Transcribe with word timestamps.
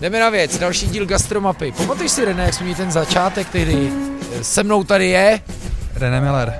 jdeme 0.00 0.20
na 0.20 0.30
věc, 0.30 0.58
další 0.58 0.86
díl 0.86 1.06
gastromapy. 1.06 1.72
Pamatuješ 1.72 2.12
si, 2.12 2.24
René, 2.24 2.44
jak 2.44 2.54
jsme 2.54 2.64
měli 2.64 2.76
ten 2.76 2.90
začátek, 2.90 3.46
který 3.48 3.92
eh, 4.32 4.44
se 4.44 4.62
mnou 4.62 4.84
tady 4.84 5.08
je? 5.08 5.40
René 5.94 6.20
Miller. 6.20 6.54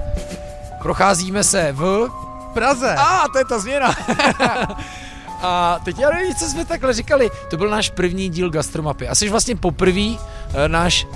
Procházíme 0.82 1.44
se 1.44 1.72
v... 1.72 2.08
Praze. 2.54 2.94
A, 2.94 3.02
ah, 3.02 3.28
to 3.32 3.38
je 3.38 3.44
ta 3.44 3.58
změna. 3.58 3.94
A 5.42 5.80
teď 5.84 5.98
já 5.98 6.10
nevím, 6.10 6.34
co 6.34 6.44
jsme 6.44 6.64
takhle 6.64 6.92
říkali. 6.92 7.30
To 7.50 7.56
byl 7.56 7.70
náš 7.70 7.90
první 7.90 8.28
díl 8.28 8.50
gastromapy. 8.50 9.08
A 9.08 9.14
jsi 9.14 9.28
vlastně 9.28 9.56
poprvý 9.56 10.18
e, 10.54 10.68
náš 10.68 11.06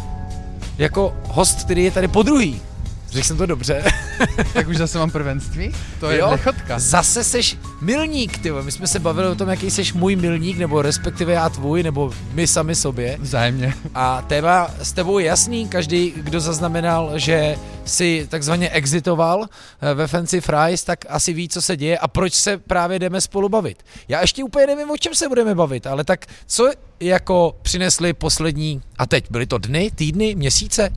jako 0.78 1.16
host, 1.28 1.64
který 1.64 1.84
je 1.84 1.90
tady 1.90 2.08
po 2.08 2.22
druhý. 2.22 2.62
Řekl 3.10 3.26
jsem 3.26 3.36
to 3.36 3.46
dobře. 3.46 3.84
tak 4.52 4.68
už 4.68 4.76
zase 4.76 4.98
mám 4.98 5.10
prvenství? 5.10 5.74
To 6.00 6.10
je 6.10 6.22
nechotka. 6.30 6.78
Zase 6.78 7.24
seš 7.24 7.56
milník, 7.80 8.38
ty. 8.38 8.52
My 8.52 8.72
jsme 8.72 8.86
se 8.86 8.98
bavili 8.98 9.28
o 9.28 9.34
tom, 9.34 9.48
jaký 9.48 9.70
seš 9.70 9.92
můj 9.92 10.16
milník, 10.16 10.58
nebo 10.58 10.82
respektive 10.82 11.32
já 11.32 11.48
tvůj, 11.48 11.82
nebo 11.82 12.12
my 12.32 12.46
sami 12.46 12.74
sobě. 12.74 13.16
Vzájemně. 13.20 13.74
A 13.94 14.22
téma 14.22 14.70
s 14.82 14.92
tebou 14.92 15.18
je 15.18 15.26
jasný, 15.26 15.68
každý, 15.68 16.12
kdo 16.16 16.40
zaznamenal, 16.40 17.18
že 17.18 17.56
si 17.84 18.26
takzvaně 18.30 18.70
exitoval 18.70 19.44
eh, 19.80 19.94
ve 19.94 20.06
Fancy 20.06 20.40
Fries, 20.40 20.84
tak 20.84 21.04
asi 21.08 21.32
ví, 21.32 21.48
co 21.48 21.62
se 21.62 21.76
děje 21.76 21.98
a 21.98 22.08
proč 22.08 22.34
se 22.34 22.58
právě 22.58 22.98
jdeme 22.98 23.20
spolu 23.20 23.48
bavit. 23.48 23.82
Já 24.08 24.20
ještě 24.20 24.44
úplně 24.44 24.66
nevím, 24.66 24.90
o 24.90 24.96
čem 24.96 25.14
se 25.14 25.28
budeme 25.28 25.54
bavit, 25.54 25.86
ale 25.86 26.04
tak 26.04 26.26
co 26.46 26.70
jako 27.00 27.56
přinesli 27.62 28.12
poslední, 28.12 28.82
a 28.98 29.06
teď 29.06 29.24
byly 29.30 29.46
to 29.46 29.58
dny, 29.58 29.90
týdny, 29.94 30.34
měsíce? 30.34 30.90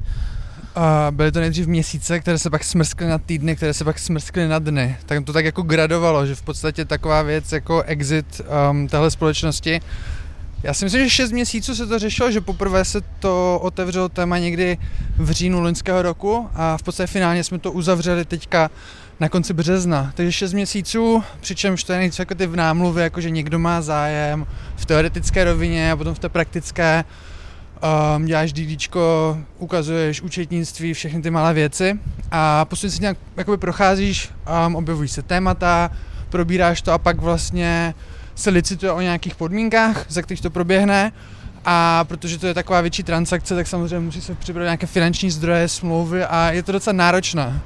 Byly 1.11 1.31
to 1.31 1.39
nejdřív 1.39 1.67
měsíce, 1.67 2.19
které 2.19 2.39
se 2.39 2.49
pak 2.49 2.63
smrskly 2.63 3.07
na 3.07 3.17
týdny, 3.17 3.55
které 3.55 3.73
se 3.73 3.83
pak 3.83 3.99
smrskly 3.99 4.47
na 4.47 4.59
dny. 4.59 4.97
Tak 5.05 5.25
to 5.25 5.33
tak 5.33 5.45
jako 5.45 5.61
gradovalo, 5.61 6.25
že 6.25 6.35
v 6.35 6.41
podstatě 6.41 6.85
taková 6.85 7.21
věc 7.21 7.51
jako 7.51 7.83
exit 7.83 8.41
um, 8.71 8.87
téhle 8.87 9.11
společnosti 9.11 9.81
já 10.65 10.73
si 10.73 10.85
myslím, 10.85 11.03
že 11.03 11.09
6 11.09 11.31
měsíců 11.31 11.75
se 11.75 11.87
to 11.87 11.99
řešilo, 11.99 12.31
že 12.31 12.41
poprvé 12.41 12.85
se 12.85 13.01
to 13.19 13.59
otevřelo 13.61 14.09
téma 14.09 14.37
někdy 14.37 14.77
v 15.17 15.31
říjnu 15.31 15.61
loňského 15.61 16.01
roku 16.01 16.49
a 16.53 16.77
v 16.77 16.83
podstatě 16.83 17.07
finálně 17.07 17.43
jsme 17.43 17.59
to 17.59 17.71
uzavřeli 17.71 18.25
teďka 18.25 18.71
na 19.19 19.29
konci 19.29 19.53
března. 19.53 20.11
Takže 20.15 20.31
6 20.31 20.53
měsíců, 20.53 21.23
přičemž 21.41 21.83
to 21.83 21.93
je 21.93 21.99
něco 21.99 22.21
jako 22.21 22.35
ty 22.35 22.47
v 22.47 22.55
námluvě, 22.55 23.03
jako 23.03 23.21
že 23.21 23.29
někdo 23.29 23.59
má 23.59 23.81
zájem 23.81 24.47
v 24.75 24.85
teoretické 24.85 25.43
rovině 25.43 25.91
a 25.91 25.97
potom 25.97 26.13
v 26.13 26.19
té 26.19 26.29
praktické 26.29 27.03
um, 28.15 28.25
děláš 28.25 28.53
DDčko, 28.53 29.37
ukazuješ 29.57 30.21
účetnictví, 30.21 30.93
všechny 30.93 31.21
ty 31.21 31.29
malé 31.29 31.53
věci 31.53 31.99
a 32.31 32.65
postupně 32.65 32.91
si 32.91 33.01
nějak 33.01 33.17
jakoby 33.37 33.57
procházíš, 33.57 34.29
um, 34.67 34.75
objevují 34.75 35.09
se 35.09 35.21
témata, 35.21 35.91
probíráš 36.29 36.81
to 36.81 36.91
a 36.91 36.97
pak 36.97 37.21
vlastně 37.21 37.93
se 38.35 38.49
licituje 38.49 38.91
o 38.91 39.01
nějakých 39.01 39.35
podmínkách, 39.35 40.05
za 40.09 40.21
kterých 40.21 40.41
to 40.41 40.49
proběhne 40.49 41.11
a 41.65 42.03
protože 42.03 42.37
to 42.37 42.47
je 42.47 42.53
taková 42.53 42.81
větší 42.81 43.03
transakce, 43.03 43.55
tak 43.55 43.67
samozřejmě 43.67 43.99
musí 43.99 44.21
se 44.21 44.35
připravit 44.35 44.65
nějaké 44.65 44.87
finanční 44.87 45.31
zdroje, 45.31 45.67
smlouvy 45.67 46.23
a 46.23 46.51
je 46.51 46.63
to 46.63 46.71
docela 46.71 46.93
náročné. 46.93 47.61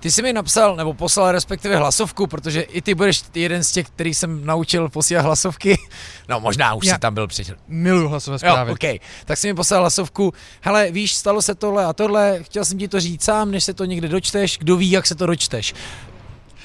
Ty 0.00 0.10
jsi 0.10 0.22
mi 0.22 0.32
napsal, 0.32 0.76
nebo 0.76 0.94
poslal 0.94 1.32
respektive 1.32 1.76
hlasovku, 1.76 2.26
protože 2.26 2.60
i 2.60 2.82
ty 2.82 2.94
budeš 2.94 3.22
jeden 3.34 3.64
z 3.64 3.72
těch, 3.72 3.86
který 3.86 4.14
jsem 4.14 4.46
naučil 4.46 4.88
posílat 4.88 5.24
hlasovky. 5.24 5.78
No 6.28 6.40
možná 6.40 6.74
už 6.74 6.86
Já 6.86 6.94
jsi 6.94 7.00
tam 7.00 7.14
byl 7.14 7.26
předtím. 7.26 7.54
Miluji 7.68 8.08
hlasové 8.08 8.38
zprávy. 8.38 8.70
Jo, 8.70 8.74
okay. 8.74 8.98
Tak 9.24 9.38
si 9.38 9.48
mi 9.48 9.54
poslal 9.54 9.80
hlasovku, 9.80 10.32
hele, 10.60 10.90
víš, 10.90 11.14
stalo 11.14 11.42
se 11.42 11.54
tohle 11.54 11.84
a 11.84 11.92
tohle, 11.92 12.38
chtěl 12.42 12.64
jsem 12.64 12.78
ti 12.78 12.88
to 12.88 13.00
říct 13.00 13.24
sám, 13.24 13.50
než 13.50 13.64
se 13.64 13.74
to 13.74 13.84
někde 13.84 14.08
dočteš, 14.08 14.58
kdo 14.58 14.76
ví, 14.76 14.90
jak 14.90 15.06
se 15.06 15.14
to 15.14 15.26
dočteš 15.26 15.74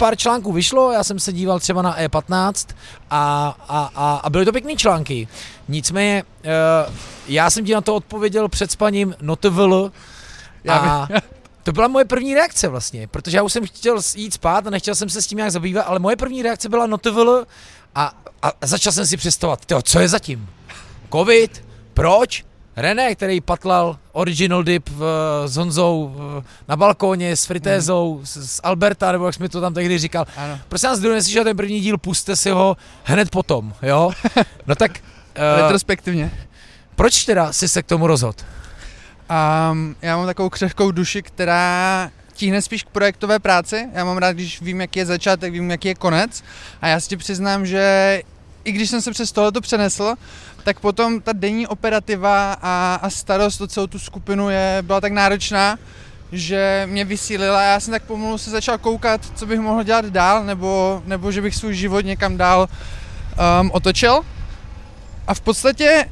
pár 0.01 0.17
článků 0.17 0.51
vyšlo, 0.51 0.91
já 0.91 1.03
jsem 1.03 1.19
se 1.19 1.33
díval 1.33 1.59
třeba 1.59 1.81
na 1.81 1.99
E15 1.99 2.75
a, 3.09 3.55
a, 3.67 3.89
a, 3.95 4.15
a 4.23 4.29
byly 4.29 4.45
to 4.45 4.51
pěkné 4.51 4.75
články. 4.75 5.27
Nicméně, 5.67 6.23
uh, 6.23 6.93
já 7.27 7.49
jsem 7.49 7.65
ti 7.65 7.73
na 7.73 7.81
to 7.81 7.95
odpověděl 7.95 8.49
před 8.49 8.71
spaním 8.71 9.15
notvl 9.21 9.91
a 10.69 11.07
to 11.63 11.71
byla 11.71 11.87
moje 11.87 12.05
první 12.05 12.33
reakce 12.33 12.67
vlastně, 12.67 13.07
protože 13.07 13.37
já 13.37 13.43
už 13.43 13.53
jsem 13.53 13.65
chtěl 13.65 13.99
jít 14.15 14.33
spát 14.33 14.67
a 14.67 14.69
nechtěl 14.69 14.95
jsem 14.95 15.09
se 15.09 15.21
s 15.21 15.27
tím 15.27 15.37
nějak 15.37 15.51
zabývat, 15.51 15.81
ale 15.81 15.99
moje 15.99 16.15
první 16.15 16.41
reakce 16.43 16.69
byla 16.69 16.87
notvl 16.87 17.45
a, 17.95 18.13
a 18.41 18.51
začal 18.61 18.93
jsem 18.93 19.05
si 19.05 19.17
představovat, 19.17 19.65
tyjo, 19.65 19.81
co 19.81 19.99
je 19.99 20.07
zatím? 20.07 20.49
Covid? 21.11 21.65
Proč? 21.93 22.45
René, 22.75 23.15
který 23.15 23.41
patlal 23.41 23.97
original 24.11 24.63
dip 24.63 24.89
v, 24.89 25.03
s 25.45 25.57
Honzou 25.57 26.13
v, 26.15 26.43
na 26.67 26.75
balkóně 26.75 27.35
s 27.35 27.45
fritézou, 27.45 28.17
mm. 28.17 28.25
s, 28.25 28.37
s 28.37 28.61
Alberta, 28.63 29.11
nebo 29.11 29.25
jak 29.25 29.35
jsme 29.35 29.49
to 29.49 29.61
tam 29.61 29.73
tehdy 29.73 29.97
říkal. 29.97 30.25
Ano. 30.37 30.59
Prosím 30.69 30.89
vás, 30.89 30.99
kdo 30.99 31.13
neslyšel 31.13 31.43
ten 31.43 31.57
první 31.57 31.79
díl, 31.79 31.97
puste 31.97 32.35
si 32.35 32.49
ho 32.49 32.77
hned 33.03 33.29
potom, 33.29 33.73
jo? 33.81 34.11
No 34.67 34.75
tak... 34.75 34.91
uh, 34.91 35.61
Retrospektivně. 35.61 36.31
Proč 36.95 37.25
teda 37.25 37.53
jsi 37.53 37.67
se 37.67 37.83
k 37.83 37.85
tomu 37.85 38.07
rozhodl? 38.07 38.37
Um, 39.31 39.95
já 40.01 40.17
mám 40.17 40.25
takovou 40.25 40.49
křehkou 40.49 40.91
duši, 40.91 41.21
která 41.21 42.11
tíhne 42.33 42.61
spíš 42.61 42.83
k 42.83 42.89
projektové 42.89 43.39
práci. 43.39 43.89
Já 43.93 44.05
mám 44.05 44.17
rád, 44.17 44.31
když 44.31 44.61
vím, 44.61 44.81
jaký 44.81 44.99
je 44.99 45.05
začátek, 45.05 45.53
vím, 45.53 45.71
jaký 45.71 45.87
je 45.87 45.95
konec. 45.95 46.43
A 46.81 46.87
já 46.87 46.99
si 46.99 47.09
ti 47.09 47.17
přiznám, 47.17 47.65
že 47.65 48.21
i 48.63 48.71
když 48.71 48.89
jsem 48.89 49.01
se 49.01 49.11
přes 49.11 49.31
tohleto 49.31 49.61
přenesl, 49.61 50.15
tak 50.63 50.79
potom 50.79 51.21
ta 51.21 51.33
denní 51.33 51.67
operativa 51.67 52.57
a, 52.61 52.99
a 53.01 53.09
starost 53.09 53.61
o 53.61 53.67
celou 53.67 53.87
tu 53.87 53.99
skupinu 53.99 54.49
je, 54.49 54.77
byla 54.81 55.01
tak 55.01 55.11
náročná, 55.11 55.77
že 56.31 56.87
mě 56.91 57.05
vysílila. 57.05 57.61
Já 57.61 57.79
jsem 57.79 57.91
tak 57.91 58.03
pomalu 58.03 58.37
se 58.37 58.49
začal 58.49 58.77
koukat, 58.77 59.21
co 59.35 59.45
bych 59.45 59.59
mohl 59.59 59.83
dělat 59.83 60.05
dál, 60.05 60.43
nebo, 60.43 61.01
nebo 61.05 61.31
že 61.31 61.41
bych 61.41 61.55
svůj 61.55 61.75
život 61.75 62.05
někam 62.05 62.37
dál 62.37 62.69
um, 63.61 63.71
otočil. 63.71 64.21
A 65.27 65.33
v 65.33 65.41
podstatě 65.41 66.05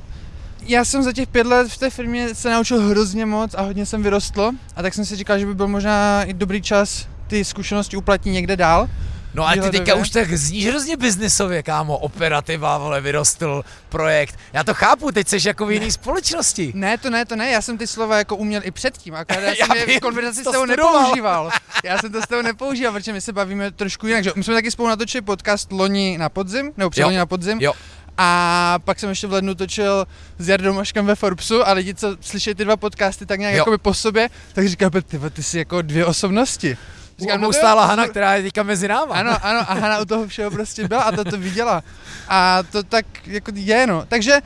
já 0.61 0.85
jsem 0.85 1.03
za 1.03 1.13
těch 1.13 1.27
pět 1.27 1.47
let 1.47 1.71
v 1.71 1.77
té 1.77 1.89
firmě 1.89 2.35
se 2.35 2.49
naučil 2.49 2.81
hrozně 2.81 3.25
moc 3.25 3.53
a 3.53 3.61
hodně 3.61 3.85
jsem 3.85 4.03
vyrostl. 4.03 4.51
A 4.75 4.81
tak 4.81 4.93
jsem 4.93 5.05
si 5.05 5.15
říkal, 5.15 5.39
že 5.39 5.45
by 5.45 5.55
byl 5.55 5.67
možná 5.67 6.23
i 6.23 6.33
dobrý 6.33 6.61
čas 6.61 7.07
ty 7.27 7.45
zkušenosti 7.45 7.97
uplatnit 7.97 8.31
někde 8.31 8.55
dál. 8.55 8.89
No 9.33 9.47
a 9.47 9.53
ty 9.53 9.69
teďka 9.69 9.95
už 9.95 10.09
tak 10.09 10.33
zníš 10.33 10.67
hrozně 10.67 10.97
biznisově, 10.97 11.63
kámo, 11.63 11.97
operativa, 11.97 12.77
vole, 12.77 13.01
vyrostl 13.01 13.63
projekt. 13.89 14.39
Já 14.53 14.63
to 14.63 14.73
chápu, 14.73 15.11
teď 15.11 15.27
jsi 15.27 15.47
jako 15.47 15.65
v 15.65 15.71
jiný 15.71 15.91
společnosti. 15.91 16.71
Ne, 16.75 16.97
to 16.97 17.09
ne, 17.09 17.25
to 17.25 17.35
ne, 17.35 17.49
já 17.49 17.61
jsem 17.61 17.77
ty 17.77 17.87
slova 17.87 18.17
jako 18.17 18.35
uměl 18.35 18.61
i 18.63 18.71
předtím, 18.71 19.15
a 19.15 19.17
já, 19.29 19.39
já 19.39 19.65
jsem 19.65 19.77
je 19.77 19.97
v 19.97 19.99
konverzaci 19.99 20.41
s 20.41 20.51
tebou 20.51 20.65
nepoužíval. 20.65 21.51
Já 21.83 21.97
jsem 21.97 22.11
to 22.11 22.21
s 22.21 22.27
tebou 22.27 22.41
nepoužíval, 22.41 22.93
protože 22.93 23.13
my 23.13 23.21
se 23.21 23.33
bavíme 23.33 23.71
trošku 23.71 24.07
jinak, 24.07 24.23
že? 24.23 24.31
My 24.35 24.43
jsme 24.43 24.53
taky 24.53 24.71
spolu 24.71 24.89
natočili 24.89 25.21
podcast 25.21 25.71
loni 25.71 26.17
na 26.17 26.29
podzim, 26.29 26.71
nebo 26.77 26.89
předloni 26.89 27.17
na 27.17 27.25
podzim. 27.25 27.57
Jo. 27.61 27.73
A 28.21 28.79
pak 28.85 28.99
jsem 28.99 29.09
ještě 29.09 29.27
v 29.27 29.33
lednu 29.33 29.55
točil 29.55 30.07
s 30.39 30.49
Jardou 30.49 30.73
Maškem 30.73 31.05
ve 31.05 31.15
Forbesu 31.15 31.67
a 31.67 31.71
lidi, 31.71 31.93
co 31.93 32.17
slyší 32.21 32.55
ty 32.55 32.65
dva 32.65 32.77
podcasty 32.77 33.25
tak 33.25 33.39
nějak 33.39 33.55
jako 33.55 33.77
po 33.77 33.93
sobě, 33.93 34.29
tak 34.53 34.67
říkají, 34.67 34.91
ty, 35.07 35.19
ty 35.33 35.43
jsi 35.43 35.57
jako 35.57 35.81
dvě 35.81 36.05
osobnosti. 36.05 36.77
Říkám, 37.19 37.41
no 37.41 37.53
stála 37.53 37.85
Hana, 37.85 38.07
která 38.07 38.35
je 38.35 38.43
teďka 38.43 38.63
mezi 38.63 38.87
náma. 38.87 39.15
Ano, 39.15 39.37
ano, 39.41 39.59
a 39.59 39.73
Hana 39.73 39.99
u 39.99 40.05
toho 40.05 40.27
všeho 40.27 40.51
prostě 40.51 40.87
byla 40.87 41.03
a 41.03 41.11
to 41.11 41.23
to 41.25 41.37
viděla. 41.37 41.83
A 42.27 42.63
to 42.71 42.83
tak 42.83 43.05
jako 43.27 43.51
je, 43.55 43.87
no. 43.87 44.05
Takže 44.07 44.41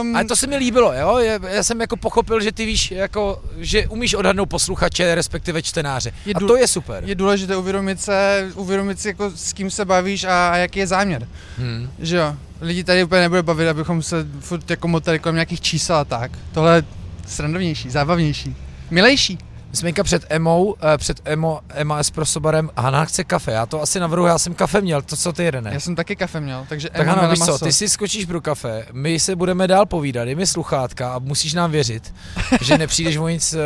Um, 0.00 0.16
Ale 0.16 0.24
to 0.24 0.36
se 0.36 0.46
mi 0.46 0.56
líbilo, 0.56 0.92
jo? 0.92 1.18
Já 1.48 1.62
jsem 1.62 1.80
jako 1.80 1.96
pochopil, 1.96 2.40
že 2.40 2.52
ty 2.52 2.66
víš, 2.66 2.90
jako, 2.90 3.42
že 3.58 3.86
umíš 3.88 4.14
odhadnout 4.14 4.48
posluchače, 4.48 5.14
respektive 5.14 5.62
čtenáře. 5.62 6.12
Je 6.26 6.34
a 6.34 6.40
to 6.40 6.56
je 6.56 6.68
super. 6.68 7.04
Je 7.06 7.14
důležité 7.14 7.56
uvědomit 7.56 8.00
se, 8.00 8.48
uvědomit 8.54 9.00
si, 9.00 9.08
jako, 9.08 9.30
s 9.34 9.52
kým 9.52 9.70
se 9.70 9.84
bavíš 9.84 10.24
a, 10.24 10.48
a 10.48 10.56
jaký 10.56 10.78
je 10.78 10.86
záměr. 10.86 11.28
Hmm. 11.58 11.90
Že 11.98 12.16
jo? 12.16 12.36
Lidi 12.60 12.84
tady 12.84 13.04
úplně 13.04 13.20
nebude 13.20 13.42
bavit, 13.42 13.68
abychom 13.68 14.02
se 14.02 14.26
furt 14.40 14.70
jako 14.70 14.88
motali 14.88 15.18
kolem 15.18 15.34
nějakých 15.34 15.60
čísel 15.60 15.96
a 15.96 16.04
tak. 16.04 16.30
Tohle 16.52 16.76
je 16.76 16.84
srandovnější, 17.26 17.90
zábavnější, 17.90 18.56
milejší. 18.90 19.38
Smejka 19.72 20.04
před 20.04 20.26
Emou, 20.28 20.74
eh, 20.94 20.98
před 20.98 21.20
Emo, 21.24 21.60
Ema 21.68 21.98
Espresso 21.98 22.40
barem, 22.40 22.70
Hana 22.76 23.04
chce 23.04 23.24
kafe, 23.24 23.52
já 23.52 23.66
to 23.66 23.82
asi 23.82 24.00
navrhuji, 24.00 24.28
já 24.28 24.38
jsem 24.38 24.54
kafe 24.54 24.80
měl, 24.80 25.02
to 25.02 25.16
co 25.16 25.32
ty 25.32 25.44
jeden, 25.44 25.66
Já 25.72 25.80
jsem 25.80 25.96
taky 25.96 26.16
kafe 26.16 26.40
měl, 26.40 26.66
takže 26.68 26.88
Tak 26.90 27.06
Hana, 27.06 27.28
víš 27.28 27.40
co, 27.40 27.58
ty 27.58 27.72
si 27.72 27.88
skočíš 27.88 28.24
pro 28.24 28.40
kafe, 28.40 28.86
my 28.92 29.20
se 29.20 29.36
budeme 29.36 29.68
dál 29.68 29.86
povídat, 29.86 30.28
je 30.28 30.34
mi 30.34 30.46
sluchátka 30.46 31.14
a 31.14 31.18
musíš 31.18 31.54
nám 31.54 31.70
věřit, 31.70 32.14
že 32.60 32.78
nepřijdeš 32.78 33.16
o 33.16 33.28
nic 33.28 33.54
uh, 33.54 33.60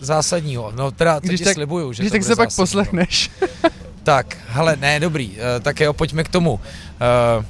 zásadního, 0.00 0.72
no 0.76 0.90
teda 0.90 1.20
to 1.20 1.26
když 1.26 1.40
ti 1.40 1.44
tak, 1.44 1.54
slibuju, 1.54 1.92
že 1.92 2.02
když 2.02 2.10
to 2.10 2.14
tak 2.14 2.24
se 2.24 2.36
pak 2.36 2.54
poslechneš. 2.56 3.30
tak, 4.02 4.36
hele, 4.48 4.76
ne, 4.76 5.00
dobrý, 5.00 5.30
uh, 5.30 5.36
tak 5.62 5.80
jo, 5.80 5.92
pojďme 5.92 6.24
k 6.24 6.28
tomu. 6.28 6.52
Uh, 6.52 7.44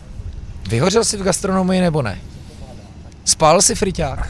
vyhořel 0.69 1.05
jsi 1.05 1.17
v 1.17 1.23
gastronomii 1.23 1.81
nebo 1.81 2.03
ne? 2.03 2.21
Spál 3.25 3.63
jsi 3.63 3.75
friťák? 3.75 4.29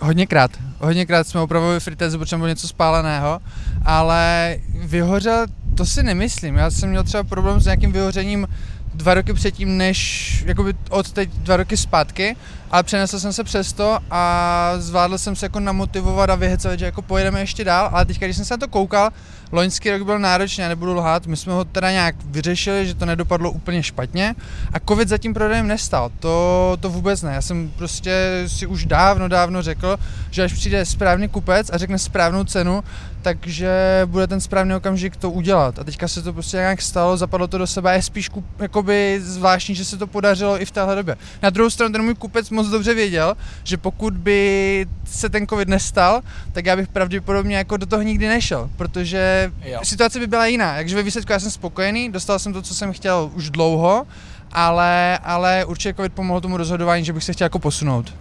Hodněkrát. 0.00 0.50
Hodněkrát 0.80 1.26
jsme 1.26 1.42
upravovali 1.42 1.80
fritézu, 1.80 2.18
protože 2.18 2.36
bylo 2.36 2.48
něco 2.48 2.68
spáleného, 2.68 3.40
ale 3.84 4.56
vyhořel, 4.74 5.46
to 5.74 5.86
si 5.86 6.02
nemyslím. 6.02 6.56
Já 6.56 6.70
jsem 6.70 6.90
měl 6.90 7.04
třeba 7.04 7.24
problém 7.24 7.60
s 7.60 7.64
nějakým 7.64 7.92
vyhořením 7.92 8.48
dva 8.94 9.14
roky 9.14 9.32
předtím, 9.32 9.76
než 9.76 10.44
jakoby 10.46 10.74
od 10.90 11.12
teď 11.12 11.30
dva 11.30 11.56
roky 11.56 11.76
zpátky, 11.76 12.36
ale 12.70 12.82
přenesl 12.82 13.20
jsem 13.20 13.32
se 13.32 13.44
přesto 13.44 13.98
a 14.10 14.72
zvládl 14.78 15.18
jsem 15.18 15.36
se 15.36 15.46
jako 15.46 15.60
namotivovat 15.60 16.30
a 16.30 16.34
vyhecovat, 16.34 16.78
že 16.78 16.84
jako 16.84 17.02
pojedeme 17.02 17.40
ještě 17.40 17.64
dál, 17.64 17.90
ale 17.92 18.04
teď, 18.04 18.18
když 18.18 18.36
jsem 18.36 18.44
se 18.44 18.54
na 18.54 18.58
to 18.58 18.68
koukal, 18.68 19.10
Loňský 19.52 19.90
rok 19.90 20.02
byl 20.02 20.18
náročný, 20.18 20.62
já 20.62 20.68
nebudu 20.68 20.94
lhát, 20.94 21.26
my 21.26 21.36
jsme 21.36 21.52
ho 21.52 21.64
teda 21.64 21.90
nějak 21.90 22.14
vyřešili, 22.24 22.86
že 22.86 22.94
to 22.94 23.06
nedopadlo 23.06 23.50
úplně 23.50 23.82
špatně 23.82 24.34
a 24.72 24.80
covid 24.80 25.08
zatím 25.08 25.34
prodejem 25.34 25.66
nestal, 25.66 26.10
to, 26.20 26.76
to 26.80 26.90
vůbec 26.90 27.22
ne. 27.22 27.32
Já 27.32 27.42
jsem 27.42 27.72
prostě 27.76 28.44
si 28.46 28.66
už 28.66 28.84
dávno, 28.84 29.28
dávno 29.28 29.62
řekl, 29.62 29.96
že 30.30 30.44
až 30.44 30.52
přijde 30.52 30.84
správný 30.84 31.28
kupec 31.28 31.70
a 31.72 31.78
řekne 31.78 31.98
správnou 31.98 32.44
cenu, 32.44 32.84
takže 33.22 34.02
bude 34.06 34.26
ten 34.26 34.40
správný 34.40 34.74
okamžik 34.74 35.16
to 35.16 35.30
udělat. 35.30 35.78
A 35.78 35.84
teďka 35.84 36.08
se 36.08 36.22
to 36.22 36.32
prostě 36.32 36.56
nějak 36.56 36.82
stalo, 36.82 37.16
zapadlo 37.16 37.46
to 37.46 37.58
do 37.58 37.66
sebe 37.66 37.90
a 37.90 37.92
je 37.92 38.02
spíš 38.02 38.30
jakoby 38.58 39.20
zvláštní, 39.22 39.74
že 39.74 39.84
se 39.84 39.96
to 39.96 40.06
podařilo 40.06 40.62
i 40.62 40.64
v 40.64 40.70
téhle 40.70 40.96
době. 40.96 41.16
Na 41.42 41.50
druhou 41.50 41.70
stranu 41.70 41.92
ten 41.92 42.02
můj 42.02 42.14
kupec 42.14 42.50
moc 42.56 42.68
dobře 42.68 42.94
věděl, 42.94 43.36
že 43.64 43.76
pokud 43.76 44.14
by 44.14 44.86
se 45.04 45.28
ten 45.28 45.46
covid 45.46 45.68
nestal, 45.68 46.22
tak 46.52 46.66
já 46.66 46.76
bych 46.76 46.88
pravděpodobně 46.88 47.56
jako 47.56 47.76
do 47.76 47.86
toho 47.86 48.02
nikdy 48.02 48.28
nešel, 48.28 48.70
protože 48.76 49.52
jo. 49.64 49.80
situace 49.82 50.18
by 50.18 50.26
byla 50.26 50.46
jiná. 50.46 50.74
Takže 50.74 50.96
ve 50.96 51.02
výsledku 51.02 51.32
já 51.32 51.40
jsem 51.40 51.50
spokojený, 51.50 52.12
dostal 52.12 52.38
jsem 52.38 52.52
to, 52.52 52.62
co 52.62 52.74
jsem 52.74 52.92
chtěl 52.92 53.30
už 53.34 53.50
dlouho, 53.50 54.06
ale, 54.52 55.18
ale 55.18 55.64
určitě 55.64 55.94
covid 55.94 56.12
pomohl 56.12 56.40
tomu 56.40 56.56
rozhodování, 56.56 57.04
že 57.04 57.12
bych 57.12 57.24
se 57.24 57.32
chtěl 57.32 57.44
jako 57.44 57.58
posunout. 57.58 58.14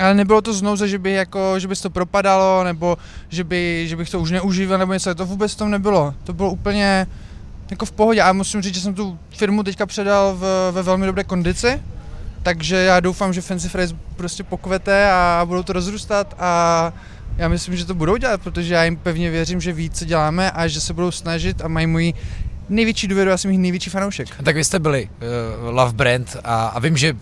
Ale 0.00 0.14
nebylo 0.14 0.40
to 0.42 0.52
znovu, 0.52 0.86
že 0.86 0.98
by 0.98 1.12
jako, 1.12 1.58
že 1.58 1.68
by 1.68 1.76
to 1.76 1.90
propadalo, 1.90 2.64
nebo 2.64 2.98
že, 3.28 3.44
by, 3.44 3.84
že 3.88 3.96
bych 3.96 4.10
to 4.10 4.20
už 4.20 4.30
neužíval, 4.30 4.78
nebo 4.78 4.92
něco, 4.92 5.14
to 5.14 5.26
vůbec 5.26 5.54
tom 5.54 5.70
nebylo. 5.70 6.14
To 6.24 6.32
bylo 6.32 6.50
úplně 6.50 7.06
jako 7.70 7.86
v 7.86 7.92
pohodě. 7.92 8.22
A 8.22 8.32
musím 8.32 8.62
říct, 8.62 8.74
že 8.74 8.80
jsem 8.80 8.94
tu 8.94 9.18
firmu 9.36 9.62
teďka 9.62 9.86
předal 9.86 10.36
v, 10.36 10.70
ve 10.72 10.82
velmi 10.82 11.06
dobré 11.06 11.24
kondici, 11.24 11.82
takže 12.42 12.76
já 12.76 13.00
doufám, 13.00 13.32
že 13.32 13.40
Fancy 13.40 13.68
Phrase 13.68 13.96
prostě 14.16 14.42
pokvete 14.42 15.10
a 15.10 15.42
budou 15.46 15.62
to 15.62 15.72
rozrůstat 15.72 16.34
a 16.38 16.92
já 17.36 17.48
myslím, 17.48 17.76
že 17.76 17.84
to 17.84 17.94
budou 17.94 18.16
dělat, 18.16 18.42
protože 18.42 18.74
já 18.74 18.84
jim 18.84 18.96
pevně 18.96 19.30
věřím, 19.30 19.60
že 19.60 19.72
ví, 19.72 19.90
co 19.90 20.04
děláme 20.04 20.50
a 20.50 20.68
že 20.68 20.80
se 20.80 20.94
budou 20.94 21.10
snažit 21.10 21.64
a 21.64 21.68
mají 21.68 21.86
můj 21.86 22.14
největší 22.68 23.08
důvěru, 23.08 23.30
já 23.30 23.36
jsem 23.36 23.50
jich 23.50 23.60
největší 23.60 23.90
fanoušek. 23.90 24.28
Tak 24.44 24.56
vy 24.56 24.64
jste 24.64 24.78
byli 24.78 25.08
uh, 25.62 25.74
Love 25.74 25.92
Brand 25.92 26.36
a, 26.44 26.66
a 26.66 26.78
vím, 26.78 26.96
že 26.96 27.16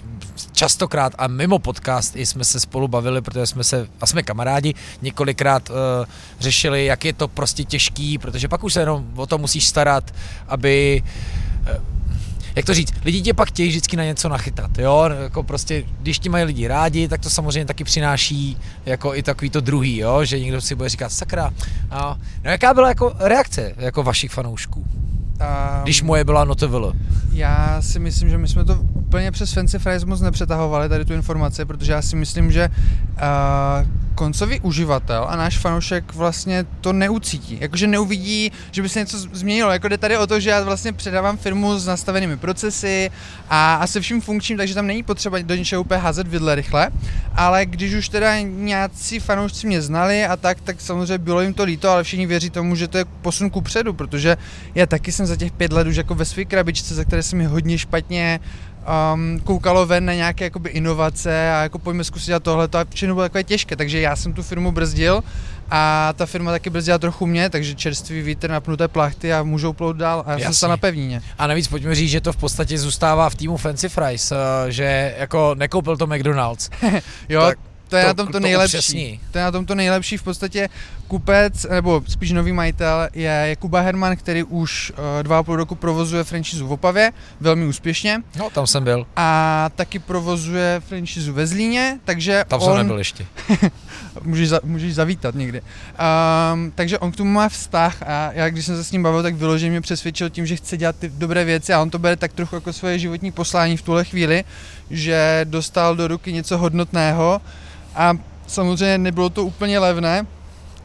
častokrát 0.53 1.15
a 1.19 1.27
mimo 1.27 1.59
podcast 1.59 2.17
i 2.17 2.27
jsme 2.27 2.45
se 2.45 2.61
spolu 2.61 2.89
bavili, 2.89 3.23
protože 3.23 3.47
jsme 3.47 3.65
se, 3.65 3.89
a 4.01 4.07
jsme 4.07 4.23
kamarádi, 4.23 4.75
několikrát 5.03 5.71
uh, 5.71 5.77
řešili, 6.41 6.85
jak 6.85 7.05
je 7.05 7.13
to 7.13 7.29
prostě 7.29 7.65
těžký, 7.65 8.19
protože 8.19 8.49
pak 8.49 8.65
už 8.65 8.73
se 8.73 8.81
jenom 8.81 9.07
o 9.17 9.27
to 9.27 9.39
musíš 9.39 9.67
starat, 9.67 10.15
aby 10.49 11.03
uh, 11.63 11.99
jak 12.59 12.65
to 12.65 12.75
říct, 12.75 12.93
lidi 13.05 13.23
tě 13.23 13.35
pak 13.35 13.49
chtějí 13.49 13.69
vždycky 13.69 13.97
na 13.97 14.05
něco 14.05 14.29
nachytat, 14.29 14.79
jo, 14.79 15.11
jako 15.23 15.43
prostě, 15.43 15.85
když 16.01 16.19
ti 16.19 16.29
mají 16.29 16.45
lidi 16.45 16.67
rádi, 16.67 17.09
tak 17.09 17.21
to 17.21 17.31
samozřejmě 17.31 17.65
taky 17.65 17.85
přináší 17.85 18.59
jako 18.87 19.15
i 19.15 19.23
takový 19.23 19.51
to 19.51 19.61
druhý, 19.61 19.97
jo, 19.97 20.25
že 20.25 20.41
někdo 20.41 20.61
si 20.61 20.75
bude 20.75 20.89
říkat, 20.89 21.13
sakra, 21.13 21.51
no, 21.91 22.19
no 22.45 22.51
jaká 22.51 22.75
byla 22.75 22.89
jako 22.89 23.17
reakce 23.19 23.75
jako 23.77 24.03
vašich 24.03 24.31
fanoušků? 24.31 24.85
Um, 25.41 25.83
Když 25.83 26.03
moje 26.03 26.25
byla 26.25 26.45
notovilo. 26.45 26.93
Já 27.33 27.83
si 27.83 27.99
myslím, 27.99 28.31
že 28.31 28.39
my 28.39 28.49
jsme 28.49 28.65
to 28.65 28.75
úplně 28.75 29.31
přes 29.31 29.53
Fancy 29.53 29.79
Fries 29.79 30.05
moc 30.05 30.21
nepřetahovali, 30.21 30.89
tady 30.89 31.05
tu 31.05 31.13
informaci, 31.13 31.65
protože 31.65 31.93
já 31.93 32.03
si 32.03 32.17
myslím, 32.17 32.53
že 32.53 32.69
uh, 32.69 33.89
koncový 34.15 34.61
uživatel 34.61 35.27
a 35.29 35.37
náš 35.37 35.59
fanoušek 35.59 36.15
vlastně 36.15 36.67
to 36.81 36.93
neucítí. 36.93 37.59
Jakože 37.61 37.87
neuvidí, 37.87 38.53
že 38.71 38.83
by 38.83 38.89
se 38.89 38.99
něco 38.99 39.19
změnilo. 39.19 39.71
Jako 39.71 39.89
jde 39.89 39.99
tady 39.99 40.17
o 40.17 40.27
to, 40.27 40.41
že 40.41 40.51
já 40.51 40.63
vlastně 40.63 40.93
předávám 40.93 41.37
firmu 41.37 41.79
s 41.79 41.87
nastavenými 41.87 42.37
procesy 42.37 43.11
a, 43.51 43.75
a 43.75 43.87
se 43.87 44.01
vším 44.01 44.21
funkčním, 44.21 44.59
takže 44.59 44.75
tam 44.75 44.87
není 44.87 45.03
potřeba 45.03 45.39
do 45.39 45.55
něčeho 45.55 45.83
úplně 45.83 46.01
házet 46.01 46.29
vidle 46.29 46.55
rychle. 46.55 46.91
Ale 47.35 47.67
když 47.67 47.95
už 47.95 48.09
teda 48.09 48.41
nějací 48.41 49.19
fanoušci 49.21 49.67
mě 49.67 49.83
znali 49.83 50.25
a 50.25 50.37
tak, 50.37 50.61
tak 50.61 50.81
samozřejmě 50.81 51.19
bylo 51.19 51.41
jim 51.41 51.55
to 51.55 51.65
líto, 51.65 51.91
ale 51.91 52.05
všichni 52.05 52.27
věří 52.27 52.51
tomu, 52.51 52.75
že 52.77 52.89
to 52.89 52.99
je 52.99 53.05
posun 53.05 53.51
ku 53.51 53.61
předu, 53.61 53.93
protože 53.93 54.37
já 54.75 54.87
taky 54.87 55.13
jsem 55.13 55.27
za 55.29 55.37
těch 55.37 55.53
pět 55.53 55.73
let 55.73 55.87
už 55.87 55.97
jako 55.97 56.15
ve 56.15 56.25
své 56.25 56.45
krabičce, 56.45 56.95
za 56.95 57.05
které 57.05 57.23
se 57.23 57.37
mi 57.37 57.45
hodně 57.45 57.79
špatně 57.79 58.41
um, 59.15 59.41
koukalo 59.41 59.87
ven 59.87 60.05
na 60.05 60.15
nějaké 60.15 60.45
jakoby 60.45 60.71
inovace 60.71 61.53
a 61.53 61.63
jako 61.63 61.79
pojďme 61.79 62.05
zkusit 62.05 62.27
dělat 62.27 62.43
tohle, 62.43 62.69
to 62.69 62.79
a 62.79 62.87
všechno 62.95 63.15
bylo 63.15 63.25
takové 63.25 63.45
těžké, 63.45 63.77
takže 63.77 64.01
já 64.01 64.17
jsem 64.17 64.33
tu 64.33 64.43
firmu 64.43 64.73
brzdil 64.73 65.25
a 65.71 66.13
ta 66.17 66.27
firma 66.27 66.51
taky 66.51 66.71
brzdila 66.71 66.99
trochu 66.99 67.27
mě, 67.27 67.51
takže 67.51 67.75
čerstvý 67.75 68.23
vítr, 68.23 68.51
napnuté 68.51 68.89
plachty 68.89 69.33
a 69.33 69.43
můžou 69.43 69.73
plout 69.73 69.97
dál 69.97 70.23
a 70.27 70.33
já 70.33 70.39
Jasně. 70.39 70.55
jsem 70.55 70.71
na 70.71 70.77
pevnině. 70.77 71.23
A 71.39 71.47
navíc 71.47 71.69
pojďme 71.69 71.95
říct, 71.95 72.11
že 72.11 72.21
to 72.21 72.33
v 72.33 72.37
podstatě 72.37 72.79
zůstává 72.79 73.31
v 73.31 73.35
týmu 73.35 73.57
Fancy 73.57 73.89
Fries, 73.89 74.33
eh, 74.33 74.37
že 74.73 75.15
jako 75.19 75.55
nekoupil 75.55 75.97
to 75.97 76.07
McDonald's. 76.07 76.71
jo, 77.29 77.43
tak 77.43 77.59
to 77.89 77.97
je 77.97 78.03
to, 78.03 78.09
na 78.09 78.15
tom 78.15 78.27
to, 78.27 78.33
to 78.33 78.41
nejlepší. 78.41 78.77
Upřesní. 78.77 79.21
To 79.31 79.39
je 79.39 79.45
na 79.45 79.51
tom 79.51 79.67
to 79.67 79.75
nejlepší. 79.75 80.17
V 80.17 80.23
podstatě 80.23 80.69
kupec, 81.09 81.67
nebo 81.71 82.03
spíš 82.09 82.33
nový 82.33 82.53
majitel, 82.53 83.09
je, 83.15 83.57
Kuba 83.59 83.81
Herman, 83.81 84.17
který 84.17 84.43
už 84.43 84.93
uh, 84.93 85.23
dva 85.23 85.39
a 85.39 85.43
půl 85.43 85.57
roku 85.57 85.75
provozuje 85.75 86.25
franšízu 86.25 86.67
v 86.67 86.73
Opavě, 86.73 87.13
velmi 87.41 87.67
úspěšně. 87.67 88.23
No, 88.39 88.51
tam 88.51 88.67
jsem 88.67 88.85
byl. 88.85 89.07
A 89.17 89.71
taky 89.77 89.99
provozuje 89.99 90.83
franšízu 90.89 91.33
ve 91.33 91.47
Zlíně, 91.47 91.99
takže 92.05 92.45
Tam 92.49 92.61
on... 92.61 92.67
jsem 92.67 92.77
nebyl 92.77 92.99
ještě. 92.99 93.27
můžeš, 94.23 94.49
za, 94.49 94.61
můžeš 94.65 94.95
zavítat 94.95 95.35
někdy. 95.35 95.61
Um, 95.61 96.73
takže 96.75 96.99
on 96.99 97.13
k 97.13 97.17
tomu 97.17 97.31
má 97.31 97.49
vztah 97.49 98.03
a 98.03 98.31
já, 98.33 98.51
když 98.51 98.67
jsem 98.67 98.77
se 98.77 98.85
s 98.85 98.93
ním 98.93 99.03
bavil, 99.03 99.23
tak 99.23 99.35
vyloženě 99.35 99.71
mě 99.71 99.81
přesvědčil 99.81 100.31
tím, 100.31 100.47
že 100.47 100.57
chce 100.57 100.77
dělat 100.77 100.97
ty 100.97 101.09
dobré 101.09 101.45
věci 101.45 101.73
a 101.73 101.83
on 101.83 101.91
to 101.91 101.99
bere 101.99 102.17
tak 102.17 102.33
trochu 102.33 102.55
jako 102.55 102.73
svoje 102.73 102.99
životní 102.99 103.33
poslání 103.33 103.77
v 103.77 103.83
tuhle 103.83 104.05
chvíli, 104.05 104.45
že 104.91 105.41
dostal 105.45 105.97
do 105.97 106.09
ruky 106.09 106.33
něco 106.33 106.59
hodnotného, 106.59 107.41
a 107.95 108.15
samozřejmě 108.47 108.99
nebylo 108.99 109.31
to 109.31 109.45
úplně 109.45 109.79
levné, 109.79 110.27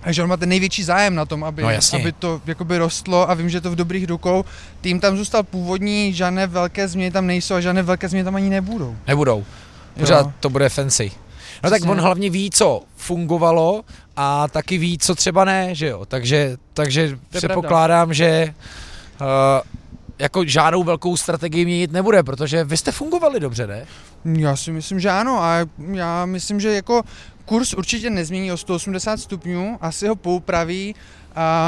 takže 0.03 0.23
on 0.23 0.29
má 0.29 0.37
ten 0.37 0.49
největší 0.49 0.83
zájem 0.83 1.15
na 1.15 1.25
tom, 1.25 1.43
aby, 1.43 1.61
no 1.61 1.69
aby 1.93 2.11
to 2.11 2.41
jakoby 2.45 2.77
rostlo 2.77 3.29
a 3.29 3.33
vím, 3.33 3.49
že 3.49 3.61
to 3.61 3.71
v 3.71 3.75
dobrých 3.75 4.07
rukou. 4.07 4.45
Tým 4.81 4.99
tam 4.99 5.17
zůstal 5.17 5.43
původní, 5.43 6.13
žádné 6.13 6.47
velké 6.47 6.87
změny 6.87 7.11
tam 7.11 7.27
nejsou 7.27 7.55
a 7.55 7.61
žádné 7.61 7.83
velké 7.83 8.09
změny 8.09 8.23
tam 8.23 8.35
ani 8.35 8.49
nebudou. 8.49 8.95
Nebudou. 9.07 9.45
Pořád 9.99 10.25
jo. 10.25 10.33
to 10.39 10.49
bude 10.49 10.69
fancy. 10.69 11.11
No 11.63 11.69
Přesně. 11.69 11.79
tak 11.79 11.89
on 11.89 12.01
hlavně 12.01 12.29
ví, 12.29 12.49
co 12.51 12.81
fungovalo 12.95 13.83
a 14.15 14.47
taky 14.47 14.77
ví, 14.77 14.97
co 14.97 15.15
třeba 15.15 15.45
ne, 15.45 15.75
že 15.75 15.87
jo. 15.87 16.05
Takže, 16.05 16.57
takže 16.73 17.17
předpokládám, 17.29 18.13
že 18.13 18.53
uh, 19.21 19.27
jako 20.19 20.45
žádnou 20.45 20.83
velkou 20.83 21.17
strategii 21.17 21.65
měnit 21.65 21.91
nebude, 21.91 22.23
protože 22.23 22.63
vy 22.63 22.77
jste 22.77 22.91
fungovali 22.91 23.39
dobře, 23.39 23.67
ne? 23.67 23.85
Já 24.25 24.55
si 24.55 24.71
myslím, 24.71 24.99
že 24.99 25.09
ano 25.09 25.43
a 25.43 25.57
já 25.91 26.25
myslím, 26.25 26.59
že 26.59 26.73
jako 26.73 27.01
kurz 27.45 27.73
určitě 27.73 28.09
nezmění 28.09 28.51
o 28.51 28.57
180 28.57 29.17
stupňů, 29.19 29.77
asi 29.81 30.07
ho 30.07 30.15
poupraví. 30.15 30.95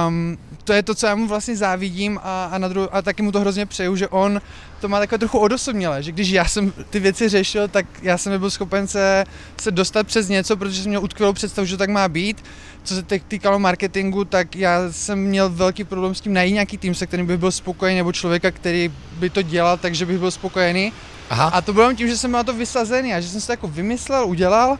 Um, 0.07 0.37
to 0.63 0.73
je 0.73 0.83
to, 0.83 0.95
co 0.95 1.07
já 1.07 1.15
mu 1.15 1.27
vlastně 1.27 1.57
závidím 1.57 2.19
a, 2.23 2.45
a, 2.45 2.57
na 2.57 2.69
dru- 2.69 2.89
a 2.91 3.01
taky 3.01 3.21
mu 3.21 3.31
to 3.31 3.39
hrozně 3.39 3.65
přeju, 3.65 3.95
že 3.95 4.07
on 4.07 4.41
to 4.81 4.89
má 4.89 4.99
takové 4.99 5.19
trochu 5.19 5.39
odosobnělé, 5.39 6.03
že 6.03 6.11
když 6.11 6.29
já 6.29 6.45
jsem 6.45 6.73
ty 6.89 6.99
věci 6.99 7.29
řešil, 7.29 7.67
tak 7.67 7.85
já 8.01 8.17
jsem 8.17 8.31
nebyl 8.31 8.49
schopen 8.49 8.87
se, 8.87 9.23
se 9.61 9.71
dostat 9.71 10.07
přes 10.07 10.27
něco, 10.27 10.57
protože 10.57 10.81
jsem 10.81 10.89
měl 10.89 11.03
utkvělou 11.03 11.33
představu, 11.33 11.65
že 11.65 11.73
to 11.73 11.77
tak 11.77 11.89
má 11.89 12.07
být. 12.07 12.43
Co 12.83 12.95
se 12.95 13.03
týkalo 13.27 13.59
marketingu, 13.59 14.25
tak 14.25 14.55
já 14.55 14.91
jsem 14.91 15.19
měl 15.19 15.49
velký 15.49 15.83
problém 15.83 16.15
s 16.15 16.21
tím 16.21 16.33
najít 16.33 16.53
nějaký 16.53 16.77
tým, 16.77 16.95
se 16.95 17.07
kterým 17.07 17.25
bych 17.25 17.37
byl 17.37 17.51
spokojený, 17.51 17.97
nebo 17.97 18.11
člověka, 18.11 18.51
který 18.51 18.93
by 19.19 19.29
to 19.29 19.41
dělal, 19.41 19.77
takže 19.77 20.05
bych 20.05 20.19
byl 20.19 20.31
spokojený. 20.31 20.93
Aha. 21.29 21.45
A 21.45 21.61
to 21.61 21.73
bylo 21.73 21.93
tím, 21.93 22.07
že 22.07 22.17
jsem 22.17 22.31
na 22.31 22.43
to 22.43 22.53
vysazený 22.53 23.13
a 23.13 23.19
že 23.19 23.29
jsem 23.29 23.41
se 23.41 23.47
to 23.47 23.53
jako 23.53 23.67
vymyslel, 23.67 24.25
udělal 24.25 24.77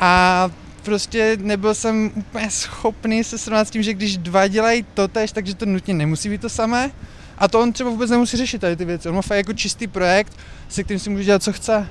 a 0.00 0.50
prostě 0.82 1.36
nebyl 1.40 1.74
jsem 1.74 2.10
úplně 2.14 2.50
schopný 2.50 3.24
se 3.24 3.38
srovnat 3.38 3.68
s 3.68 3.70
tím, 3.70 3.82
že 3.82 3.94
když 3.94 4.16
dva 4.16 4.48
dělají 4.48 4.86
to 4.94 5.08
tež, 5.08 5.32
takže 5.32 5.54
to 5.54 5.66
nutně 5.66 5.94
nemusí 5.94 6.28
být 6.28 6.40
to 6.40 6.48
samé. 6.48 6.90
A 7.38 7.48
to 7.48 7.60
on 7.60 7.72
třeba 7.72 7.90
vůbec 7.90 8.10
nemusí 8.10 8.36
řešit 8.36 8.60
tady 8.60 8.76
ty 8.76 8.84
věci. 8.84 9.08
On 9.08 9.14
má 9.14 9.22
fakt 9.22 9.36
jako 9.36 9.52
čistý 9.52 9.86
projekt, 9.86 10.32
se 10.68 10.84
kterým 10.84 11.00
si 11.00 11.10
může 11.10 11.24
dělat, 11.24 11.42
co 11.42 11.52
chce. 11.52 11.88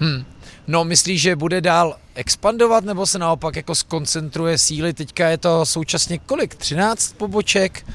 Hmm. 0.00 0.24
No, 0.66 0.84
myslíš, 0.84 1.20
že 1.20 1.36
bude 1.36 1.60
dál 1.60 1.96
expandovat, 2.14 2.84
nebo 2.84 3.06
se 3.06 3.18
naopak 3.18 3.56
jako 3.56 3.74
skoncentruje 3.74 4.58
síly? 4.58 4.92
Teďka 4.92 5.28
je 5.28 5.38
to 5.38 5.66
současně 5.66 6.18
kolik? 6.18 6.54
13 6.54 7.12
poboček? 7.12 7.86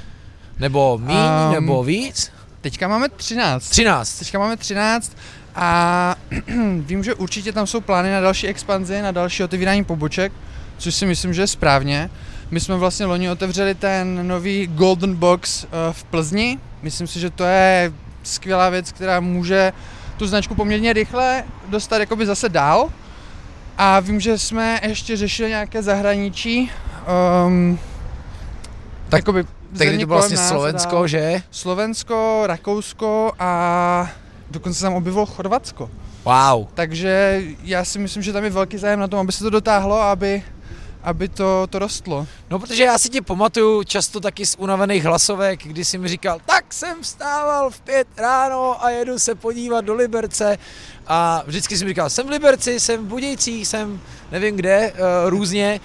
Nebo 0.59 0.97
míň, 0.97 1.17
um, 1.47 1.53
nebo 1.53 1.83
víc? 1.83 2.31
Teďka 2.61 2.87
máme 2.87 3.09
13. 3.09 3.69
13. 3.69 4.19
Teďka 4.19 4.39
máme 4.39 4.57
13 4.57 5.17
a 5.59 6.15
vím, 6.85 7.03
že 7.03 7.13
určitě 7.13 7.51
tam 7.51 7.67
jsou 7.67 7.81
plány 7.81 8.11
na 8.11 8.21
další 8.21 8.47
expanzi, 8.47 9.01
na 9.01 9.11
další 9.11 9.43
otevírání 9.43 9.83
poboček, 9.83 10.31
což 10.77 10.95
si 10.95 11.05
myslím, 11.05 11.33
že 11.33 11.41
je 11.41 11.47
správně. 11.47 12.09
My 12.51 12.59
jsme 12.59 12.75
vlastně 12.75 13.05
loni 13.05 13.29
otevřeli 13.29 13.75
ten 13.75 14.27
nový 14.27 14.67
Golden 14.67 15.15
Box 15.15 15.63
eh, 15.63 15.67
v 15.91 16.03
Plzni. 16.03 16.59
Myslím 16.81 17.07
si, 17.07 17.19
že 17.19 17.29
to 17.29 17.43
je 17.43 17.93
skvělá 18.23 18.69
věc, 18.69 18.91
která 18.91 19.19
může 19.19 19.73
tu 20.17 20.27
značku 20.27 20.55
poměrně 20.55 20.93
rychle 20.93 21.43
dostat 21.67 21.97
jakoby 21.97 22.25
zase 22.25 22.49
dál. 22.49 22.89
A 23.77 23.99
vím, 23.99 24.19
že 24.19 24.37
jsme 24.37 24.79
ještě 24.83 25.17
řešili 25.17 25.49
nějaké 25.49 25.83
zahraničí. 25.83 26.71
Um, 27.45 27.79
tak 29.09 29.17
jakoby 29.17 29.45
Tehdy 29.77 29.97
to 29.97 30.05
bylo 30.05 30.19
vlastně 30.19 30.37
Slovensko, 30.37 30.95
dál. 30.95 31.07
že? 31.07 31.41
Slovensko, 31.51 32.43
Rakousko 32.45 33.31
a 33.39 34.09
dokonce 34.51 34.81
tam 34.81 34.93
objevilo 34.93 35.25
Chorvatsko. 35.25 35.89
Wow. 36.25 36.67
Takže 36.73 37.41
já 37.63 37.85
si 37.85 37.99
myslím, 37.99 38.23
že 38.23 38.33
tam 38.33 38.43
je 38.43 38.49
velký 38.49 38.77
zájem 38.77 38.99
na 38.99 39.07
tom, 39.07 39.19
aby 39.19 39.31
se 39.31 39.43
to 39.43 39.49
dotáhlo, 39.49 40.01
aby 40.01 40.43
aby 41.03 41.29
to, 41.29 41.67
to 41.69 41.79
rostlo. 41.79 42.27
No, 42.49 42.59
protože 42.59 42.83
já 42.83 42.97
si 42.97 43.09
tě 43.09 43.21
pamatuju 43.21 43.83
často 43.83 44.19
taky 44.19 44.45
z 44.45 44.55
unavených 44.55 45.03
hlasovek, 45.03 45.63
kdy 45.63 45.85
jsi 45.85 45.97
mi 45.97 46.07
říkal, 46.07 46.39
tak 46.45 46.73
jsem 46.73 47.01
vstával 47.01 47.69
v 47.69 47.81
pět 47.81 48.07
ráno 48.17 48.85
a 48.85 48.89
jedu 48.89 49.19
se 49.19 49.35
podívat 49.35 49.85
do 49.85 49.93
Liberce 49.93 50.57
a 51.07 51.43
vždycky 51.45 51.77
jsem 51.77 51.87
říkal, 51.87 52.09
jsem 52.09 52.27
v 52.27 52.29
Liberci, 52.29 52.79
jsem 52.79 53.05
v 53.05 53.07
Budějcích, 53.07 53.67
jsem 53.67 54.01
nevím 54.31 54.55
kde, 54.55 54.93
uh, 54.93 55.29
různě, 55.29 55.79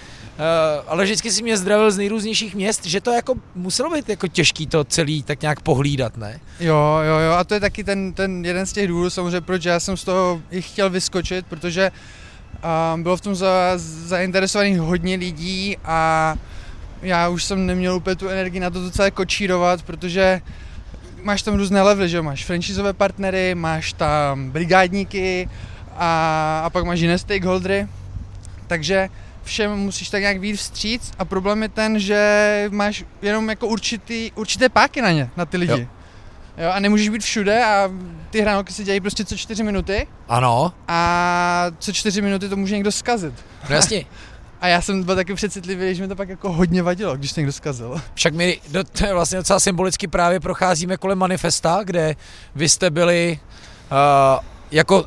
ale 0.88 1.04
vždycky 1.04 1.30
si 1.30 1.42
mě 1.42 1.56
zdravil 1.56 1.90
z 1.90 1.96
nejrůznějších 1.96 2.54
měst, 2.54 2.86
že 2.86 3.00
to 3.00 3.12
jako 3.12 3.34
muselo 3.54 3.90
být 3.90 4.08
jako 4.08 4.28
těžký 4.28 4.66
to 4.66 4.84
celý 4.84 5.22
tak 5.22 5.42
nějak 5.42 5.60
pohlídat, 5.60 6.16
ne? 6.16 6.40
Jo, 6.60 6.98
jo, 7.06 7.18
jo, 7.18 7.32
a 7.32 7.44
to 7.44 7.54
je 7.54 7.60
taky 7.60 7.84
ten, 7.84 8.12
ten 8.12 8.44
jeden 8.44 8.66
z 8.66 8.72
těch 8.72 8.88
důvodů 8.88 9.10
samozřejmě, 9.10 9.40
proč 9.40 9.64
já 9.64 9.80
jsem 9.80 9.96
z 9.96 10.04
toho 10.04 10.42
i 10.50 10.62
chtěl 10.62 10.90
vyskočit, 10.90 11.46
protože 11.46 11.90
uh, 12.94 13.00
bylo 13.00 13.16
v 13.16 13.20
tom 13.20 13.34
za, 13.34 13.72
zainteresovaných 13.76 14.78
hodně 14.78 15.16
lidí 15.16 15.76
a 15.84 16.34
já 17.02 17.28
už 17.28 17.44
jsem 17.44 17.66
neměl 17.66 17.96
úplně 17.96 18.16
tu 18.16 18.28
energii 18.28 18.60
na 18.60 18.70
to 18.70 18.80
docela 18.80 19.10
kočírovat, 19.10 19.82
protože 19.82 20.40
máš 21.22 21.42
tam 21.42 21.56
různé 21.56 21.82
levely, 21.82 22.08
že 22.08 22.22
máš 22.22 22.44
franchiseové 22.44 22.92
partnery, 22.92 23.54
máš 23.54 23.92
tam 23.92 24.50
brigádníky 24.50 25.48
a, 25.96 26.62
a 26.64 26.70
pak 26.70 26.84
máš 26.84 27.00
jiné 27.00 27.18
stakeholdery, 27.18 27.88
takže 28.66 29.08
všem 29.44 29.76
musíš 29.76 30.10
tak 30.10 30.20
nějak 30.20 30.40
víc 30.40 30.60
vstříc 30.60 31.12
a 31.18 31.24
problém 31.24 31.62
je 31.62 31.68
ten, 31.68 31.98
že 31.98 32.68
máš 32.70 33.04
jenom 33.22 33.48
jako 33.48 33.66
určitý, 33.66 34.32
určité 34.34 34.68
páky 34.68 35.02
na 35.02 35.12
ně, 35.12 35.30
na 35.36 35.44
ty 35.44 35.56
lidi. 35.56 35.72
Jo. 35.72 35.86
Jo, 36.58 36.70
a 36.72 36.80
nemůžeš 36.80 37.08
být 37.08 37.22
všude 37.22 37.64
a 37.64 37.90
ty 38.30 38.40
hranolky 38.40 38.72
se 38.72 38.84
dělají 38.84 39.00
prostě 39.00 39.24
co 39.24 39.36
čtyři 39.36 39.62
minuty. 39.62 40.06
Ano. 40.28 40.72
A 40.88 41.66
co 41.78 41.92
čtyři 41.92 42.22
minuty 42.22 42.48
to 42.48 42.56
může 42.56 42.74
někdo 42.74 42.92
zkazit. 42.92 43.34
No 43.68 43.74
jasně. 43.76 44.04
A 44.60 44.68
já 44.68 44.80
jsem 44.80 45.02
byl 45.02 45.14
taky 45.14 45.34
přecitlivý, 45.34 45.94
že 45.94 46.02
mi 46.02 46.08
to 46.08 46.16
pak 46.16 46.28
jako 46.28 46.52
hodně 46.52 46.82
vadilo, 46.82 47.16
když 47.16 47.32
to 47.32 47.40
někdo 47.40 47.52
zkazil. 47.52 48.00
Však 48.14 48.34
my 48.34 48.60
do, 48.68 48.84
to 48.84 49.06
je 49.06 49.14
vlastně 49.14 49.38
docela 49.38 49.60
symbolicky 49.60 50.06
právě 50.06 50.40
procházíme 50.40 50.96
kolem 50.96 51.18
manifesta, 51.18 51.80
kde 51.84 52.16
vy 52.54 52.68
jste 52.68 52.90
byli 52.90 53.38
uh, 53.92 54.44
jako 54.70 55.04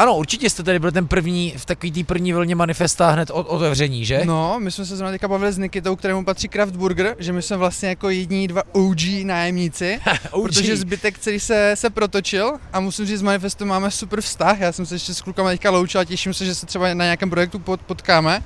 ano, 0.00 0.16
určitě 0.16 0.50
jste 0.50 0.62
tady 0.62 0.78
byl 0.78 0.92
ten 0.92 1.06
první, 1.06 1.54
v 1.56 1.66
takový 1.66 1.92
té 1.92 2.04
první 2.04 2.32
vlně 2.32 2.54
manifesta 2.54 3.10
hned 3.10 3.30
od 3.30 3.46
otevření, 3.46 4.04
že? 4.04 4.20
No, 4.24 4.60
my 4.60 4.70
jsme 4.70 4.86
se 4.86 4.96
zrovna 4.96 5.12
teďka 5.12 5.28
bavili 5.28 5.52
s 5.52 5.58
Nikitou, 5.58 5.96
kterému 5.96 6.24
patří 6.24 6.48
Kraft 6.48 6.76
Burger, 6.76 7.16
že 7.18 7.32
my 7.32 7.42
jsme 7.42 7.56
vlastně 7.56 7.88
jako 7.88 8.10
jední 8.10 8.48
dva 8.48 8.62
OG 8.72 9.00
nájemníci, 9.22 10.00
OG. 10.30 10.42
protože 10.46 10.76
zbytek 10.76 11.18
celý 11.18 11.40
se, 11.40 11.72
se 11.74 11.90
protočil 11.90 12.52
a 12.72 12.80
musím 12.80 13.06
říct, 13.06 13.18
s 13.18 13.22
manifestem 13.22 13.68
máme 13.68 13.90
super 13.90 14.20
vztah, 14.20 14.60
já 14.60 14.72
jsem 14.72 14.86
se 14.86 14.94
ještě 14.94 15.14
s 15.14 15.20
klukama 15.20 15.50
teďka 15.50 15.70
loučil 15.70 16.00
a 16.00 16.04
těším 16.04 16.34
se, 16.34 16.44
že 16.44 16.54
se 16.54 16.66
třeba 16.66 16.94
na 16.94 17.04
nějakém 17.04 17.30
projektu 17.30 17.58
pot, 17.58 17.80
potkáme 17.82 18.42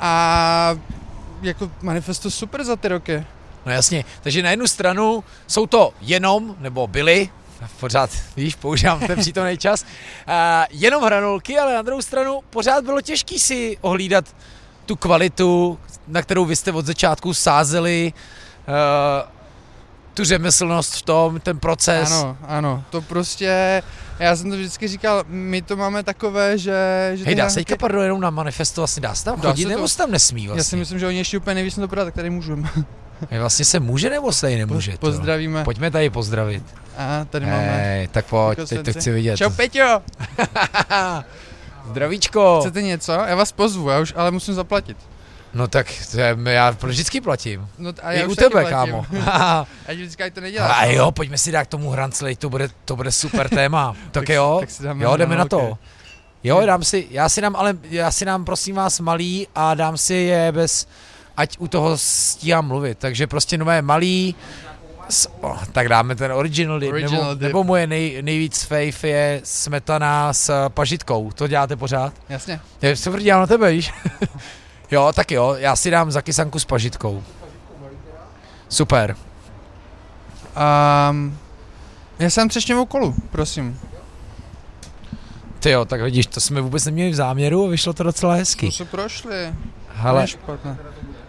a 0.00 0.76
jako 1.42 1.70
manifesto 1.82 2.30
super 2.30 2.64
za 2.64 2.76
ty 2.76 2.88
roky. 2.88 3.24
No 3.66 3.72
jasně, 3.72 4.04
takže 4.22 4.42
na 4.42 4.50
jednu 4.50 4.66
stranu 4.66 5.24
jsou 5.46 5.66
to 5.66 5.92
jenom, 6.00 6.56
nebo 6.60 6.86
byli, 6.86 7.28
pořád, 7.80 8.10
víš, 8.36 8.54
používám 8.54 9.00
ten 9.00 9.18
přítomný 9.18 9.58
čas, 9.58 9.82
uh, 9.82 10.34
jenom 10.70 11.02
hranolky, 11.02 11.58
ale 11.58 11.74
na 11.74 11.82
druhou 11.82 12.02
stranu 12.02 12.40
pořád 12.50 12.84
bylo 12.84 13.00
těžké 13.00 13.38
si 13.38 13.78
ohlídat 13.80 14.24
tu 14.86 14.96
kvalitu, 14.96 15.78
na 16.08 16.22
kterou 16.22 16.44
vy 16.44 16.56
jste 16.56 16.72
od 16.72 16.86
začátku 16.86 17.34
sázeli, 17.34 18.12
uh, 18.68 19.40
tu 20.14 20.24
řemeslnost 20.24 20.94
v 20.94 21.02
tom, 21.02 21.40
ten 21.40 21.58
proces. 21.58 22.12
Ano, 22.12 22.36
ano, 22.42 22.84
to 22.90 23.00
prostě, 23.00 23.82
já 24.18 24.36
jsem 24.36 24.50
to 24.50 24.56
vždycky 24.56 24.88
říkal, 24.88 25.24
my 25.26 25.62
to 25.62 25.76
máme 25.76 26.02
takové, 26.02 26.58
že... 26.58 27.10
že 27.14 27.24
Hej, 27.24 27.34
dá 27.34 27.50
se 27.50 27.64
teďka 27.64 28.02
jenom 28.02 28.20
na 28.20 28.30
manifestu 28.30 28.80
vlastně 28.80 29.00
dá 29.00 29.14
se 29.14 29.24
tam 29.24 29.40
chodit, 29.40 29.64
nebo 29.64 29.88
se 29.88 29.96
tam 29.96 30.10
nesmí 30.10 30.46
vlastně? 30.46 30.60
Já 30.60 30.64
si 30.64 30.76
myslím, 30.76 30.98
že 30.98 31.06
oni 31.06 31.18
ještě 31.18 31.38
úplně 31.38 31.54
neví, 31.54 31.70
co 31.70 31.80
to 31.80 31.88
brát, 31.88 32.04
tak 32.04 32.14
tady 32.14 32.30
můžeme. 32.30 32.68
Vlastně 33.38 33.64
se 33.64 33.80
může 33.80 34.10
nebo 34.10 34.32
se 34.32 34.50
nemůže? 34.50 34.92
Po, 34.92 34.98
pozdravíme. 34.98 35.64
Pojďme 35.64 35.90
tady 35.90 36.10
pozdravit. 36.10 36.64
A 36.96 37.24
tady 37.24 37.46
máme. 37.46 37.82
Hey, 37.82 38.08
tak 38.08 38.26
pojď, 38.26 38.58
teď 38.68 38.84
to 38.84 38.92
chci 38.92 39.12
vidět. 39.12 39.36
Čau 39.36 39.50
Peťo! 39.50 40.02
Zdravíčko. 41.90 42.58
Chcete 42.60 42.82
něco? 42.82 43.12
Já 43.12 43.36
vás 43.36 43.52
pozvu, 43.52 43.88
já 43.88 44.00
už, 44.00 44.12
ale 44.16 44.30
musím 44.30 44.54
zaplatit. 44.54 44.96
No 45.54 45.68
tak 45.68 45.86
to 46.10 46.20
je, 46.20 46.36
já 46.44 46.70
vždycky 46.70 47.20
platím. 47.20 47.68
No 47.78 47.92
a 48.02 48.12
já 48.12 48.22
I 48.22 48.26
u 48.26 48.34
tebe, 48.34 48.50
platím. 48.50 48.70
kámo. 48.70 49.06
Ať 49.86 49.96
vždycky 49.96 50.30
to 50.30 50.40
neděláš. 50.40 50.76
A 50.78 50.84
jo, 50.84 51.12
pojďme 51.12 51.38
si 51.38 51.52
dát 51.52 51.64
k 51.64 51.68
tomu 51.68 51.90
Hranclej, 51.90 52.36
to 52.36 52.50
bude, 52.50 52.68
to 52.84 52.96
bude 52.96 53.12
super 53.12 53.48
téma. 53.48 53.96
tak, 54.10 54.28
jo, 54.28 54.56
tak 54.60 54.70
si 54.70 54.82
dáme 54.82 55.04
jo, 55.04 55.16
jdeme 55.16 55.36
na 55.36 55.44
okay. 55.44 55.60
to. 55.60 55.78
Jo, 56.44 56.66
dám 56.66 56.84
si, 56.84 57.06
já 57.10 57.28
si 57.28 57.40
dám, 57.40 57.56
ale 57.56 57.78
já 57.90 58.10
si 58.10 58.24
dám 58.24 58.44
prosím 58.44 58.76
vás 58.76 59.00
malý 59.00 59.48
a 59.54 59.74
dám 59.74 59.96
si 59.96 60.14
je 60.14 60.52
bez, 60.52 60.88
ať 61.40 61.56
u 61.58 61.68
toho 61.68 61.98
stíhám 61.98 62.66
mluvit. 62.66 62.98
Takže 62.98 63.26
prostě 63.26 63.58
nové 63.58 63.82
malý, 63.82 64.34
s, 65.08 65.30
oh, 65.40 65.64
tak 65.72 65.88
dáme 65.88 66.14
ten 66.14 66.32
original 66.32 66.80
dip, 66.80 66.90
Original 66.92 67.22
nebo, 67.22 67.34
dip. 67.34 67.42
nebo 67.42 67.64
moje 67.64 67.86
nej, 67.86 68.22
nejvíc 68.22 68.62
fave 68.62 69.08
je 69.08 69.40
smetana 69.44 70.32
s 70.32 70.68
pažitkou. 70.68 71.30
To 71.32 71.48
děláte 71.48 71.76
pořád? 71.76 72.12
Jasně. 72.28 72.60
Já 72.82 72.96
se 72.96 73.10
dělám 73.10 73.40
na 73.40 73.46
tebe, 73.46 73.70
víš? 73.70 73.92
jo, 74.90 75.12
tak 75.14 75.30
jo, 75.30 75.54
já 75.58 75.76
si 75.76 75.90
dám 75.90 76.10
zakysanku 76.10 76.58
s 76.58 76.64
pažitkou. 76.64 77.22
Super. 78.68 79.16
Um, 81.10 81.38
já 82.18 82.30
jsem 82.30 82.48
třešňovou 82.48 82.86
kolu, 82.86 83.14
prosím. 83.30 83.80
Ty 85.60 85.70
jo, 85.70 85.84
tak 85.84 86.00
vidíš, 86.00 86.26
to 86.26 86.40
jsme 86.40 86.60
vůbec 86.60 86.84
neměli 86.84 87.10
v 87.10 87.14
záměru 87.14 87.66
a 87.66 87.68
vyšlo 87.68 87.92
to 87.92 88.02
docela 88.02 88.34
hezky. 88.34 88.66
To 88.66 88.72
se 88.72 88.84
prošli. 88.84 89.54
Hele. 89.94 90.26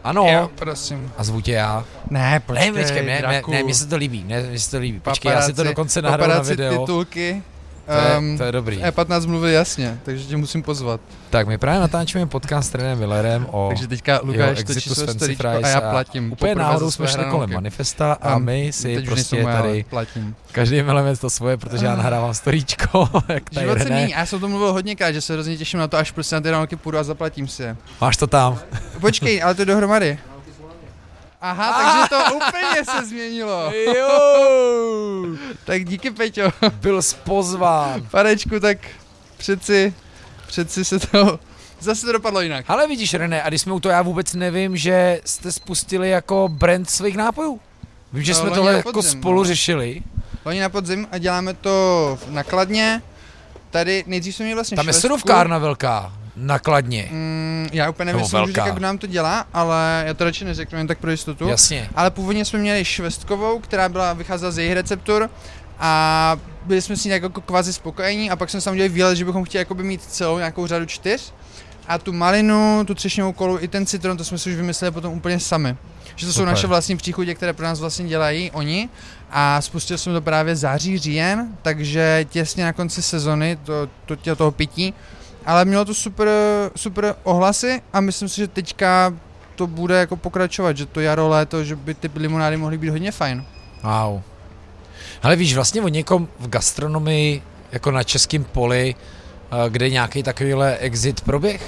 Ano, 0.04 0.26
Jo, 0.34 0.50
prosím. 0.56 1.12
a 1.18 1.24
zvu 1.24 1.42
tě 1.42 1.52
já. 1.52 1.84
Ne, 2.10 2.20
Ne, 2.32 2.40
počkej, 2.40 2.72
počkej, 2.72 3.06
ne, 3.06 3.22
ne, 3.28 3.42
ne, 3.48 3.64
mně 3.64 3.76
se 3.76 3.88
to 3.88 3.96
líbí, 3.98 4.24
ne, 4.28 4.42
mně 4.44 4.60
se 4.60 4.72
to 4.72 4.78
líbí. 4.80 5.00
Počkej, 5.00 5.32
já 5.32 5.42
si 5.42 5.54
to 5.54 5.62
Paparazzi- 5.62 5.68
dokonce 5.70 6.02
nahraju 6.02 6.22
na 6.30 6.36
paparazzi 6.36 6.52
video. 6.56 6.80
titulky. 6.80 7.44
To 7.86 7.92
je, 7.92 8.18
Ehm, 8.18 8.38
to 8.38 8.44
je 8.44 8.52
dobrý. 8.52 8.84
E15 8.84 9.28
mluvil 9.28 9.50
jasně, 9.50 10.00
takže 10.04 10.26
tě 10.26 10.38
musím 10.38 10.64
pozvat. 10.64 11.02
Tak 11.30 11.48
my 11.48 11.58
právě 11.58 11.80
natáčíme 11.80 12.26
podcast 12.26 12.68
s 12.68 12.72
Trenem 12.72 13.00
Millerem 13.00 13.48
o 13.52 13.68
takže 13.70 13.88
teďka 13.88 14.20
Lukáš 14.24 14.60
storíčko 14.60 14.96
Fries 14.96 15.40
a 15.64 15.68
já 15.68 15.82
platím. 15.82 16.32
Úplně 16.32 16.52
poprvé 16.52 16.56
náhodou 16.66 16.92
jsme 16.92 17.08
šli 17.08 17.24
kolem 17.32 17.54
manifesta 17.54 18.14
a 18.22 18.38
my 18.38 18.72
si 18.74 19.02
prostě 19.02 19.44
tady 19.44 19.86
platím. 19.90 20.36
každý 20.52 20.84
mileme 20.84 21.16
to 21.16 21.30
svoje, 21.30 21.58
protože 21.58 21.86
já 21.86 21.96
nahrávám 21.96 22.34
storíčko, 22.34 23.10
jak 23.28 23.50
tady 23.50 23.66
Život 23.66 23.80
se 23.82 23.90
a 23.94 23.98
já 24.20 24.26
jsem 24.26 24.40
to 24.40 24.48
mluvil 24.50 24.74
hodněkrát, 24.74 25.14
že 25.14 25.22
se 25.22 25.34
hrozně 25.34 25.58
těším 25.58 25.80
na 25.80 25.88
to, 25.88 25.98
až 25.98 26.12
prostě 26.12 26.36
na 26.36 26.66
ty 26.66 26.76
půjdu 26.76 26.98
a 26.98 27.04
zaplatím 27.04 27.48
si 27.48 27.64
je. 27.64 27.78
Máš 28.02 28.18
to 28.18 28.28
tam. 28.28 28.60
Počkej, 29.00 29.44
ale 29.44 29.56
to 29.56 29.62
je 29.62 29.66
dohromady. 29.66 30.20
Aha, 31.42 31.84
takže 31.84 32.10
to 32.10 32.36
úplně 32.36 32.86
se 32.92 33.06
změnilo. 33.06 33.72
Jo, 33.98 34.10
Tak 35.66 35.86
díky 35.86 36.12
Peťo. 36.12 36.52
byl 36.72 37.02
spozván. 37.02 38.08
Panečku, 38.12 38.60
tak 38.60 38.78
přeci, 39.38 39.94
přeci 40.48 40.86
se 40.86 41.00
to, 41.00 41.40
zase 41.80 42.06
to 42.06 42.12
dopadlo 42.12 42.42
jinak. 42.42 42.66
Ale 42.68 42.88
vidíš, 42.88 43.14
René, 43.14 43.44
a 43.44 43.50
když 43.50 43.62
jsme 43.62 43.74
u 43.74 43.80
toho, 43.80 43.92
já 43.94 44.02
vůbec 44.02 44.34
nevím, 44.34 44.78
že 44.78 45.22
jste 45.26 45.52
spustili 45.52 46.10
jako 46.10 46.50
brand 46.52 46.90
svých 46.90 47.18
nápojů. 47.18 47.60
Vím, 48.14 48.24
že 48.24 48.34
No, 48.34 48.40
jsme 48.40 48.50
tohle 48.50 48.74
jako 48.74 48.92
podzim, 48.94 49.12
spolu 49.20 49.38
no. 49.38 49.46
řešili. 49.46 50.02
Loni 50.46 50.60
na 50.60 50.70
podzim 50.70 51.08
a 51.12 51.18
děláme 51.18 51.54
to 51.54 52.18
nakladně. 52.28 53.02
Tady 53.70 54.04
nejdřív 54.08 54.36
jsme 54.36 54.44
měli 54.46 54.56
vlastně 54.56 54.76
Tam 54.76 54.88
je 54.88 54.94
švestku. 54.94 55.02
sodovkárna 55.08 55.58
velká, 55.58 56.14
nakladně. 56.42 57.08
Mm, 57.12 57.68
já 57.72 57.90
úplně 57.90 58.06
nevím, 58.06 58.22
jestli 58.22 58.38
můžu 58.40 58.46
velká. 58.46 58.64
říkat, 58.66 58.76
kdo 58.76 58.84
nám 58.84 58.98
to 58.98 59.08
dělá, 59.08 59.46
ale 59.54 60.04
já 60.08 60.14
to 60.14 60.24
radši 60.24 60.46
neřeknu, 60.46 60.78
jen 60.78 60.88
tak 60.88 60.98
pro 61.00 61.12
jistotu. 61.12 61.48
Jasně. 61.48 61.90
Ale 61.96 62.12
původně 62.12 62.46
jsme 62.46 62.60
měli 62.60 62.86
švestkovou, 62.86 63.60
která 63.60 63.90
byla, 63.90 64.14
vycházela 64.14 64.52
z 64.52 64.58
jejich 64.58 64.74
receptur 64.74 65.30
a 65.80 66.38
byli 66.66 66.82
jsme 66.82 66.96
s 66.96 67.06
ní 67.06 67.12
jako 67.12 67.42
kvazi 67.42 67.74
spokojení 67.74 68.32
a 68.32 68.36
pak 68.36 68.50
jsme 68.50 68.62
tam 68.62 68.74
udělali 68.74 68.90
výlet, 68.90 69.16
že 69.16 69.26
bychom 69.26 69.44
chtěli 69.44 69.62
jakoby 69.62 69.84
mít 69.84 70.02
celou 70.04 70.38
nějakou 70.38 70.68
řadu 70.68 70.86
čtyř 70.86 71.34
a 71.88 71.98
tu 71.98 72.14
malinu, 72.14 72.84
tu 72.88 72.96
třešňovou 72.96 73.34
kolu 73.34 73.58
i 73.62 73.68
ten 73.68 73.86
citron, 73.86 74.18
to 74.18 74.24
jsme 74.24 74.38
si 74.38 74.50
už 74.50 74.56
vymysleli 74.56 74.92
potom 74.92 75.14
úplně 75.14 75.40
sami. 75.40 75.78
Že 76.16 76.26
to 76.26 76.34
jsou 76.34 76.40
Super. 76.40 76.54
naše 76.54 76.68
vlastní 76.68 76.98
příchutě, 76.98 77.36
které 77.36 77.54
pro 77.54 77.66
nás 77.66 77.80
vlastně 77.80 78.08
dělají 78.08 78.52
oni 78.52 78.90
a 79.32 79.62
spustil 79.62 79.98
jsem 79.98 80.14
to 80.14 80.22
právě 80.22 80.56
září, 80.56 80.98
říjen, 80.98 81.48
takže 81.62 82.26
těsně 82.30 82.64
na 82.64 82.74
konci 82.74 83.02
sezony 83.02 83.58
to, 83.64 83.90
to, 84.06 84.16
tě- 84.16 84.36
toho 84.36 84.52
pití, 84.52 84.94
ale 85.46 85.66
mělo 85.66 85.86
to 85.86 85.94
super, 85.94 86.28
super 86.76 87.16
ohlasy 87.24 87.82
a 87.94 88.02
myslím 88.02 88.30
si, 88.30 88.36
že 88.36 88.48
teďka 88.48 89.14
to 89.56 89.68
bude 89.68 89.96
jako 90.00 90.16
pokračovat, 90.16 90.78
že 90.78 90.86
to 90.86 91.00
jaro, 91.02 91.28
léto, 91.30 91.64
že 91.64 91.76
by 91.76 91.94
ty 91.94 92.10
limonády 92.16 92.58
mohly 92.58 92.78
být 92.78 92.90
hodně 92.90 93.12
fajn. 93.12 93.46
Wow. 93.84 94.22
Ale 95.24 95.36
víš, 95.36 95.56
vlastně 95.56 95.82
o 95.82 95.88
někom 95.88 96.28
v 96.40 96.48
gastronomii, 96.48 97.42
jako 97.72 97.92
na 97.92 98.04
českém 98.04 98.44
poli, 98.44 98.96
eh, 98.96 99.70
kde 99.70 99.90
nějaký 99.90 100.24
takovýhle 100.24 100.78
exit 100.78 101.22
proběh? 101.22 101.62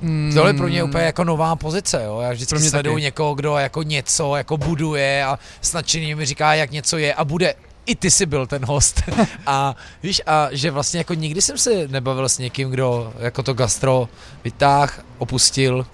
Mm, 0.00 0.30
Tohle 0.34 0.54
pro 0.54 0.66
mě 0.68 0.76
je 0.78 0.82
úplně 0.82 1.04
jako 1.04 1.24
nová 1.24 1.56
pozice, 1.56 2.02
jo. 2.04 2.20
Já 2.20 2.30
vždycky 2.32 2.50
Pro 2.50 2.58
mě 2.60 2.70
sleduju 2.70 2.94
taky. 2.96 3.02
někoho, 3.02 3.34
kdo 3.34 3.56
jako 3.56 3.82
něco 3.82 4.36
jako 4.36 4.56
buduje 4.56 5.24
a 5.24 5.38
s 5.60 5.72
nadšením 5.72 6.18
mi 6.18 6.26
říká, 6.26 6.54
jak 6.54 6.70
něco 6.70 6.98
je 6.98 7.14
a 7.14 7.24
bude 7.24 7.54
i 7.88 7.96
ty 7.96 8.10
jsi 8.10 8.26
byl 8.26 8.46
ten 8.46 8.64
host. 8.64 9.02
a 9.46 9.76
víš, 10.02 10.22
a 10.26 10.48
že 10.52 10.70
vlastně 10.70 10.98
jako 10.98 11.14
nikdy 11.14 11.42
jsem 11.42 11.58
se 11.58 11.88
nebavil 11.88 12.28
s 12.28 12.38
někým, 12.38 12.70
kdo 12.70 13.12
jako 13.18 13.42
to 13.42 13.54
gastro 13.54 14.08
vytáh, 14.44 15.04
opustil, 15.18 15.86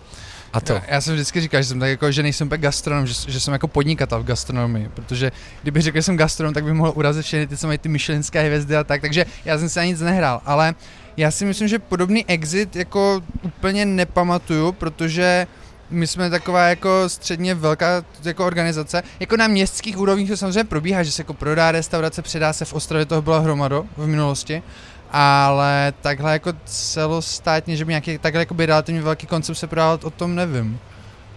a 0.55 0.61
to. 0.61 0.73
Já, 0.73 0.83
já 0.89 1.01
jsem 1.01 1.15
vždycky 1.15 1.41
říkal, 1.41 1.63
že 1.63 1.69
jsem 1.69 1.81
tak 1.81 1.89
jako, 1.89 2.13
že 2.13 2.23
nejsem 2.23 2.49
tak 2.49 2.61
gastronom, 2.61 3.07
že, 3.07 3.15
že 3.33 3.41
jsem 3.41 3.53
jako 3.53 3.69
podnikatel 3.69 4.23
v 4.23 4.25
gastronomii, 4.27 4.91
protože 4.95 5.33
kdyby 5.63 5.81
řekl, 5.81 5.99
že 5.99 6.03
jsem 6.03 6.17
gastronom, 6.17 6.55
tak 6.55 6.65
bych 6.65 6.73
mohl 6.73 6.93
urazit 6.95 7.25
všechny 7.25 7.47
ty, 7.47 7.57
co 7.57 7.67
mají 7.67 7.79
ty 7.79 7.89
myšlenské 7.89 8.43
hvězdy 8.43 8.77
a 8.77 8.85
tak, 8.85 9.01
takže 9.01 9.27
já 9.45 9.59
jsem 9.59 9.69
se 9.69 9.81
ani 9.81 9.91
nic 9.91 10.01
nehrál, 10.01 10.41
ale 10.45 10.75
já 11.17 11.31
si 11.31 11.45
myslím, 11.45 11.69
že 11.69 11.79
podobný 11.79 12.27
exit 12.27 12.77
jako 12.77 13.23
úplně 13.43 13.87
nepamatuju, 13.87 14.73
protože 14.73 15.47
my 15.95 16.07
jsme 16.07 16.31
taková 16.31 16.69
jako 16.69 17.09
středně 17.09 17.55
velká 17.55 18.05
jako 18.25 18.47
organizace. 18.47 19.03
Jako 19.21 19.37
na 19.37 19.47
městských 19.47 19.99
úrovních 19.99 20.31
to 20.31 20.37
samozřejmě 20.37 20.65
probíhá, 20.65 21.03
že 21.03 21.13
se 21.13 21.21
jako 21.21 21.35
prodá 21.35 21.73
restaurace, 21.73 22.23
předá 22.23 22.53
se 22.53 22.65
v 22.65 22.73
Ostravě, 22.73 23.07
toho 23.07 23.23
byla 23.23 23.39
hromado 23.39 23.87
v 23.97 24.07
minulosti, 24.07 24.63
ale 25.11 25.93
takhle 26.01 26.33
jako 26.33 26.53
celostátně, 26.65 27.77
že 27.77 27.85
by 27.85 27.93
nějaký 27.93 28.19
takhle 28.19 28.43
jako 28.43 28.55
by 28.55 28.67
relativně 28.67 29.03
velký 29.03 29.27
koncept 29.27 29.57
se 29.57 29.67
prodávat, 29.67 30.05
o 30.05 30.11
tom 30.11 30.35
nevím. 30.35 30.81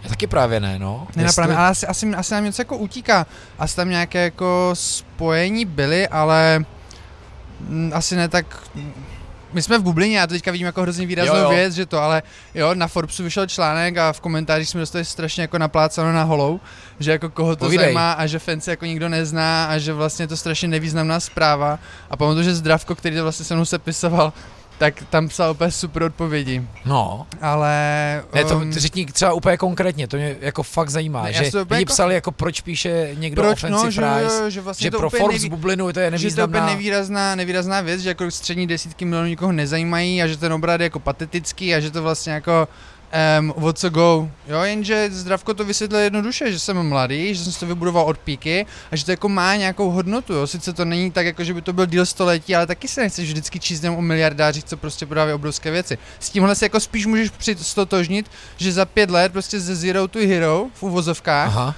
Já 0.04 0.10
taky 0.10 0.28
právě 0.28 0.60
ne, 0.60 0.80
no. 0.80 1.08
Nenapravím, 1.16 1.52
Jestli... 1.52 1.60
ale 1.60 1.70
asi, 1.70 1.88
asi, 1.88 2.16
asi 2.16 2.34
nám 2.34 2.44
něco 2.44 2.62
jako 2.62 2.78
utíká. 2.78 3.26
Asi 3.60 3.76
tam 3.76 3.90
nějaké 3.90 4.24
jako 4.24 4.70
spojení 4.74 5.66
byly, 5.66 6.08
ale 6.08 6.66
mm, 7.60 7.92
asi 7.96 8.16
ne 8.16 8.28
tak 8.28 8.46
my 9.54 9.62
jsme 9.62 9.78
v 9.78 9.84
bublině, 9.84 10.18
já 10.18 10.28
to 10.28 10.34
teďka 10.34 10.52
vidím 10.52 10.66
jako 10.66 10.82
hrozně 10.82 11.06
výraznou 11.06 11.36
jo, 11.36 11.42
jo. 11.42 11.50
věc, 11.50 11.74
že 11.74 11.86
to, 11.86 12.00
ale 12.00 12.24
jo, 12.56 12.76
na 12.76 12.88
Forbesu 12.88 13.24
vyšel 13.24 13.48
článek 13.48 13.98
a 13.98 14.14
v 14.14 14.20
komentářích 14.20 14.70
jsme 14.70 14.80
dostali 14.80 15.06
strašně 15.06 15.42
jako 15.42 15.58
naplácano 15.58 16.14
na 16.14 16.24
holou, 16.24 16.60
že 17.00 17.12
jako 17.12 17.30
koho 17.30 17.56
to 17.56 17.66
Povídej. 17.66 17.86
zajímá 17.86 18.12
a 18.12 18.26
že 18.26 18.40
fancy 18.40 18.70
jako 18.70 18.86
nikdo 18.86 19.10
nezná 19.10 19.66
a 19.66 19.78
že 19.78 19.94
vlastně 19.94 20.24
je 20.24 20.28
to 20.28 20.38
strašně 20.38 20.68
nevýznamná 20.68 21.20
zpráva. 21.20 21.80
A 22.10 22.18
pamatuju, 22.18 22.44
že 22.44 22.56
Zdravko, 22.56 22.96
který 22.96 23.16
to 23.16 23.24
vlastně 23.24 23.46
se 23.46 23.56
mnou 23.56 23.66
sepisoval, 23.66 24.34
tak 24.78 25.04
tam 25.10 25.28
psal 25.28 25.52
úplně 25.52 25.72
super 25.72 26.04
odpovědi. 26.04 26.68
No. 26.86 27.28
Ale... 27.42 27.74
Ne, 28.34 28.46
to 28.46 28.58
um, 28.58 28.74
řekni 28.74 29.06
třeba 29.06 29.34
úplně 29.34 29.58
konkrétně, 29.58 30.08
to 30.08 30.18
mě 30.18 30.36
jako 30.42 30.64
fakt 30.64 30.90
zajímá, 30.90 31.24
ne, 31.24 31.34
že 31.34 31.40
lidi 31.40 31.66
jako... 31.70 31.94
psali 31.94 32.14
jako 32.14 32.32
proč 32.32 32.62
píše 32.62 33.10
někdo 33.14 33.42
proč, 33.42 33.64
no, 33.64 33.84
price, 33.84 34.46
že, 34.46 34.52
že, 34.52 34.62
vlastně 34.62 34.84
že 34.86 34.92
to 34.92 34.98
pro 34.98 35.10
Forbes 35.10 35.42
neví... 35.42 35.50
bublinu 35.50 35.94
to 35.94 36.00
je 36.00 36.12
nevýznamná. 36.12 36.30
Že 36.30 36.36
to 36.36 36.58
je 36.58 36.62
úplně 36.62 36.76
nevýrazná, 36.76 37.36
nevýrazná 37.36 37.82
věc, 37.82 38.02
že 38.02 38.10
jako 38.10 38.32
střední 38.32 38.68
desítky 38.68 39.06
milionů 39.06 39.30
nikoho 39.30 39.52
nezajímají 39.52 40.24
a 40.24 40.28
že 40.28 40.38
ten 40.38 40.54
obrat 40.54 40.82
je 40.82 40.84
jako 40.84 41.00
patetický 41.00 41.76
a 41.76 41.80
že 41.80 41.92
to 41.92 42.04
vlastně 42.04 42.34
jako 42.34 42.68
um, 43.40 43.54
what 43.58 43.78
co 43.78 43.90
go. 43.90 44.30
Jo, 44.48 44.62
jenže 44.62 45.10
Zdravko 45.12 45.54
to 45.54 45.66
vysvětlil 45.66 46.02
jednoduše, 46.02 46.52
že 46.52 46.60
jsem 46.60 46.84
mladý, 46.84 47.36
že 47.36 47.44
jsem 47.44 47.54
si 47.54 47.60
to 47.60 47.66
vybudoval 47.66 48.06
od 48.06 48.18
píky 48.18 48.66
a 48.92 48.96
že 48.96 49.06
to 49.06 49.12
jako 49.12 49.30
má 49.30 49.56
nějakou 49.56 49.92
hodnotu, 49.92 50.34
jo. 50.34 50.48
Sice 50.48 50.74
to 50.74 50.86
není 50.86 51.12
tak, 51.12 51.26
jako 51.26 51.44
že 51.44 51.54
by 51.54 51.62
to 51.62 51.74
byl 51.74 51.86
díl 51.86 52.06
století, 52.06 52.56
ale 52.56 52.68
taky 52.68 52.88
se 52.88 53.02
nechceš 53.02 53.28
vždycky 53.30 53.60
číst 53.60 53.84
o 53.84 54.02
miliardářích, 54.02 54.64
co 54.64 54.78
prostě 54.78 55.06
prodávají 55.06 55.36
obrovské 55.36 55.72
věci. 55.72 55.98
S 56.20 56.30
tímhle 56.30 56.56
se 56.56 56.66
jako 56.66 56.80
spíš 56.80 57.06
můžeš 57.06 57.30
přistotožnit, 57.30 58.32
že 58.58 58.72
za 58.72 58.86
pět 58.86 59.10
let 59.10 59.32
prostě 59.32 59.60
ze 59.60 59.76
zero 59.76 60.08
to 60.08 60.20
hero 60.20 60.68
v 60.74 60.84
uvozovkách 60.84 61.48
Aha 61.48 61.76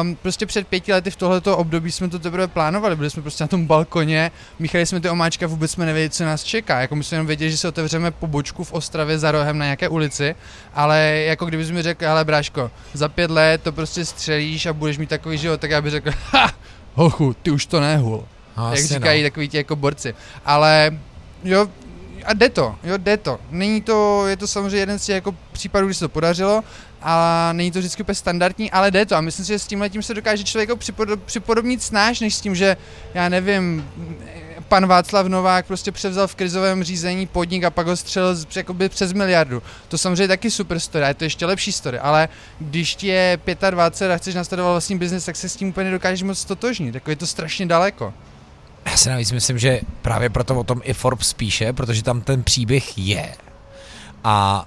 Um, 0.00 0.16
prostě 0.16 0.46
před 0.46 0.68
pěti 0.68 0.92
lety 0.92 1.10
v 1.10 1.16
tohleto 1.16 1.56
období 1.56 1.92
jsme 1.92 2.08
to 2.08 2.18
teprve 2.18 2.48
plánovali, 2.48 2.96
byli 2.96 3.10
jsme 3.10 3.22
prostě 3.22 3.44
na 3.44 3.48
tom 3.48 3.66
balkoně, 3.66 4.30
míchali 4.58 4.86
jsme 4.86 5.00
ty 5.00 5.10
omáčka, 5.10 5.46
vůbec 5.46 5.70
jsme 5.70 5.86
nevěděli, 5.86 6.10
co 6.10 6.24
nás 6.24 6.44
čeká. 6.44 6.80
Jako 6.80 6.96
my 6.96 7.04
jsme 7.04 7.14
jenom 7.14 7.26
věděli, 7.26 7.50
že 7.50 7.56
se 7.56 7.68
otevřeme 7.68 8.10
pobočku 8.10 8.64
v 8.64 8.72
Ostravě 8.72 9.18
za 9.18 9.32
rohem 9.32 9.58
na 9.58 9.64
nějaké 9.64 9.88
ulici, 9.88 10.34
ale 10.74 11.00
jako 11.26 11.46
kdybys 11.46 11.70
mi 11.70 11.82
řekl, 11.82 12.08
ale 12.08 12.24
bráško, 12.24 12.70
za 12.92 13.08
pět 13.08 13.30
let 13.30 13.62
to 13.62 13.72
prostě 13.72 14.04
střelíš 14.04 14.66
a 14.66 14.72
budeš 14.72 14.98
mít 14.98 15.08
takový 15.08 15.38
život, 15.38 15.60
tak 15.60 15.70
já 15.70 15.82
bych 15.82 15.90
řekl, 15.90 16.10
ha, 16.30 16.52
hochu, 16.94 17.36
ty 17.42 17.50
už 17.50 17.66
to 17.66 17.80
nehul. 17.80 18.24
No, 18.56 18.70
Jak 18.70 18.84
říkají 18.84 19.22
no. 19.22 19.26
takový 19.26 19.48
ti 19.48 19.56
jako 19.56 19.76
borci. 19.76 20.14
Ale 20.44 20.98
jo, 21.44 21.68
a 22.24 22.32
jde 22.32 22.48
to, 22.48 22.74
jo, 22.84 22.96
jde 22.96 23.16
to. 23.16 23.40
Není 23.50 23.80
to, 23.80 24.26
je 24.26 24.36
to 24.36 24.46
samozřejmě 24.46 24.78
jeden 24.78 24.98
z 24.98 25.04
těch 25.04 25.14
jako 25.14 25.34
případů, 25.52 25.86
kdy 25.86 25.94
se 25.94 26.00
to 26.00 26.08
podařilo, 26.08 26.64
a 27.06 27.52
není 27.52 27.70
to 27.70 27.78
vždycky 27.78 28.02
úplně 28.02 28.14
standardní, 28.14 28.70
ale 28.70 28.90
jde 28.90 29.06
to 29.06 29.16
a 29.16 29.20
myslím 29.20 29.44
si, 29.44 29.52
že 29.52 29.58
s 29.58 29.66
tímhle 29.66 29.90
tím 29.90 30.02
se 30.02 30.14
dokáže 30.14 30.44
člověk 30.44 30.70
připodobnit 31.26 31.82
snáš, 31.82 32.20
než 32.20 32.34
s 32.34 32.40
tím, 32.40 32.54
že 32.54 32.76
já 33.14 33.28
nevím, 33.28 33.88
pan 34.68 34.86
Václav 34.86 35.26
Novák 35.26 35.66
prostě 35.66 35.92
převzal 35.92 36.26
v 36.26 36.34
krizovém 36.34 36.84
řízení 36.84 37.26
podnik 37.26 37.64
a 37.64 37.70
pak 37.70 37.86
ho 37.86 37.96
střelil 37.96 38.36
jakoby 38.56 38.88
přes 38.88 39.12
miliardu. 39.12 39.62
To 39.88 39.98
samozřejmě 39.98 40.28
taky 40.28 40.50
super 40.50 40.80
story, 40.80 41.06
je 41.06 41.14
to 41.14 41.24
ještě 41.24 41.46
lepší 41.46 41.72
story, 41.72 41.98
ale 41.98 42.28
když 42.58 42.94
ti 42.94 43.06
je 43.06 43.38
25 43.70 44.14
a 44.14 44.16
chceš 44.16 44.34
nastartovat 44.34 44.72
vlastní 44.72 44.98
biznis, 44.98 45.24
tak 45.24 45.36
se 45.36 45.48
s 45.48 45.56
tím 45.56 45.68
úplně 45.68 45.84
nedokážeš 45.84 46.22
moc 46.22 46.38
stotožnit, 46.38 46.94
jako 46.94 47.10
je 47.10 47.16
to 47.16 47.26
strašně 47.26 47.66
daleko. 47.66 48.14
Já 48.86 48.96
si 48.96 49.08
navíc 49.08 49.32
myslím, 49.32 49.58
že 49.58 49.80
právě 50.02 50.30
proto 50.30 50.54
o 50.54 50.64
tom 50.64 50.80
i 50.84 50.94
Forbes 50.94 51.32
píše, 51.32 51.72
protože 51.72 52.02
tam 52.02 52.20
ten 52.20 52.42
příběh 52.42 52.98
je. 52.98 53.34
A 54.24 54.66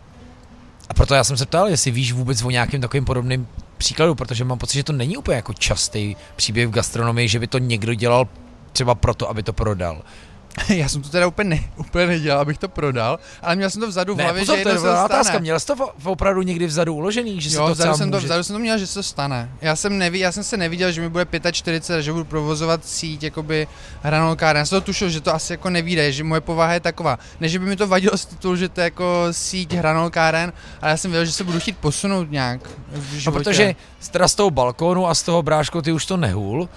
proto 0.98 1.14
já 1.14 1.24
jsem 1.24 1.38
se 1.38 1.46
ptal, 1.46 1.68
jestli 1.68 1.92
víš 1.92 2.12
vůbec 2.12 2.44
o 2.44 2.50
nějakém 2.50 2.82
takovým 2.82 3.06
podobným 3.06 3.48
příkladu, 3.78 4.16
protože 4.16 4.44
mám 4.44 4.58
pocit, 4.58 4.78
že 4.78 4.84
to 4.84 4.94
není 4.94 5.18
úplně 5.18 5.36
jako 5.36 5.54
častý 5.54 6.16
příběh 6.36 6.68
v 6.68 6.72
gastronomii, 6.72 7.28
že 7.28 7.40
by 7.40 7.48
to 7.48 7.58
někdo 7.58 7.94
dělal 7.94 8.28
třeba 8.72 8.96
proto, 8.96 9.30
aby 9.30 9.44
to 9.44 9.54
prodal. 9.54 10.02
Já 10.70 10.90
jsem 10.90 11.02
to 11.02 11.10
teda 11.10 11.28
úplně, 11.28 11.50
ne, 11.50 11.60
úplně 11.76 12.08
nedělal, 12.08 12.42
abych 12.42 12.58
to 12.58 12.70
prodal, 12.70 13.20
ale 13.42 13.56
měl 13.56 13.70
jsem 13.70 13.82
to 13.82 13.88
vzadu 13.88 14.16
v 14.16 14.20
hlavě, 14.20 14.42
pozor, 14.42 14.58
že 14.58 14.64
to 14.64 14.70
je 14.70 14.80
otázka. 15.06 15.40
Měl 15.40 15.60
jsi 15.60 15.66
to 15.66 15.76
v, 15.76 16.08
opravdu 16.08 16.42
někdy 16.42 16.68
vzadu 16.68 16.94
uložený, 16.94 17.42
že 17.42 17.58
jo, 17.58 17.68
to 17.68 17.74
vzadu 17.74 17.98
jsem, 17.98 18.12
to, 18.12 18.20
vzadu 18.20 18.44
jsem 18.44 18.56
to 18.56 18.60
měl, 18.60 18.78
že 18.78 18.88
se 18.88 18.94
to 18.94 19.04
stane. 19.04 19.50
Já 19.62 19.76
jsem, 19.76 19.98
neví, 19.98 20.20
já 20.20 20.32
jsem 20.32 20.44
se 20.44 20.58
neviděl, 20.58 20.92
že 20.92 21.02
mi 21.02 21.10
bude 21.10 21.26
45 21.52 21.98
a 21.98 22.02
že 22.02 22.12
budu 22.12 22.26
provozovat 22.26 22.86
síť 22.86 23.24
jakoby 23.24 23.68
hranolkáren. 24.02 24.60
Já 24.60 24.66
jsem 24.66 24.82
to 24.82 24.86
tušil, 24.86 25.10
že 25.10 25.22
to 25.22 25.36
asi 25.36 25.54
jako 25.54 25.70
nevíde, 25.70 26.12
že 26.12 26.24
moje 26.24 26.42
povaha 26.42 26.74
je 26.74 26.80
taková. 26.80 27.20
Ne, 27.40 27.50
že 27.50 27.60
by 27.60 27.66
mi 27.66 27.76
to 27.76 27.88
vadilo 27.88 28.18
z 28.18 28.26
titulu, 28.26 28.56
že 28.56 28.70
to 28.70 28.82
je 28.82 28.84
jako 28.84 29.28
síť 29.32 29.74
hranolkáren, 29.74 30.54
ale 30.82 30.92
já 30.92 30.98
jsem 30.98 31.12
věděl, 31.12 31.26
že 31.26 31.32
se 31.32 31.44
budu 31.44 31.60
chtít 31.60 31.78
posunout 31.78 32.32
nějak 32.32 32.62
v 32.92 33.26
No, 33.26 33.32
protože 33.32 33.76
z 34.26 34.36
toho 34.36 34.50
balkónu 34.50 35.08
a 35.08 35.16
z 35.16 35.24
toho 35.24 35.44
brášku 35.44 35.82
ty 35.82 35.92
už 35.92 36.06
to 36.06 36.18
nehul, 36.18 36.70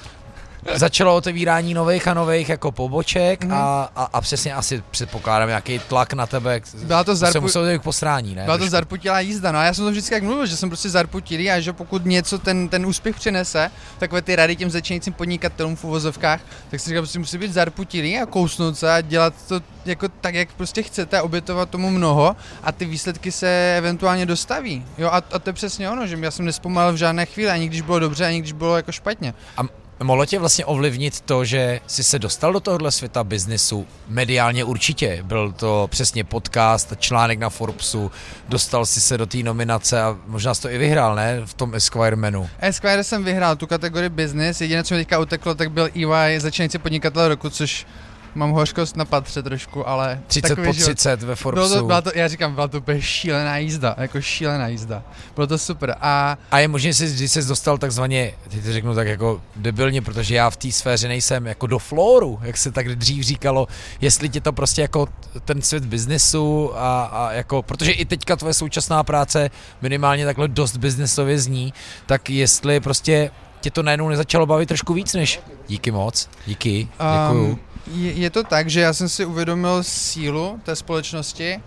začalo 0.75 1.17
otevírání 1.17 1.75
nových 1.75 2.09
a 2.09 2.15
nových 2.15 2.49
jako 2.49 2.73
poboček 2.73 3.45
mm. 3.45 3.53
a, 3.53 3.91
a, 3.97 4.05
a, 4.13 4.21
přesně 4.21 4.55
asi 4.55 4.83
předpokládám 4.91 5.49
nějaký 5.49 5.79
tlak 5.79 6.13
na 6.13 6.27
tebe. 6.27 6.61
Byla 6.83 7.05
to 7.05 7.17
zarpu... 7.17 7.33
se 7.33 7.41
musel 7.41 7.79
k 7.79 7.83
posrání, 7.83 8.35
ne? 8.35 8.45
Byla 8.45 8.59
to 8.59 8.69
zarputilá 8.69 9.21
jízda, 9.21 9.53
no 9.53 9.59
a 9.59 9.65
já 9.65 9.75
jsem 9.75 9.85
to 9.85 9.91
vždycky 9.91 10.15
jak 10.15 10.23
mluvil, 10.23 10.47
že 10.47 10.57
jsem 10.57 10.69
prostě 10.69 10.91
zarputilý 10.91 11.51
a 11.51 11.61
že 11.61 11.73
pokud 11.73 12.05
něco 12.05 12.39
ten, 12.39 12.69
ten 12.69 12.87
úspěch 12.87 13.17
přinese, 13.17 13.71
takové 13.99 14.23
ty 14.23 14.37
rady 14.37 14.57
těm 14.57 14.71
začínajícím 14.71 15.13
podnikatelům 15.13 15.77
v 15.77 15.85
uvozovkách, 15.85 16.41
tak 16.71 16.81
si 16.81 16.89
říkám, 16.89 17.07
že 17.07 17.19
musí 17.19 17.39
být 17.39 17.53
zarputilý 17.53 18.19
a 18.19 18.27
kousnout 18.27 18.79
se 18.79 18.93
a 18.93 19.01
dělat 19.01 19.35
to 19.49 19.61
jako 19.85 20.09
tak, 20.09 20.35
jak 20.35 20.53
prostě 20.53 20.83
chcete, 20.83 21.23
obětovat 21.23 21.71
tomu 21.71 21.91
mnoho 21.91 22.37
a 22.63 22.73
ty 22.73 22.85
výsledky 22.85 23.33
se 23.33 23.75
eventuálně 23.79 24.27
dostaví. 24.27 24.85
Jo, 24.99 25.09
a, 25.09 25.17
a 25.33 25.39
to 25.39 25.51
je 25.51 25.53
přesně 25.53 25.91
ono, 25.91 26.07
že 26.07 26.19
já 26.21 26.31
jsem 26.31 26.45
nespomalil 26.45 26.93
v 26.93 26.97
žádné 26.97 27.27
chvíli, 27.27 27.51
ani 27.51 27.69
když 27.69 27.81
bylo 27.81 27.99
dobře, 27.99 28.27
ani 28.27 28.39
když 28.39 28.53
bylo 28.53 28.77
jako 28.77 28.93
špatně. 28.93 29.35
A 29.57 29.63
Mohlo 30.03 30.27
tě 30.27 30.39
vlastně 30.39 30.65
ovlivnit 30.65 31.21
to, 31.21 31.45
že 31.45 31.81
jsi 31.87 32.05
se 32.05 32.19
dostal 32.19 32.53
do 32.53 32.61
tohohle 32.61 32.91
světa 32.91 33.25
biznisu? 33.25 33.87
Mediálně 34.09 34.65
určitě. 34.65 35.19
Byl 35.23 35.53
to 35.53 35.89
přesně 35.91 36.25
podcast, 36.25 36.93
článek 36.99 37.39
na 37.39 37.51
Forbesu, 37.51 38.11
dostal 38.49 38.87
jsi 38.87 39.01
se 39.01 39.19
do 39.19 39.27
té 39.27 39.39
nominace 39.39 40.03
a 40.03 40.17
možná 40.27 40.55
jsi 40.55 40.63
to 40.63 40.71
i 40.71 40.79
vyhrál, 40.79 41.15
ne? 41.15 41.41
V 41.45 41.55
tom 41.55 41.75
Esquire 41.75 42.17
menu. 42.17 42.49
Esquire 42.61 43.05
jsem 43.05 43.25
vyhrál 43.25 43.57
tu 43.57 43.67
kategorii 43.67 44.09
business, 44.09 44.61
jediné, 44.61 44.85
co 44.85 44.95
mi 44.95 45.01
teďka 45.01 45.19
uteklo, 45.19 45.55
tak 45.55 45.71
byl 45.71 45.89
EY 45.97 46.41
začínající 46.41 46.79
podnikatel 46.79 47.29
roku, 47.29 47.51
což 47.51 47.87
mám 48.35 48.51
hořkost 48.51 48.97
na 48.97 49.05
patře 49.05 49.43
trošku, 49.43 49.89
ale... 49.89 50.21
30 50.27 50.57
po 50.57 50.73
30 50.73 51.21
život. 51.21 51.29
ve 51.29 51.37
Forbesu. 51.37 51.69
Bylo 51.69 51.81
to, 51.81 51.87
byla 51.87 52.01
to, 52.01 52.11
já 52.15 52.29
říkám, 52.29 52.55
byla 52.55 52.69
to 52.69 52.79
úplně 52.79 53.03
šílená 53.03 53.57
jízda, 53.57 53.95
jako 53.99 54.21
šílená 54.21 54.69
jízda. 54.69 55.03
Bylo 55.35 55.47
to 55.47 55.59
super. 55.59 55.95
A, 56.01 56.39
a 56.51 56.59
je 56.59 56.69
možné, 56.69 56.93
že 56.93 57.07
když 57.07 57.31
jsi 57.31 57.49
dostal 57.49 57.79
takzvaně, 57.79 58.33
teď 58.49 58.65
to 58.65 58.73
řeknu 58.73 58.95
tak 58.95 59.07
jako 59.07 59.41
debilně, 59.57 60.03
protože 60.03 60.35
já 60.35 60.51
v 60.51 60.57
té 60.57 60.73
sféře 60.73 61.09
nejsem 61.09 61.47
jako 61.47 61.67
do 61.67 61.79
floru, 61.79 62.39
jak 62.43 62.57
se 62.57 62.71
tak 62.71 62.89
dřív 62.97 63.25
říkalo, 63.25 63.69
jestli 64.01 64.29
tě 64.29 64.41
to 64.41 64.53
prostě 64.53 64.83
jako 64.83 65.09
ten 65.45 65.63
svět 65.63 65.85
biznesu 65.85 66.73
a, 66.77 67.05
a 67.05 67.33
jako, 67.33 67.63
protože 67.63 67.93
i 67.93 68.05
teďka 68.05 68.37
tvoje 68.37 68.55
současná 68.55 69.05
práce 69.05 69.51
minimálně 69.83 70.25
takhle 70.25 70.49
dost 70.49 70.77
biznesově 70.77 71.39
zní, 71.39 71.75
tak 72.07 72.31
jestli 72.31 72.81
prostě 72.81 73.31
tě 73.61 73.71
to 73.71 73.83
najednou 73.83 74.09
nezačalo 74.09 74.47
bavit 74.47 74.67
trošku 74.67 74.95
víc 74.95 75.15
než 75.15 75.41
díky 75.69 75.91
moc, 75.91 76.29
díky, 76.47 76.89
děkuju. 76.99 77.51
Um, 77.51 77.70
je, 77.87 78.13
je 78.13 78.31
to 78.31 78.45
tak, 78.45 78.71
že 78.71 78.81
já 78.81 78.93
jsem 78.93 79.09
si 79.09 79.25
uvědomil 79.25 79.83
sílu 79.83 80.61
té 80.65 80.77
společnosti 80.77 81.63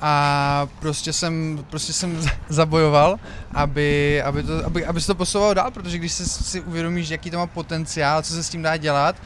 a 0.00 0.66
prostě 0.78 1.12
jsem, 1.12 1.64
prostě 1.70 1.92
jsem 1.92 2.20
zabojoval, 2.48 3.16
aby, 3.54 4.22
aby, 4.22 4.42
to, 4.42 4.66
aby, 4.66 4.86
aby 4.86 5.00
se 5.00 5.06
to 5.06 5.14
posouvalo 5.14 5.54
dál, 5.54 5.70
protože 5.70 5.98
když 5.98 6.12
si, 6.12 6.26
si 6.26 6.60
uvědomíš, 6.60 7.08
jaký 7.08 7.30
to 7.30 7.38
má 7.38 7.46
potenciál, 7.46 8.22
co 8.22 8.34
se 8.34 8.42
s 8.42 8.48
tím 8.48 8.62
dá 8.62 8.76
dělat, 8.76 9.16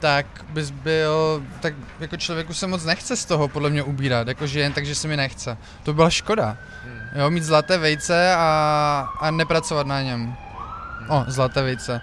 tak 0.00 0.26
bys 0.48 0.70
byl, 0.70 1.42
tak 1.60 1.74
jako 2.00 2.16
člověku 2.16 2.54
se 2.54 2.66
moc 2.66 2.84
nechce 2.84 3.16
z 3.16 3.24
toho 3.24 3.48
podle 3.48 3.70
mě 3.70 3.82
ubírat, 3.82 4.28
jakože 4.28 4.60
jen 4.60 4.72
tak, 4.72 4.86
že 4.86 4.94
se 4.94 5.08
mi 5.08 5.16
nechce. 5.16 5.58
To 5.82 5.94
byla 5.94 6.10
škoda. 6.10 6.56
Hmm. 6.84 7.20
Jo, 7.20 7.30
mít 7.30 7.44
zlaté 7.44 7.78
vejce 7.78 8.34
a, 8.34 9.08
a 9.20 9.30
nepracovat 9.30 9.86
na 9.86 10.02
něm. 10.02 10.34
O, 11.08 11.24
zlaté 11.28 11.62
vejce. 11.62 12.00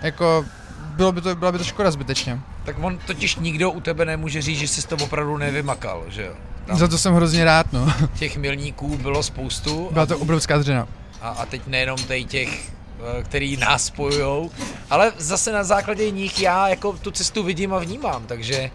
Jako 0.00 0.46
bylo 0.78 1.12
by 1.12 1.20
to, 1.20 1.34
byla 1.34 1.52
by 1.52 1.58
to 1.58 1.64
škoda 1.64 1.90
zbytečně. 1.90 2.40
Tak 2.66 2.76
on 2.82 2.98
totiž 3.06 3.36
nikdo 3.36 3.70
u 3.70 3.80
tebe 3.80 4.04
nemůže 4.04 4.42
říct, 4.42 4.58
že 4.58 4.68
jsi 4.68 4.88
to 4.88 4.96
opravdu 4.96 5.36
nevymakal, 5.36 6.04
že 6.08 6.24
jo? 6.24 6.32
Tam 6.66 6.78
Za 6.78 6.88
to 6.88 6.98
jsem 6.98 7.14
hrozně 7.14 7.44
rád, 7.44 7.72
no. 7.72 7.94
Těch 8.18 8.36
milníků 8.36 8.96
bylo 8.96 9.22
spoustu. 9.22 9.88
Byla 9.92 10.06
to 10.06 10.18
obrovská 10.18 10.58
dřina. 10.58 10.88
A, 11.20 11.28
a 11.28 11.46
teď 11.46 11.62
nejenom 11.66 11.98
tady 11.98 12.24
těch 12.24 12.72
eh, 13.18 13.22
který 13.22 13.56
nás 13.56 13.84
spojujou, 13.84 14.50
ale 14.90 15.12
zase 15.18 15.52
na 15.52 15.64
základě 15.64 16.10
nich 16.10 16.40
já 16.40 16.68
jako 16.68 16.92
tu 16.92 17.10
cestu 17.10 17.42
vidím 17.42 17.74
a 17.74 17.78
vnímám, 17.78 18.26
takže 18.26 18.70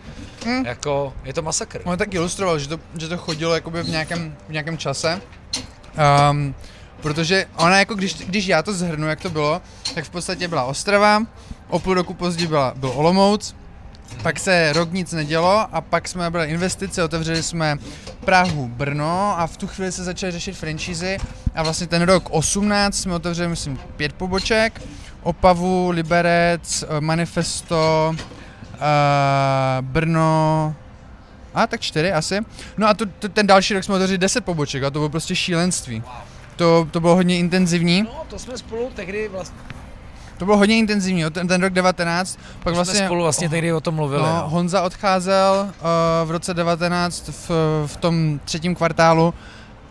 hmm. 0.46 0.66
jako 0.66 1.14
je 1.24 1.34
to 1.34 1.42
masakr. 1.42 1.82
On 1.84 1.98
tak 1.98 2.14
ilustroval, 2.14 2.60
že 2.60 2.68
to, 2.68 2.80
že 2.98 3.08
to 3.08 3.18
chodilo 3.18 3.54
jakoby 3.54 3.84
v 3.84 3.90
nějakém, 3.90 4.36
v 4.48 4.52
nějakém 4.52 4.78
čase. 4.78 5.22
Um, 6.32 6.56
protože 7.02 7.46
ona 7.56 7.80
jako, 7.80 7.96
když, 7.96 8.14
když 8.14 8.48
já 8.48 8.64
to 8.64 8.74
zhrnu, 8.74 9.08
jak 9.08 9.22
to 9.22 9.30
bylo, 9.30 9.62
tak 9.96 10.06
v 10.06 10.10
podstatě 10.10 10.48
byla 10.48 10.64
Ostrava, 10.64 11.24
o 11.70 11.80
půl 11.80 11.94
roku 11.94 12.14
později 12.14 12.48
byla, 12.48 12.74
byl 12.76 12.90
Olomouc, 12.90 13.56
pak 14.24 14.40
se 14.40 14.74
rok 14.74 14.94
nic 14.94 15.12
nedělo 15.12 15.68
a 15.72 15.82
pak 15.82 16.08
jsme 16.08 16.30
byli 16.30 16.48
investice, 16.48 17.04
otevřeli 17.04 17.44
jsme 17.44 17.78
Prahu, 18.26 18.68
Brno 18.68 19.40
a 19.40 19.48
v 19.48 19.58
tu 19.58 19.68
chvíli 19.68 19.92
se 19.92 20.04
začaly 20.04 20.32
řešit 20.32 20.54
franšízy 20.54 21.18
a 21.56 21.64
vlastně 21.64 21.88
ten 21.88 22.02
rok 22.02 22.30
18 22.30 22.96
jsme 22.96 23.16
otevřeli, 23.16 23.50
myslím, 23.50 23.80
pět 23.98 24.14
poboček, 24.14 24.82
Opavu, 25.24 25.90
Liberec, 25.90 26.84
eh, 26.84 27.02
Manifesto, 27.02 28.16
uh, 28.16 28.18
Brno, 29.82 30.76
a 31.54 31.68
tak 31.68 31.82
čtyři 31.82 32.12
asi. 32.12 32.40
No 32.78 32.88
a 32.88 32.94
to, 32.94 33.06
to, 33.06 33.30
ten 33.30 33.48
další 33.48 33.74
rok 33.74 33.84
jsme 33.84 33.96
otevřeli 33.96 34.18
10 34.18 34.46
poboček 34.46 34.84
a 34.84 34.90
to 34.90 35.00
bylo 35.00 35.10
prostě 35.10 35.36
šílenství. 35.36 36.04
To, 36.56 36.88
to 36.92 37.00
bylo 37.00 37.16
hodně 37.16 37.38
intenzivní. 37.38 38.02
No, 38.02 38.24
to 38.28 38.40
jsme 38.40 38.58
spolu 38.58 38.92
tehdy 38.96 39.28
vlastně 39.28 39.58
to 40.42 40.46
bylo 40.46 40.58
hodně 40.58 40.78
intenzivní, 40.78 41.24
ten, 41.32 41.48
ten 41.48 41.62
rok 41.62 41.74
19. 41.74 42.40
Pak 42.64 42.74
vlastně, 42.74 42.98
jsme 42.98 43.06
spolu 43.06 43.24
vlastně 43.24 43.50
tehdy 43.50 43.74
o 43.74 43.82
tom 43.82 43.96
mluvili. 43.96 44.22
No, 44.22 44.36
no. 44.36 44.50
Honza 44.50 44.82
odcházel 44.82 45.70
uh, 45.70 46.28
v 46.28 46.32
roce 46.32 46.54
19 46.54 47.28
v, 47.28 47.50
v 47.86 47.98
tom 47.98 48.40
třetím 48.46 48.76
kvartálu 48.76 49.34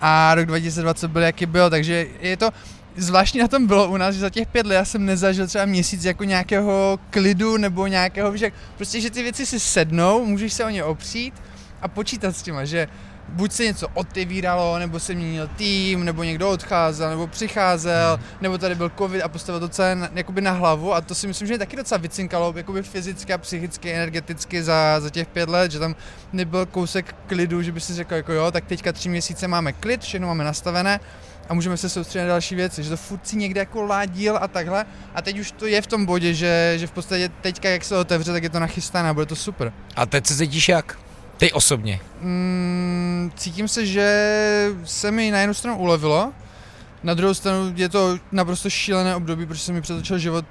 a 0.01 0.35
rok 0.35 0.47
2020 0.47 1.09
byl 1.09 1.23
jaký 1.23 1.47
byl, 1.47 1.71
takže 1.71 2.07
je 2.21 2.37
to, 2.37 2.51
zvláštní 2.97 3.41
na 3.41 3.49
tom 3.49 3.67
bylo 3.67 3.89
u 3.89 3.97
nás, 3.97 4.15
že 4.15 4.21
za 4.21 4.31
těch 4.31 4.49
pět 4.49 4.67
let 4.67 4.75
já 4.75 4.85
jsem 4.85 5.07
nezažil 5.07 5.47
třeba 5.47 5.65
měsíc 5.65 6.05
jako 6.05 6.25
nějakého 6.25 6.99
klidu 7.11 7.57
nebo 7.57 7.87
nějakého, 7.87 8.37
že 8.37 8.53
prostě, 8.77 9.01
že 9.01 9.11
ty 9.11 9.23
věci 9.23 9.47
si 9.47 9.61
sednou, 9.61 10.25
můžeš 10.25 10.53
se 10.53 10.65
o 10.65 10.71
ně 10.71 10.85
opřít 10.85 11.35
a 11.83 11.89
počítat 11.89 12.37
s 12.37 12.43
těma, 12.43 12.65
že 12.65 12.89
buď 13.31 13.53
se 13.53 13.65
něco 13.65 13.89
otevíralo, 13.95 14.79
nebo 14.79 15.01
se 15.01 15.15
měnil 15.15 15.49
tým, 15.57 16.05
nebo 16.05 16.23
někdo 16.23 16.51
odcházel, 16.51 17.11
nebo 17.11 17.27
přicházel, 17.27 18.17
hmm. 18.17 18.25
nebo 18.41 18.59
tady 18.59 18.75
byl 18.75 18.91
covid 18.99 19.23
a 19.23 19.29
postavil 19.29 19.61
to 19.61 19.69
celé 19.69 19.95
na, 19.95 20.09
jakoby 20.15 20.41
na 20.41 20.51
hlavu 20.51 20.95
a 20.95 21.01
to 21.01 21.15
si 21.15 21.27
myslím, 21.27 21.49
že 21.49 21.55
je 21.55 21.59
taky 21.59 21.77
docela 21.77 21.99
vycinkalo 21.99 22.53
jakoby 22.57 22.83
fyzicky 22.83 23.33
a 23.33 23.39
psychicky, 23.39 23.93
energeticky 23.93 24.63
za, 24.63 25.01
za 25.01 25.11
těch 25.11 25.29
pět 25.29 25.49
let, 25.49 25.73
že 25.73 25.79
tam 25.79 25.97
nebyl 26.33 26.67
kousek 26.67 27.15
klidu, 27.27 27.63
že 27.63 27.73
by 27.73 27.81
si 27.81 27.95
řekl 27.95 28.15
jako 28.15 28.33
jo, 28.33 28.51
tak 28.51 28.65
teďka 28.65 28.93
tři 28.93 29.09
měsíce 29.09 29.49
máme 29.49 29.73
klid, 29.73 30.03
všechno 30.03 30.27
máme 30.27 30.45
nastavené 30.45 31.01
a 31.49 31.55
můžeme 31.55 31.77
se 31.77 31.89
soustředit 31.89 32.23
na 32.23 32.29
další 32.29 32.55
věci, 32.55 32.83
že 32.83 32.91
to 32.91 32.97
furt 32.97 33.27
si 33.27 33.37
někde 33.37 33.61
jako 33.61 33.83
ládil 33.83 34.39
a 34.41 34.49
takhle 34.49 34.87
a 35.15 35.23
teď 35.23 35.39
už 35.39 35.53
to 35.53 35.67
je 35.67 35.83
v 35.83 35.87
tom 35.87 36.07
bodě, 36.07 36.35
že, 36.35 36.75
že 36.77 36.87
v 36.87 36.91
podstatě 36.91 37.31
teďka 37.41 37.69
jak 37.69 37.85
se 37.85 37.97
otevře, 37.97 38.33
tak 38.33 38.43
je 38.43 38.51
to 38.51 38.61
nachystané 38.61 39.09
a 39.09 39.15
bude 39.15 39.27
to 39.27 39.37
super. 39.37 39.73
A 39.97 40.07
teď 40.07 40.27
se 40.27 40.37
cítíš 40.37 40.69
jak? 40.69 40.99
Ty 41.41 41.53
osobně? 41.53 42.01
Mm, 42.21 43.33
cítím 43.37 43.69
se, 43.69 43.87
že 43.87 44.07
se 44.85 45.11
mi 45.11 45.31
na 45.31 45.39
jednu 45.39 45.55
stranu 45.55 45.79
ulevilo, 45.79 46.33
na 47.03 47.15
druhou 47.15 47.35
stranu 47.35 47.73
je 47.77 47.89
to 47.89 48.19
naprosto 48.33 48.71
šílené 48.71 49.17
období, 49.17 49.47
protože 49.47 49.61
se 49.61 49.73
mi 49.73 49.81
přetočil 49.81 50.19
život 50.19 50.45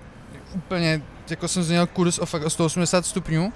úplně, 0.56 1.02
jako 1.30 1.48
jsem 1.48 1.64
změnil 1.64 1.88
kurz 1.88 2.20
o 2.20 2.26
fakt 2.26 2.44
o 2.44 2.50
180 2.50 3.06
stupňů, 3.06 3.54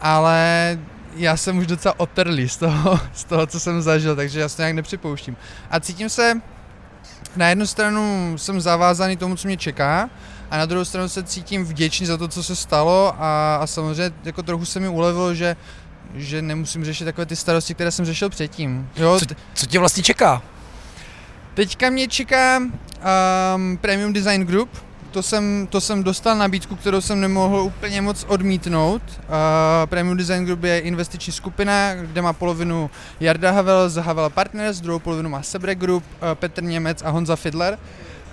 ale 0.00 0.78
já 1.16 1.36
jsem 1.36 1.58
už 1.58 1.66
docela 1.66 2.00
otrlý 2.00 2.48
z 2.48 2.56
toho, 2.56 3.00
z 3.14 3.24
toho, 3.24 3.46
co 3.46 3.60
jsem 3.60 3.82
zažil, 3.82 4.16
takže 4.16 4.40
já 4.40 4.48
se 4.48 4.62
nějak 4.62 4.74
nepřipouštím. 4.74 5.36
A 5.70 5.80
cítím 5.80 6.08
se, 6.08 6.40
na 7.36 7.48
jednu 7.48 7.66
stranu 7.66 8.34
jsem 8.38 8.60
zavázaný 8.60 9.16
tomu, 9.16 9.36
co 9.36 9.48
mě 9.48 9.56
čeká, 9.56 10.10
a 10.50 10.58
na 10.58 10.66
druhou 10.66 10.84
stranu 10.84 11.08
se 11.08 11.22
cítím 11.22 11.64
vděčný 11.64 12.06
za 12.06 12.16
to, 12.16 12.28
co 12.28 12.42
se 12.42 12.56
stalo 12.56 13.14
a, 13.18 13.56
a 13.56 13.66
samozřejmě 13.66 14.12
jako 14.24 14.42
trochu 14.42 14.64
se 14.64 14.80
mi 14.80 14.88
ulevilo, 14.88 15.34
že 15.34 15.56
že 16.14 16.42
nemusím 16.42 16.84
řešit 16.84 17.04
takové 17.04 17.26
ty 17.26 17.36
starosti, 17.36 17.74
které 17.74 17.90
jsem 17.90 18.04
řešil 18.04 18.30
předtím. 18.30 18.88
Jo? 18.96 19.20
Co, 19.20 19.26
co 19.54 19.66
tě 19.66 19.78
vlastně 19.78 20.02
čeká? 20.02 20.42
Teďka 21.54 21.90
mě 21.90 22.08
čeká 22.08 22.58
um, 22.58 23.76
Premium 23.80 24.12
Design 24.12 24.44
Group, 24.44 24.70
to 25.10 25.22
jsem, 25.22 25.66
to 25.70 25.80
jsem 25.80 26.04
dostal 26.04 26.36
nabídku, 26.36 26.76
kterou 26.76 27.00
jsem 27.00 27.20
nemohl 27.20 27.60
úplně 27.60 28.02
moc 28.02 28.24
odmítnout. 28.28 29.02
Uh, 29.18 29.26
Premium 29.86 30.16
Design 30.16 30.44
Group 30.44 30.64
je 30.64 30.78
investiční 30.78 31.32
skupina, 31.32 31.94
kde 31.94 32.22
má 32.22 32.32
polovinu 32.32 32.90
Jarda 33.20 33.50
Havel 33.50 33.90
z 33.90 34.02
Havel 34.02 34.30
Partners, 34.30 34.80
druhou 34.80 34.98
polovinu 34.98 35.28
má 35.28 35.42
Sebre 35.42 35.74
Group, 35.74 36.04
uh, 36.04 36.34
Petr 36.34 36.62
Němec 36.62 37.02
a 37.02 37.10
Honza 37.10 37.36
Fidler. 37.36 37.78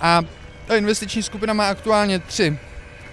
A 0.02 0.22
ta 0.68 0.76
investiční 0.76 1.24
skupina 1.24 1.54
má 1.54 1.68
aktuálně 1.68 2.20
tři 2.20 2.60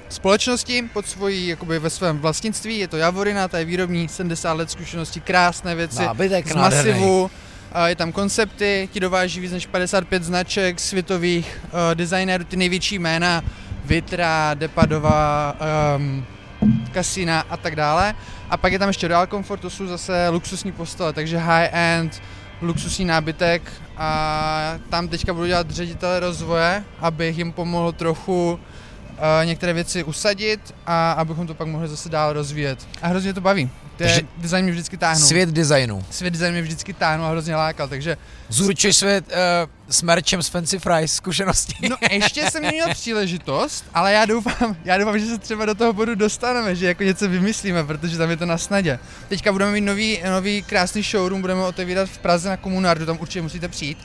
společnosti 0.08 0.90
pod 0.92 1.06
svojí, 1.06 1.48
jakoby 1.48 1.78
ve 1.78 1.90
svém 1.90 2.18
vlastnictví. 2.18 2.78
Je 2.78 2.88
to 2.88 2.96
Javorina, 2.96 3.48
ta 3.48 3.58
je 3.58 3.64
výrobní, 3.64 4.08
70 4.08 4.52
let 4.52 4.70
zkušenosti, 4.70 5.20
krásné 5.20 5.74
věci 5.74 6.02
Nábytek 6.02 6.48
z 6.48 6.54
masivu. 6.54 7.30
Je 7.86 7.96
tam 7.96 8.12
koncepty, 8.12 8.88
ti 8.92 9.00
dováží 9.00 9.40
víc 9.40 9.52
než 9.52 9.66
55 9.66 10.24
značek 10.24 10.80
světových 10.80 11.60
uh, 11.64 11.70
designérů, 11.94 12.44
ty 12.44 12.56
největší 12.56 12.98
jména, 12.98 13.42
Vitra, 13.84 14.54
Depadova, 14.54 15.56
um, 15.96 16.26
Casina 16.92 17.44
a 17.50 17.56
tak 17.56 17.76
dále. 17.76 18.14
A 18.50 18.56
pak 18.56 18.72
je 18.72 18.78
tam 18.78 18.88
ještě 18.88 19.08
Real 19.08 19.26
Comfort, 19.26 19.60
to 19.60 19.70
jsou 19.70 19.86
zase 19.86 20.28
luxusní 20.28 20.72
postele, 20.72 21.12
takže 21.12 21.38
high-end, 21.38 22.22
luxusní 22.62 23.04
nábytek 23.04 23.62
a 23.96 24.78
tam 24.90 25.08
teďka 25.08 25.34
budu 25.34 25.46
dělat 25.46 25.70
ředitele 25.70 26.20
rozvoje, 26.20 26.84
abych 27.00 27.38
jim 27.38 27.52
pomohl 27.52 27.92
trochu 27.92 28.52
uh, 28.52 28.73
některé 29.44 29.72
věci 29.72 30.04
usadit 30.04 30.74
a 30.86 31.12
abychom 31.12 31.46
to 31.46 31.54
pak 31.54 31.68
mohli 31.68 31.88
zase 31.88 32.08
dál 32.08 32.32
rozvíjet. 32.32 32.88
A 33.02 33.08
hrozně 33.08 33.34
to 33.34 33.40
baví. 33.40 33.70
Takže 33.96 34.20
design 34.36 34.62
mě 34.62 34.72
vždycky 34.72 34.96
táhnu. 34.96 35.26
Svět 35.26 35.48
designu. 35.48 36.04
Svět 36.10 36.30
design 36.30 36.52
mě 36.52 36.62
vždycky 36.62 36.92
táhnu 36.92 37.24
a 37.24 37.30
hrozně 37.30 37.56
lákal, 37.56 37.88
takže... 37.88 38.16
Zurčeš 38.48 38.96
svět 38.96 39.24
uh, 39.28 39.34
s 39.88 40.02
merčem 40.02 40.42
z 40.42 40.48
Fancy 40.48 40.78
Fries 40.78 41.14
zkušenosti. 41.14 41.88
No 41.88 41.96
ještě 42.10 42.50
jsem 42.50 42.62
neměl 42.62 42.88
příležitost, 42.92 43.84
ale 43.94 44.12
já 44.12 44.24
doufám, 44.24 44.76
já 44.84 44.98
doufám, 44.98 45.18
že 45.18 45.26
se 45.26 45.38
třeba 45.38 45.66
do 45.66 45.74
toho 45.74 45.92
bodu 45.92 46.14
dostaneme, 46.14 46.76
že 46.76 46.86
jako 46.86 47.02
něco 47.02 47.28
vymyslíme, 47.28 47.84
protože 47.84 48.18
tam 48.18 48.30
je 48.30 48.36
to 48.36 48.46
na 48.46 48.58
snadě. 48.58 48.98
Teďka 49.28 49.52
budeme 49.52 49.72
mít 49.72 49.80
nový, 49.80 50.22
nový 50.30 50.62
krásný 50.62 51.02
showroom, 51.02 51.40
budeme 51.40 51.60
otevírat 51.60 52.08
v 52.08 52.18
Praze 52.18 52.48
na 52.48 52.56
Komunardu, 52.56 53.06
tam 53.06 53.18
určitě 53.20 53.42
musíte 53.42 53.68
přijít. 53.68 53.98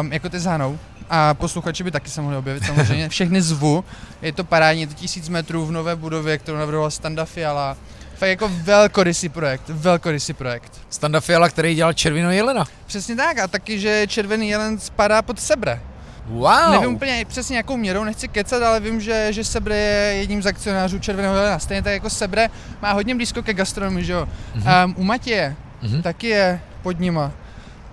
Um, 0.00 0.12
jako 0.12 0.28
ty 0.28 0.40
s 0.40 0.44
Hanou 0.44 0.78
a 1.14 1.34
posluchači 1.34 1.84
by 1.84 1.90
taky 1.90 2.10
se 2.10 2.22
mohli 2.22 2.36
objevit 2.36 2.66
samozřejmě. 2.66 3.08
Všechny 3.08 3.42
zvu, 3.42 3.84
je 4.22 4.32
to 4.32 4.44
parádní, 4.44 4.80
je 4.80 4.86
to 4.86 4.94
tisíc 4.94 5.28
metrů 5.28 5.66
v 5.66 5.72
nové 5.72 5.96
budově, 5.96 6.38
kterou 6.38 6.58
navrhoval 6.58 6.90
Standa 6.90 7.24
Fiala. 7.24 7.76
Fakt 8.16 8.28
jako 8.28 8.50
velkorysý 8.62 9.28
projekt, 9.28 9.62
velkorysý 9.68 10.32
projekt. 10.32 10.80
Standa 10.90 11.20
Fiala, 11.20 11.48
který 11.48 11.74
dělal 11.74 11.92
Červenou 11.92 12.30
jelena. 12.30 12.64
Přesně 12.86 13.16
tak 13.16 13.38
a 13.38 13.48
taky, 13.48 13.80
že 13.80 14.06
Červený 14.06 14.48
jelen 14.48 14.78
spadá 14.78 15.22
pod 15.22 15.40
Sebre. 15.40 15.80
Wow. 16.26 16.70
Nevím 16.70 16.94
úplně 16.94 17.24
přesně 17.28 17.56
jakou 17.56 17.76
měrou, 17.76 18.04
nechci 18.04 18.28
kecat, 18.28 18.62
ale 18.62 18.80
vím, 18.80 19.00
že, 19.00 19.32
že 19.32 19.44
Sebre 19.44 19.76
je 19.76 20.14
jedním 20.14 20.42
z 20.42 20.46
akcionářů 20.46 20.98
Červeného 20.98 21.34
jelena. 21.34 21.58
Stejně 21.58 21.82
tak 21.82 21.92
jako 21.92 22.10
Sebre 22.10 22.50
má 22.82 22.92
hodně 22.92 23.14
blízko 23.14 23.42
ke 23.42 23.54
gastronomii, 23.54 24.04
že 24.04 24.12
jo. 24.12 24.28
Mm-hmm. 24.56 24.84
Um, 24.84 24.94
u 24.98 25.04
Matěje 25.04 25.56
mm-hmm. 25.82 26.02
taky 26.02 26.26
je 26.26 26.60
pod 26.82 27.00
nima. 27.00 27.32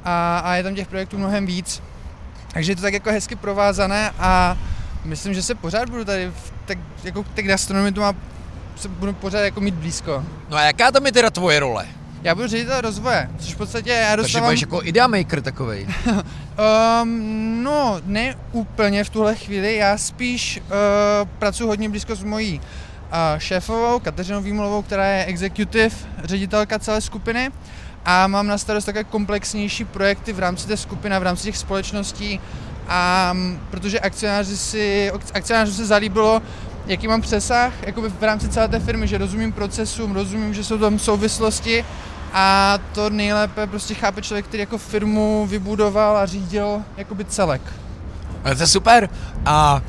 A, 0.05 0.39
a 0.39 0.55
je 0.55 0.63
tam 0.63 0.75
těch 0.75 0.87
projektů 0.87 1.17
mnohem 1.17 1.45
víc. 1.45 1.81
Takže 2.53 2.71
je 2.71 2.75
to 2.75 2.81
tak 2.81 2.93
jako 2.93 3.11
hezky 3.11 3.35
provázané 3.35 4.11
a 4.19 4.57
myslím, 5.05 5.33
že 5.33 5.43
se 5.43 5.55
pořád 5.55 5.89
budu 5.89 6.05
tady, 6.05 6.27
v, 6.27 6.53
tak 6.65 6.77
jako 7.03 7.23
k 7.23 7.41
gastronomii 7.41 7.91
to 7.91 8.01
má, 8.01 8.13
se 8.75 8.87
budu 8.87 9.13
pořád 9.13 9.39
jako 9.39 9.61
mít 9.61 9.75
blízko. 9.75 10.23
No 10.49 10.57
a 10.57 10.61
jaká 10.61 10.91
tam 10.91 11.05
je 11.05 11.11
teda 11.11 11.29
tvoje 11.29 11.59
role? 11.59 11.85
Já 12.23 12.35
budu 12.35 12.47
ředitel 12.47 12.81
rozvoje, 12.81 13.29
což 13.39 13.53
v 13.53 13.57
podstatě 13.57 13.89
já 13.89 14.15
dostávám... 14.15 14.23
Takže 14.23 14.41
budeš 14.41 14.61
jako 14.61 14.83
idea 14.83 15.07
maker 15.07 15.41
takovej. 15.41 15.87
um, 17.03 17.63
no, 17.63 18.01
ne 18.05 18.35
úplně 18.51 19.03
v 19.03 19.09
tuhle 19.09 19.35
chvíli, 19.35 19.75
já 19.75 19.97
spíš 19.97 20.61
uh, 20.61 21.29
pracuji 21.39 21.67
hodně 21.67 21.89
blízko 21.89 22.15
s 22.15 22.23
mojí 22.23 22.59
uh, 22.59 23.39
šéfovou, 23.39 23.99
Kateřinou 23.99 24.41
Výmulovou, 24.41 24.81
která 24.81 25.05
je 25.05 25.25
executive 25.25 25.95
ředitelka 26.23 26.79
celé 26.79 27.01
skupiny 27.01 27.51
a 28.05 28.27
mám 28.27 28.47
na 28.47 28.57
starost 28.57 28.85
také 28.85 29.03
komplexnější 29.03 29.85
projekty 29.85 30.33
v 30.33 30.39
rámci 30.39 30.67
té 30.67 30.77
skupiny, 30.77 31.19
v 31.19 31.23
rámci 31.23 31.43
těch 31.43 31.57
společností 31.57 32.39
a 32.87 33.35
protože 33.69 33.99
akcionáři 33.99 34.57
si, 34.57 35.11
akcionáři 35.33 35.73
se 35.73 35.85
zalíbilo, 35.85 36.41
jaký 36.87 37.07
mám 37.07 37.21
přesah 37.21 37.73
jakoby 37.81 38.09
v 38.09 38.23
rámci 38.23 38.49
celé 38.49 38.67
té 38.67 38.79
firmy, 38.79 39.07
že 39.07 39.17
rozumím 39.17 39.51
procesům, 39.51 40.11
rozumím, 40.11 40.53
že 40.53 40.63
jsou 40.63 40.77
tam 40.77 40.99
souvislosti 40.99 41.85
a 42.33 42.77
to 42.93 43.09
nejlépe 43.09 43.67
prostě 43.67 43.93
chápe 43.93 44.21
člověk, 44.21 44.45
který 44.45 44.61
jako 44.61 44.77
firmu 44.77 45.47
vybudoval 45.49 46.17
a 46.17 46.25
řídil 46.25 46.81
jakoby 46.97 47.25
celek. 47.25 47.61
Ale 48.43 48.55
to 48.55 48.63
je 48.63 48.67
super. 48.67 49.09
A 49.45 49.81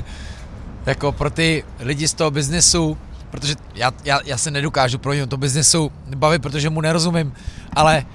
jako 0.86 1.12
pro 1.12 1.30
ty 1.30 1.64
lidi 1.78 2.08
z 2.08 2.14
toho 2.14 2.30
biznesu, 2.30 2.98
protože 3.40 3.54
já, 3.74 3.92
já, 4.04 4.20
já 4.24 4.38
se 4.38 4.50
nedokážu 4.50 4.98
pro 4.98 5.12
něj 5.12 5.26
to 5.26 5.36
biznesu 5.36 5.92
bavit, 6.16 6.42
protože 6.42 6.70
mu 6.70 6.80
nerozumím, 6.80 7.32
ale 7.72 8.06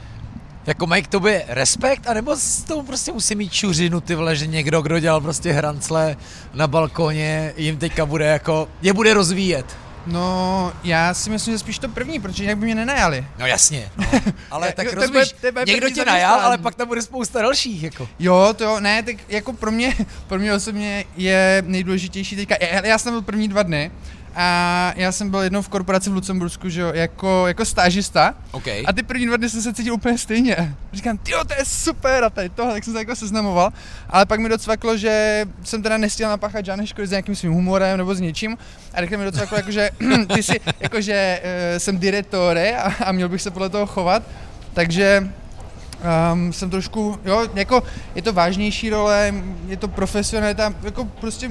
jako 0.66 0.88
mají 0.88 1.04
k 1.04 1.08
tobě 1.08 1.44
respekt, 1.48 2.08
anebo 2.08 2.36
s 2.36 2.64
tou 2.64 2.82
prostě 2.82 3.12
musí 3.12 3.36
mít 3.36 3.54
čuřinu, 3.54 4.02
ty 4.02 4.16
vole, 4.16 4.36
že 4.36 4.48
někdo, 4.48 4.82
kdo 4.82 5.00
dělal 5.00 5.22
prostě 5.22 5.52
hrancle 5.52 6.18
na 6.54 6.68
balkoně, 6.68 7.54
jim 7.58 7.78
teďka 7.78 8.06
bude 8.06 8.26
jako, 8.26 8.68
je 8.82 8.94
bude 8.94 9.14
rozvíjet. 9.14 9.66
No, 10.06 10.74
já 10.84 11.14
si 11.14 11.30
myslím, 11.30 11.54
že 11.54 11.60
spíš 11.60 11.80
to 11.80 11.90
první, 11.90 12.20
protože 12.20 12.44
jinak 12.44 12.58
by 12.58 12.66
mě 12.66 12.76
nenajali. 12.76 13.26
No 13.40 13.46
jasně, 13.48 13.90
no. 13.98 14.06
ale 14.52 14.72
tak 14.74 14.90
To 14.90 14.96
rozumíš, 14.96 15.34
bude- 15.34 15.42
to 15.42 15.52
bude 15.52 15.66
někdo 15.68 15.82
první 15.88 15.96
tě 15.96 16.06
najal, 16.06 16.40
ale 16.40 16.58
pak 16.58 16.76
tam 16.76 16.88
bude 16.88 17.02
spousta 17.02 17.42
dalších, 17.42 17.84
jako. 17.84 18.08
Jo, 18.20 18.54
to 18.58 18.64
jo, 18.64 18.80
ne, 18.80 19.04
tak 19.04 19.16
jako 19.30 19.54
pro 19.54 19.72
mě, 19.72 19.94
pro 20.28 20.40
mě 20.40 20.54
osobně 20.54 21.06
je 21.18 21.64
nejdůležitější 21.68 22.36
teďka, 22.36 22.56
já, 22.62 22.86
já 22.86 22.98
jsem 22.98 23.14
byl 23.14 23.22
první 23.22 23.48
dva 23.48 23.64
dny 23.64 23.92
a 24.36 24.94
já 24.96 25.12
jsem 25.12 25.30
byl 25.30 25.40
jednou 25.40 25.62
v 25.62 25.70
korporaci 25.70 26.10
v 26.10 26.14
Lucembursku, 26.14 26.70
že 26.70 26.82
jo, 26.82 26.92
jako, 26.94 27.48
jako 27.48 27.66
stážista 27.66 28.36
OK. 28.52 28.68
a 28.68 28.94
ty 28.94 29.04
první 29.04 29.26
dva 29.26 29.38
dny 29.38 29.50
jsem 29.50 29.62
se 29.62 29.74
cítil 29.74 29.94
úplně 29.94 30.18
stejně. 30.18 30.76
Říkám, 30.94 31.18
ty 31.18 31.32
to 31.32 31.54
je 31.60 31.66
super 31.66 32.24
a 32.24 32.30
tady 32.30 32.50
tohle, 32.50 32.74
tak 32.74 32.84
jsem 32.84 32.94
se 32.94 33.00
jako 33.00 33.16
seznamoval, 33.16 33.74
ale 34.10 34.26
pak 34.26 34.40
mi 34.40 34.50
docvaklo, 34.50 34.98
že 34.98 35.46
jsem 35.64 35.84
teda 35.84 35.98
nestihl 35.98 36.30
napáchat 36.30 36.66
žádné 36.66 36.88
škody 36.88 37.08
s 37.08 37.12
nějakým 37.12 37.36
svým 37.36 37.54
humorem 37.54 37.98
nebo 37.98 38.16
s 38.16 38.20
něčím 38.20 38.58
a 38.94 39.02
rychle 39.02 39.18
mi 39.18 39.26
docvaklo, 39.26 39.58
jako, 39.58 39.72
že 39.72 39.90
ty 40.34 40.44
si, 40.44 40.60
jako, 40.80 41.02
že 41.02 41.42
uh, 41.44 41.78
jsem 41.78 42.00
direktore 42.00 42.78
a, 42.78 42.94
a 43.04 43.12
měl 43.12 43.30
bych 43.30 43.42
se 43.42 43.52
podle 43.52 43.70
toho 43.70 43.86
chovat, 43.86 44.24
takže 44.74 45.32
Um, 46.34 46.54
jsem 46.54 46.70
trošku, 46.70 47.20
jo, 47.26 47.48
jako 47.54 47.84
je 48.16 48.22
to 48.22 48.34
vážnější 48.34 48.90
role, 48.90 49.34
je 49.68 49.78
to 49.78 49.88
profesionalita, 49.88 50.74
jako 50.84 51.06
prostě 51.06 51.50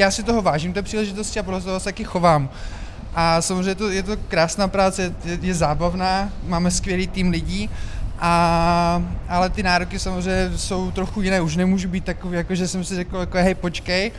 já 0.00 0.10
si 0.10 0.22
toho 0.22 0.42
vážím, 0.42 0.72
té 0.72 0.82
příležitosti 0.82 1.40
a 1.40 1.42
podle 1.42 1.60
toho 1.60 1.80
se 1.80 1.84
taky 1.84 2.04
chovám. 2.04 2.50
A 3.14 3.42
samozřejmě 3.42 3.70
je 3.70 3.74
to, 3.74 3.90
je 3.90 4.02
to 4.02 4.16
krásná 4.28 4.68
práce, 4.68 5.14
je, 5.24 5.38
je 5.42 5.54
zábavná, 5.54 6.32
máme 6.46 6.70
skvělý 6.70 7.06
tým 7.06 7.30
lidí, 7.30 7.70
a, 8.18 9.02
ale 9.28 9.50
ty 9.50 9.62
nároky 9.62 9.98
samozřejmě 9.98 10.58
jsou 10.58 10.90
trochu 10.90 11.22
jiné, 11.22 11.40
už 11.40 11.56
nemůžu 11.56 11.88
být 11.88 12.04
takový, 12.04 12.36
jako 12.36 12.54
že 12.54 12.68
jsem 12.68 12.84
si 12.84 12.94
řekl, 12.94 13.16
jako 13.16 13.38
hej, 13.38 13.54
počkej, 13.54 14.12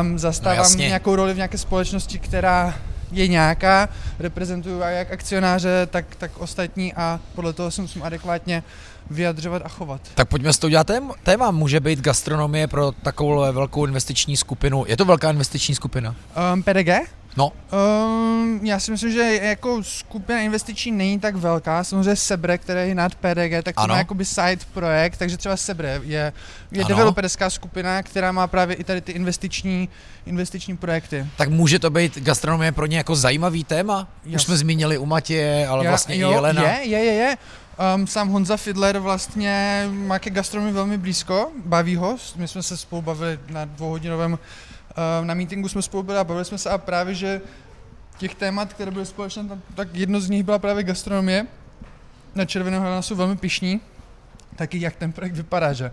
um, 0.00 0.18
zastávám 0.18 0.58
jasně. 0.58 0.86
nějakou 0.86 1.16
roli 1.16 1.32
v 1.34 1.36
nějaké 1.36 1.58
společnosti, 1.58 2.18
která 2.18 2.74
je 3.12 3.28
nějaká, 3.28 3.88
reprezentuju 4.18 4.80
jak 4.80 5.12
akcionáře, 5.12 5.88
tak, 5.90 6.04
tak 6.18 6.38
ostatní 6.38 6.94
a 6.94 7.20
podle 7.34 7.52
toho 7.52 7.70
se 7.70 7.82
musím 7.82 8.02
adekvátně 8.02 8.62
vyjadřovat 9.10 9.62
a 9.64 9.68
chovat. 9.68 10.00
Tak 10.14 10.28
pojďme 10.28 10.52
s 10.52 10.58
tou 10.58 10.68
dělat 10.68 10.86
tém- 10.86 11.12
téma. 11.22 11.50
Může 11.50 11.80
být 11.80 12.00
gastronomie 12.00 12.66
pro 12.66 12.92
takovou 12.92 13.52
velkou 13.52 13.86
investiční 13.86 14.36
skupinu. 14.36 14.84
Je 14.88 14.96
to 14.96 15.04
velká 15.04 15.30
investiční 15.30 15.74
skupina? 15.74 16.14
Um, 16.54 16.62
PDG? 16.62 16.88
No, 17.38 17.52
Um, 17.72 18.60
já 18.62 18.80
si 18.80 18.90
myslím, 18.90 19.12
že 19.12 19.38
jako 19.42 19.82
skupina 19.82 20.40
investiční 20.40 20.92
není 20.92 21.20
tak 21.20 21.36
velká, 21.36 21.84
samozřejmě 21.84 22.16
Sebre, 22.16 22.58
který 22.58 22.88
je 22.88 22.94
nad 22.94 23.14
PDG, 23.14 23.62
tak 23.62 23.74
to 23.74 23.80
Ano. 23.80 23.92
má 23.94 23.98
jakoby 23.98 24.24
side 24.24 24.58
projekt, 24.74 25.16
takže 25.16 25.36
třeba 25.36 25.56
Sebre 25.56 26.00
je, 26.04 26.32
je 26.72 26.80
Ano. 26.84 26.88
developerská 26.88 27.50
skupina, 27.50 28.02
která 28.02 28.32
má 28.32 28.46
právě 28.46 28.76
i 28.76 28.84
tady 28.84 29.00
ty 29.00 29.12
investiční, 29.12 29.88
investiční 30.26 30.76
projekty. 30.76 31.26
tak 31.36 31.48
může 31.48 31.78
to 31.78 31.90
být 31.90 32.18
gastronomie 32.18 32.72
pro 32.72 32.86
ně 32.86 32.96
jako 32.96 33.16
zajímavý 33.16 33.64
téma? 33.64 34.08
Už 34.26 34.32
Jas- 34.32 34.38
jsme 34.44 34.56
zmínili 34.56 34.98
u 34.98 35.06
Matěje, 35.06 35.66
ale 35.68 35.84
Já- 35.84 35.90
vlastně 35.90 36.16
jo, 36.18 36.30
i 36.30 36.34
Jelena. 36.34 36.62
Je, 36.62 36.86
je, 36.88 36.98
je, 36.98 37.12
je. 37.12 37.36
Um, 37.76 38.06
sám 38.06 38.28
Honza 38.28 38.56
Fidler 38.56 38.98
vlastně 38.98 39.84
má 39.92 40.18
ke 40.18 40.30
gastronomii 40.30 40.74
velmi 40.74 40.98
blízko, 40.98 41.52
baví 41.64 41.96
ho, 41.96 42.16
my 42.36 42.48
jsme 42.48 42.62
se 42.62 42.76
spolu 42.76 43.02
bavili 43.02 43.38
na 43.48 43.64
dvouhodinovém, 43.64 44.32
uh, 44.32 44.38
na 45.26 45.34
meetingu 45.34 45.68
jsme 45.68 45.82
spolu 45.82 46.02
byli 46.02 46.18
a 46.18 46.24
bavili 46.24 46.44
jsme 46.44 46.58
se 46.58 46.70
a 46.70 46.78
právě, 46.78 47.14
že 47.14 47.40
těch 48.18 48.34
témat, 48.34 48.72
které 48.72 48.90
byly 48.90 49.06
společné, 49.06 49.44
tak 49.74 49.88
jedno 49.92 50.20
z 50.20 50.30
nich 50.30 50.42
byla 50.42 50.58
právě 50.58 50.84
gastronomie. 50.84 51.46
Na 52.34 52.44
Červeného 52.44 52.82
Helena 52.82 53.02
jsou 53.02 53.14
velmi 53.14 53.36
pišní, 53.36 53.80
taky 54.56 54.80
jak 54.80 54.96
ten 54.96 55.12
projekt 55.12 55.34
vypadá, 55.34 55.72
že 55.72 55.90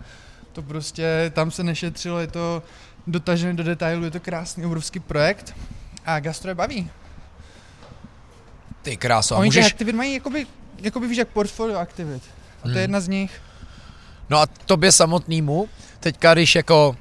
to 0.52 0.62
prostě, 0.62 1.32
tam 1.34 1.50
se 1.50 1.64
nešetřilo, 1.64 2.20
je 2.20 2.26
to 2.26 2.62
dotažené 3.06 3.54
do 3.54 3.62
detailu, 3.62 4.04
je 4.04 4.10
to 4.10 4.20
krásný, 4.20 4.64
obrovský 4.64 5.00
projekt 5.00 5.54
a 6.06 6.20
gastro 6.20 6.50
je 6.50 6.54
baví. 6.54 6.90
Ty 8.82 8.96
kráso, 8.96 9.34
a 9.34 9.38
Oni 9.38 9.50
těch 9.50 9.56
můžeš... 9.56 9.72
aktivit 9.72 9.94
mají 9.94 10.14
jakoby, 10.14 10.46
jakoby 10.84 11.08
víš, 11.08 11.18
jak 11.18 11.28
portfolio 11.28 11.78
aktivit. 11.78 12.22
A 12.58 12.62
to 12.62 12.68
Hmm. 12.68 12.76
je 12.76 12.82
jedna 12.82 13.00
z 13.00 13.08
nich. 13.08 13.40
No 14.30 14.38
a 14.38 14.46
tobě 14.46 14.92
samotnému, 14.92 15.68
teďka 16.00 16.34
když 16.34 16.54
jako 16.54 16.88
uh, 16.88 16.94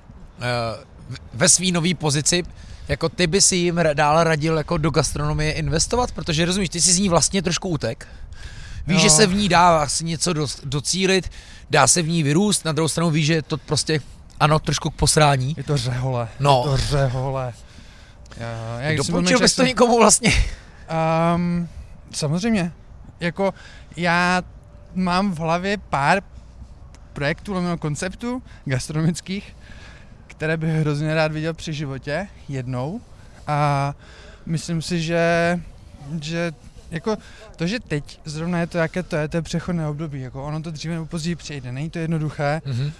ve 1.33 1.49
svý 1.49 1.71
nový 1.71 1.93
pozici, 1.93 2.43
jako 2.87 3.09
ty 3.09 3.27
by 3.27 3.41
si 3.41 3.55
jim 3.55 3.79
dál 3.93 4.23
radil 4.23 4.57
jako 4.57 4.77
do 4.77 4.89
gastronomie 4.91 5.51
investovat, 5.51 6.11
protože 6.11 6.45
rozumíš, 6.45 6.69
ty 6.69 6.81
si 6.81 6.93
z 6.93 6.99
ní 6.99 7.09
vlastně 7.09 7.41
trošku 7.41 7.69
utek. 7.69 8.07
Víš, 8.87 8.97
Jo. 8.97 9.03
že 9.03 9.09
se 9.09 9.27
v 9.27 9.33
ní 9.35 9.49
dá 9.49 9.77
asi 9.77 10.03
něco 10.05 10.33
do, 10.33 10.47
docílit, 10.63 11.31
dá 11.69 11.87
se 11.87 12.01
v 12.01 12.07
ní 12.07 12.23
vyrůst, 12.23 12.65
na 12.65 12.71
druhou 12.71 12.87
stranu 12.87 13.09
víš, 13.09 13.25
že 13.25 13.33
je 13.33 13.41
to 13.41 13.57
prostě, 13.57 13.99
ano, 14.39 14.59
trošku 14.59 14.89
k 14.89 14.93
posrání. 14.95 15.53
Je 15.57 15.63
to 15.63 15.77
řehole. 15.77 16.27
No. 16.39 16.63
Je 16.65 16.71
to 16.71 16.77
řehole. 16.77 17.53
Jsem 18.37 18.87
byl 18.87 18.97
Doporučil 18.97 19.39
bys 19.39 19.55
to 19.55 19.63
někomu 19.63 19.97
vlastně? 19.97 20.31
Um, 21.35 21.69
samozřejmě. 22.11 22.71
Jako 23.19 23.53
já 23.97 24.41
mám 24.93 25.31
v 25.31 25.39
hlavě 25.39 25.77
pár 25.77 26.23
projektů, 27.13 27.53
lomeno 27.53 27.77
konceptů 27.77 28.43
gastronomických, 28.65 29.55
které 30.27 30.57
bych 30.57 30.69
hrozně 30.69 31.15
rád 31.15 31.31
viděl 31.31 31.53
při 31.53 31.73
životě 31.73 32.27
jednou. 32.49 33.01
A 33.47 33.93
myslím 34.45 34.81
si, 34.81 35.01
že, 35.01 35.59
že 36.21 36.51
jako 36.91 37.17
to, 37.55 37.67
že 37.67 37.79
teď 37.79 38.19
zrovna 38.25 38.59
je 38.59 38.67
to, 38.67 38.77
jaké 38.77 39.03
to 39.03 39.15
je, 39.15 39.27
to 39.27 39.37
je 39.37 39.41
přechodné 39.41 39.87
období. 39.87 40.21
Jako 40.21 40.43
ono 40.43 40.61
to 40.61 40.71
dříve 40.71 40.93
nebo 40.93 41.05
později 41.05 41.35
přijde. 41.35 41.71
Není 41.71 41.89
to 41.89 41.99
jednoduché. 41.99 42.61
Mhm. 42.65 42.91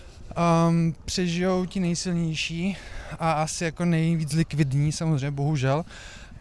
Um, 0.68 0.96
přežijou 1.06 1.66
ti 1.66 1.80
nejsilnější 1.80 2.78
a 3.20 3.32
asi 3.32 3.64
jako 3.64 3.86
nejvíc 3.86 4.34
likvidní, 4.34 4.92
samozřejmě, 4.92 5.32
bohužel. 5.32 5.86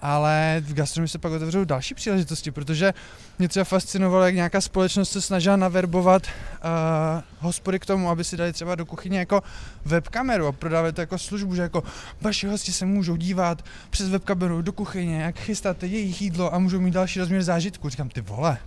Ale 0.02 0.62
v 0.66 0.74
gastronomii 0.74 1.08
se 1.08 1.18
pak 1.18 1.32
otevřou 1.32 1.64
další 1.64 1.94
příležitosti, 1.94 2.50
protože 2.50 2.94
mě 3.38 3.48
třeba 3.48 3.64
fascinovalo, 3.64 4.24
jak 4.24 4.34
nějaká 4.34 4.60
společnost 4.60 5.10
se 5.10 5.20
snažila 5.20 5.56
naverbovat 5.56 6.22
uh, 6.26 7.22
hospody 7.38 7.78
k 7.78 7.86
tomu, 7.86 8.10
aby 8.10 8.24
si 8.24 8.36
dali 8.36 8.52
třeba 8.52 8.74
do 8.74 8.86
kuchyně 8.86 9.18
jako 9.18 9.42
webkameru 9.84 10.46
a 10.46 10.52
prodávali 10.52 10.92
to 10.92 11.00
jako 11.00 11.18
službu, 11.18 11.54
že 11.54 11.62
jako 11.62 11.82
vaši 12.20 12.46
hosti 12.46 12.72
se 12.72 12.86
můžou 12.86 13.16
dívat 13.16 13.64
přes 13.90 14.08
webkameru 14.08 14.62
do 14.62 14.72
kuchyně, 14.72 15.22
jak 15.22 15.38
chystáte 15.38 15.86
jejich 15.86 16.22
jídlo 16.22 16.54
a 16.54 16.58
můžou 16.58 16.80
mít 16.80 16.94
další 16.94 17.20
rozměr 17.20 17.42
zážitku. 17.42 17.88
Říkám, 17.88 18.08
ty 18.08 18.20
vole, 18.20 18.58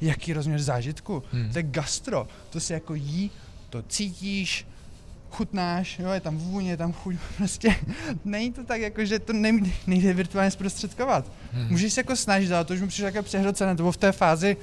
jaký 0.00 0.32
rozměr 0.32 0.62
zážitku? 0.62 1.22
Hmm. 1.32 1.52
To 1.52 1.58
je 1.58 1.62
gastro, 1.62 2.28
to 2.50 2.60
se 2.60 2.74
jako 2.74 2.94
jí, 2.94 3.30
to 3.70 3.82
cítíš, 3.82 4.66
chutnáš, 5.30 5.98
jo, 5.98 6.10
je 6.10 6.20
tam 6.20 6.38
vůně, 6.38 6.70
je 6.70 6.76
tam 6.76 6.92
chuť, 6.92 7.16
prostě 7.36 7.76
není 8.24 8.52
to 8.52 8.64
tak 8.64 8.80
jako, 8.80 9.04
že 9.04 9.18
to 9.18 9.32
nejde, 9.32 9.70
nejde 9.86 10.14
virtuálně 10.14 10.50
zprostředkovat. 10.50 11.32
Hmm. 11.52 11.68
Můžeš 11.70 11.92
se 11.92 12.00
jako 12.00 12.16
snažit, 12.16 12.52
ale 12.52 12.64
to 12.64 12.74
už 12.74 12.80
mi 12.80 12.88
přišlo 12.88 13.06
jako 13.06 13.22
přehrocené, 13.22 13.76
to 13.76 13.82
bylo 13.82 13.92
v 13.92 13.96
té 13.96 14.12
fázi, 14.12 14.56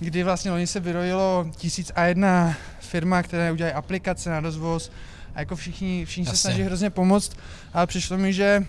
kdy 0.00 0.22
vlastně 0.22 0.50
loni 0.50 0.66
se 0.66 0.80
vyrojilo 0.80 1.50
tisíc 1.56 1.92
a 1.94 2.04
jedna 2.04 2.56
firma, 2.80 3.22
která 3.22 3.52
udělají 3.52 3.74
aplikace 3.74 4.30
na 4.30 4.40
rozvoz 4.40 4.90
a 5.34 5.40
jako 5.40 5.56
všichni, 5.56 6.04
všichni 6.04 6.24
se 6.24 6.30
Jasně. 6.30 6.40
snaží 6.40 6.62
hrozně 6.62 6.90
pomoct, 6.90 7.36
ale 7.72 7.86
přišlo 7.86 8.18
mi, 8.18 8.32
že 8.32 8.66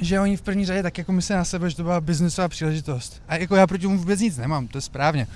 že 0.00 0.20
oni 0.20 0.36
v 0.36 0.42
první 0.42 0.66
řadě 0.66 0.82
tak 0.82 0.98
jako 0.98 1.12
myslí 1.12 1.34
na 1.34 1.44
sebe, 1.44 1.70
že 1.70 1.76
to 1.76 1.82
byla 1.82 2.00
biznesová 2.00 2.48
příležitost. 2.48 3.22
A 3.28 3.36
jako 3.36 3.56
já 3.56 3.66
proti 3.66 3.82
tomu 3.82 3.98
vůbec 3.98 4.20
nic 4.20 4.36
nemám, 4.36 4.68
to 4.68 4.78
je 4.78 4.82
správně. 4.82 5.26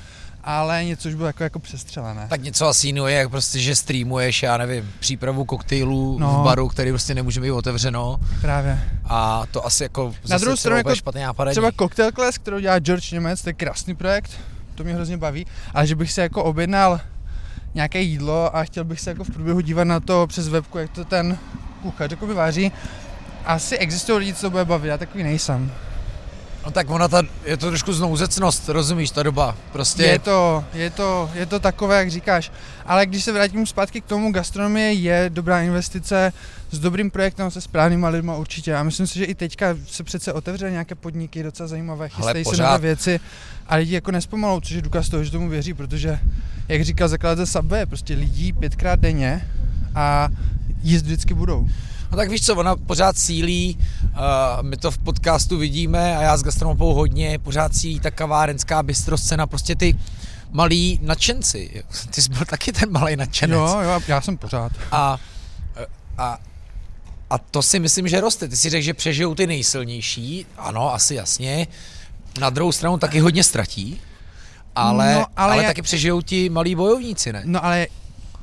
Ale 0.48 0.84
něco 0.84 1.08
už 1.08 1.14
bylo 1.14 1.26
jako, 1.26 1.42
jako 1.42 1.58
přestřelené. 1.58 2.26
Tak 2.30 2.42
něco 2.42 2.66
asi 2.66 2.86
jiného 2.86 3.06
je, 3.08 3.16
jak 3.16 3.30
prostě, 3.30 3.58
že 3.58 3.76
streamuješ, 3.76 4.42
já 4.42 4.56
nevím, 4.56 4.90
přípravu 5.00 5.44
koktejlů 5.44 6.18
No. 6.18 6.40
v 6.40 6.44
baru, 6.44 6.68
který 6.68 6.90
prostě 6.90 7.14
nemůže 7.14 7.40
být 7.40 7.50
otevřeno 7.50 8.18
Právě. 8.40 8.80
a 9.04 9.42
to 9.50 9.66
asi 9.66 9.82
jako 9.82 10.14
Na 10.28 10.38
druhou 10.38 10.56
stranu 10.56 10.76
jako 10.76 10.94
špatně 10.94 11.24
nápadení. 11.26 11.52
Třeba 11.54 11.72
Cocktail 11.72 12.12
Class, 12.12 12.38
kterou 12.38 12.58
dělá 12.58 12.78
George 12.78 13.10
Němec, 13.12 13.42
to 13.42 13.48
je 13.48 13.52
krásný 13.52 13.94
projekt, 13.94 14.30
to 14.74 14.84
mě 14.84 14.94
hrozně 14.94 15.16
baví, 15.16 15.46
ale 15.74 15.86
že 15.86 15.94
bych 15.94 16.12
se 16.12 16.22
jako 16.22 16.44
objednal 16.44 17.00
nějaké 17.74 18.00
jídlo 18.00 18.56
a 18.56 18.64
chtěl 18.64 18.84
bych 18.84 19.00
se 19.00 19.10
jako 19.10 19.24
v 19.24 19.30
průběhu 19.30 19.60
dívat 19.60 19.84
na 19.84 20.00
to 20.00 20.26
přes 20.26 20.48
webku, 20.48 20.78
jak 20.78 20.90
to 20.90 21.04
ten 21.04 21.38
kuchař 21.82 22.10
jakoby 22.10 22.34
váří, 22.34 22.72
asi 23.44 23.78
existují 23.78 24.18
lidi, 24.18 24.34
co 24.34 24.50
bude 24.50 24.64
bavit, 24.64 24.88
já 24.88 24.98
takový 24.98 25.24
nejsem. 25.24 25.72
No 26.66 26.72
tak 26.72 26.90
ona 26.90 27.08
ta, 27.08 27.22
je 27.44 27.56
to 27.56 27.66
trošku 27.68 27.92
znouzecnost, 27.92 28.68
rozumíš, 28.68 29.10
ta 29.10 29.22
doba. 29.22 29.56
Prostě 29.72 30.02
Je 30.02 30.18
to, 30.18 30.64
je, 30.74 30.90
to, 30.90 31.30
je 31.34 31.46
to 31.46 31.60
takové, 31.60 31.98
jak 31.98 32.10
říkáš. 32.10 32.52
Ale 32.86 33.06
když 33.06 33.24
se 33.24 33.32
vrátím 33.32 33.66
zpátky 33.66 34.00
k 34.00 34.04
tomu, 34.04 34.32
gastronomie 34.32 34.92
je 34.92 35.30
dobrá 35.34 35.62
investice 35.62 36.32
s 36.70 36.78
dobrým 36.78 37.10
projektem, 37.10 37.50
se 37.50 37.60
správnýma 37.60 38.08
lidma 38.08 38.36
určitě. 38.36 38.74
A 38.76 38.82
myslím 38.82 39.06
si, 39.06 39.18
že 39.18 39.24
i 39.24 39.34
teďka 39.34 39.76
se 39.86 40.04
přece 40.04 40.32
otevřely 40.32 40.72
nějaké 40.72 40.94
podniky 40.94 41.42
docela 41.42 41.66
zajímavé, 41.66 42.08
chystají 42.08 42.44
se 42.44 42.62
nové 42.62 42.78
věci 42.78 43.20
a 43.66 43.76
lidi 43.76 43.94
jako 43.94 44.10
nespomalou, 44.10 44.60
což 44.60 44.70
je 44.70 44.82
důkaz 44.82 45.08
toho, 45.08 45.24
že 45.24 45.30
tomu 45.30 45.48
věří, 45.48 45.74
protože, 45.74 46.18
jak 46.68 46.84
říkal 46.84 47.08
zakladatel 47.08 47.46
Subway, 47.46 47.86
prostě 47.86 48.14
lidí 48.14 48.52
pětkrát 48.52 49.00
denně 49.00 49.48
a 49.94 50.28
jíst 50.82 51.02
vždycky 51.02 51.34
budou. 51.34 51.68
No 52.10 52.16
tak 52.16 52.30
víš 52.30 52.42
co, 52.46 52.56
ona 52.56 52.76
pořád 52.76 53.18
sílí, 53.18 53.78
uh, 54.02 54.18
my 54.62 54.76
to 54.76 54.90
v 54.90 54.98
podcastu 54.98 55.58
vidíme 55.58 56.16
a 56.16 56.22
já 56.22 56.36
s 56.36 56.42
gastronomou 56.42 56.94
hodně, 56.94 57.38
pořád 57.38 57.76
sílí 57.76 58.00
ta 58.00 58.10
kavárenská 58.10 58.82
bistroscena, 58.82 59.46
prostě 59.46 59.74
ty 59.76 59.96
malí 60.50 60.98
nadšenci. 61.02 61.84
Ty 62.10 62.22
jsi 62.22 62.30
byl 62.30 62.44
taky 62.44 62.72
ten 62.72 62.92
malý 62.92 63.16
nadšenec. 63.16 63.56
Jo, 63.58 63.80
jo, 63.82 64.00
já 64.08 64.20
jsem 64.20 64.36
pořád. 64.36 64.72
A, 64.92 65.18
a, 66.18 66.38
a 67.30 67.38
to 67.38 67.62
si 67.62 67.78
myslím, 67.80 68.08
že 68.08 68.20
roste. 68.20 68.48
Ty 68.48 68.56
si 68.56 68.70
řekl, 68.70 68.84
že 68.84 68.94
přežijou 68.94 69.34
ty 69.34 69.46
nejsilnější, 69.46 70.46
ano, 70.58 70.94
asi 70.94 71.14
jasně. 71.14 71.66
Na 72.40 72.50
druhou 72.50 72.72
stranu 72.72 72.98
taky 72.98 73.20
hodně 73.20 73.44
ztratí, 73.44 74.00
ale, 74.76 75.14
No, 75.14 75.18
ale, 75.18 75.26
ale 75.36 75.52
ale 75.52 75.56
jak- 75.56 75.66
taky 75.66 75.82
přežijou 75.82 76.20
ti 76.20 76.48
malí 76.48 76.74
bojovníci, 76.74 77.32
ne? 77.32 77.42
No 77.44 77.64
ale 77.64 77.86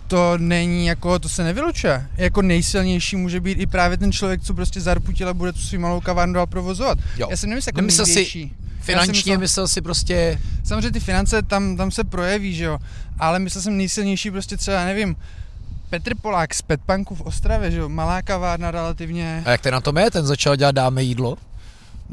to 0.07 0.37
není 0.37 0.85
jako, 0.85 1.19
to 1.19 1.29
se 1.29 1.43
nevylučuje. 1.43 2.07
Jako 2.17 2.41
nejsilnější 2.41 3.15
může 3.15 3.39
být 3.39 3.59
i 3.59 3.65
právě 3.65 3.97
ten 3.97 4.11
člověk, 4.11 4.41
co 4.41 4.53
prostě 4.53 4.81
zarputil 4.81 5.29
a 5.29 5.33
bude 5.33 5.53
tu 5.53 5.59
svou 5.59 5.79
malou 5.79 6.01
kavárnu 6.01 6.33
dál 6.33 6.47
provozovat. 6.47 6.97
Jo. 7.17 7.27
Já 7.31 7.37
jsem 7.37 7.49
nemyslel 7.49 7.69
jako 7.69 7.81
Nemyslel 7.81 8.05
si. 8.05 8.51
Finančně 8.81 9.13
myslel- 9.13 9.39
myslel 9.39 9.67
si 9.67 9.81
prostě, 9.81 10.39
Samozřejmě 10.63 10.91
ty 10.91 10.99
finance 10.99 11.41
tam, 11.41 11.77
tam 11.77 11.91
se 11.91 12.03
projeví, 12.03 12.55
že 12.55 12.63
jo, 12.63 12.79
ale 13.19 13.39
myslel 13.39 13.61
jsem 13.61 13.77
nejsilnější 13.77 14.31
prostě 14.31 14.57
třeba, 14.57 14.77
já 14.77 14.85
nevím, 14.85 15.15
Petr 15.89 16.15
Polák 16.15 16.53
z 16.53 16.61
Petpunku 16.61 17.15
v 17.15 17.21
Ostravě, 17.21 17.71
že 17.71 17.77
jo, 17.77 17.89
malá 17.89 18.21
kavárna 18.21 18.71
relativně. 18.71 19.43
a 19.45 19.51
jak 19.51 19.61
ten 19.61 19.73
na 19.73 19.81
tom 19.81 19.97
je, 19.97 20.11
ten 20.11 20.25
začal 20.25 20.55
dělat 20.55 20.75
dáme 20.75 21.03
jídlo? 21.03 21.37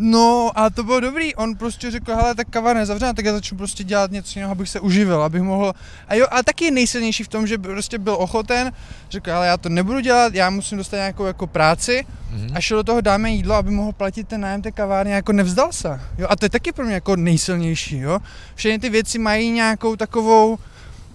No 0.03 0.51
a 0.55 0.71
to 0.71 0.85
bylo 0.85 1.01
dobrý, 1.01 1.35
on 1.35 1.57
prostě 1.57 1.91
řekl, 1.91 2.17
hele, 2.17 2.35
tak 2.35 2.49
kavárna 2.51 2.81
je 2.81 2.87
zavřená, 2.87 3.13
tak 3.13 3.25
já 3.25 3.33
začnu 3.33 3.59
prostě 3.59 3.85
dělat 3.85 4.11
něco 4.11 4.39
jiného, 4.39 4.53
abych 4.53 4.69
se 4.69 4.81
uživil, 4.81 5.23
abych 5.23 5.43
mohl, 5.43 5.73
a 6.09 6.15
jo, 6.15 6.27
ale 6.31 6.43
taky 6.43 6.65
je 6.65 6.71
nejsilnější 6.71 7.25
v 7.25 7.29
tom, 7.29 7.47
že 7.47 7.59
prostě 7.59 7.99
byl 7.99 8.15
ochoten, 8.15 8.73
řekl, 9.11 9.33
ale 9.33 9.47
já 9.47 9.57
to 9.57 9.69
nebudu 9.69 10.01
dělat, 10.01 10.35
já 10.35 10.51
musím 10.51 10.79
dostat 10.79 10.97
nějakou 10.97 11.25
jako 11.25 11.47
práci. 11.47 12.07
Mhm. 12.31 12.51
a 12.55 12.61
šel 12.61 12.77
do 12.77 12.85
toho 12.85 13.01
dáme 13.01 13.31
jídlo, 13.31 13.55
aby 13.55 13.71
mohl 13.71 13.93
platit 13.93 14.29
ten 14.29 14.41
nájem 14.41 14.63
té 14.63 14.73
kavárny, 14.73 15.13
jako 15.13 15.33
nevzdal 15.33 15.73
se, 15.73 16.01
jo, 16.19 16.27
a 16.31 16.37
to 16.37 16.45
je 16.45 16.51
taky 16.51 16.73
pro 16.73 16.85
mě 16.85 16.95
jako 16.95 17.17
nejsilnější, 17.17 17.99
jo, 17.99 18.19
všechny 18.55 18.79
ty 18.79 18.89
věci 18.89 19.19
mají 19.19 19.51
nějakou 19.51 19.97
takovou 19.97 20.59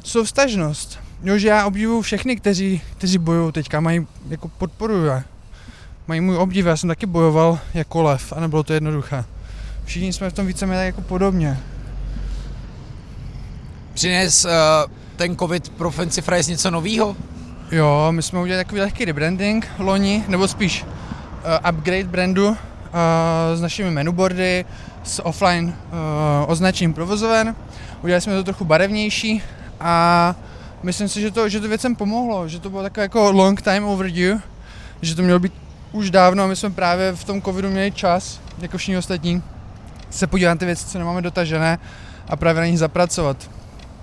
souvstažnost, 0.04 1.00
jo, 1.24 1.38
že 1.38 1.48
já 1.48 1.66
obdivuju 1.66 2.02
všechny, 2.02 2.36
kteří, 2.36 2.82
kteří 2.98 3.18
bojují 3.18 3.52
teďka, 3.52 3.80
mají, 3.80 4.08
jako 4.30 4.48
podporuju 4.48 5.06
je 5.06 5.24
mají 6.08 6.22
můj 6.22 6.38
obdiv, 6.38 6.66
já 6.66 6.78
jsem 6.78 6.88
taky 6.88 7.06
bojoval 7.06 7.60
jako 7.74 8.04
lev 8.04 8.34
a 8.36 8.40
nebylo 8.40 8.64
to 8.64 8.74
jednoduché. 8.74 9.24
Všichni 9.86 10.14
jsme 10.14 10.30
v 10.30 10.34
tom 10.34 10.48
víceméně 10.48 10.80
tak 10.80 10.86
jako 10.86 11.02
podobně. 11.02 11.60
Přines 13.94 14.46
uh, 14.46 14.52
ten 15.16 15.38
covid 15.38 15.70
pro 15.70 15.92
Fancy 15.92 16.22
Fries 16.22 16.48
něco 16.48 16.72
novýho? 16.72 17.16
Jo, 17.72 18.08
my 18.12 18.22
jsme 18.22 18.40
udělali 18.40 18.66
takový 18.66 18.82
lehký 18.82 19.06
rebranding 19.06 19.68
loni, 19.78 20.24
nebo 20.28 20.48
spíš 20.48 20.84
uh, 20.84 21.70
upgrade 21.70 22.04
brandu 22.04 22.48
uh, 22.48 22.56
s 23.56 23.62
našimi 23.62 23.92
menuboardy, 23.92 24.66
s 25.04 25.26
offline 25.26 25.68
uh, 25.68 25.74
označením 26.48 26.94
provozoven. 26.94 27.56
Udělali 28.02 28.22
jsme 28.22 28.34
to 28.34 28.44
trochu 28.44 28.66
barevnější 28.66 29.42
a 29.80 30.36
myslím 30.84 31.10
si, 31.10 31.22
že 31.22 31.32
to, 31.32 31.50
že 31.50 31.60
to 31.60 31.68
věcem 31.68 31.96
pomohlo, 31.96 32.48
že 32.48 32.60
to 32.60 32.70
bylo 32.70 32.84
takové 32.84 33.04
jako 33.04 33.32
long 33.32 33.62
time 33.62 33.86
overdue, 33.86 34.40
že 35.02 35.16
to 35.16 35.22
mělo 35.22 35.40
být 35.40 35.54
už 35.96 36.12
dávno 36.12 36.44
a 36.44 36.48
my 36.48 36.56
jsme 36.56 36.70
právě 36.70 37.12
v 37.12 37.24
tom 37.24 37.42
covidu 37.42 37.70
měli 37.70 37.92
čas, 37.92 38.40
jako 38.58 38.78
všichni 38.78 38.98
ostatní, 38.98 39.44
se 40.10 40.28
podívat 40.28 40.50
na 40.50 40.56
ty 40.56 40.66
věci, 40.66 40.86
co 40.86 41.00
nemáme 41.00 41.22
dotažené 41.22 41.80
a 42.30 42.36
právě 42.36 42.60
na 42.62 42.68
nich 42.68 42.80
zapracovat. 42.80 43.38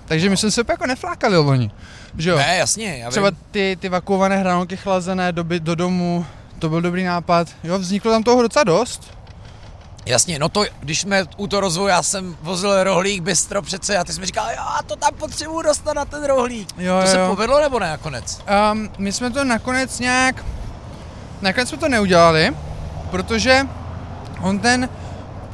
Takže 0.05 0.29
my 0.29 0.37
jsme 0.37 0.51
se 0.51 0.61
úplně 0.61 0.73
jako 0.73 0.87
neflákali 0.87 1.37
loni, 1.37 1.71
že 2.17 2.29
jo? 2.29 2.37
Ne, 2.37 2.55
jasně, 2.57 2.97
já 2.97 3.09
Třeba 3.09 3.29
vím. 3.29 3.39
ty, 3.51 3.77
ty 3.79 3.89
vakuované 3.89 4.37
hranolky 4.37 4.77
chlazené 4.77 5.31
do, 5.31 5.43
by- 5.43 5.59
do 5.59 5.75
domu, 5.75 6.25
to 6.59 6.69
byl 6.69 6.81
dobrý 6.81 7.03
nápad. 7.03 7.47
Jo, 7.63 7.79
vzniklo 7.79 8.11
tam 8.11 8.23
toho 8.23 8.41
docela 8.41 8.63
dost. 8.63 9.17
Jasně, 10.05 10.39
no 10.39 10.49
to, 10.49 10.63
když 10.79 11.01
jsme 11.01 11.25
u 11.37 11.47
toho 11.47 11.61
rozvoje, 11.61 11.91
já 11.91 12.03
jsem 12.03 12.37
vozil 12.41 12.83
rohlík 12.83 13.21
bistro 13.23 13.61
přece 13.61 13.97
a 13.97 14.03
ty 14.03 14.13
jsi 14.13 14.19
mi 14.19 14.25
říkal, 14.25 14.45
jo, 14.49 14.63
to 14.87 14.95
tam 14.95 15.13
potřebuju 15.13 15.61
dostat 15.61 15.93
na 15.93 16.05
ten 16.05 16.23
rohlík. 16.25 16.69
Jo, 16.77 16.93
to 17.01 17.07
jo. 17.07 17.11
se 17.13 17.27
povedlo 17.35 17.61
nebo 17.61 17.79
ne 17.79 17.89
nakonec? 17.89 18.41
Um, 18.71 18.89
my 18.97 19.11
jsme 19.11 19.29
to 19.29 19.43
nakonec 19.43 19.99
nějak, 19.99 20.45
nakonec 21.43 21.69
jsme 21.69 21.77
to 21.77 21.89
neudělali, 21.89 22.53
protože 23.11 23.67
on 24.41 24.59
ten, 24.59 24.89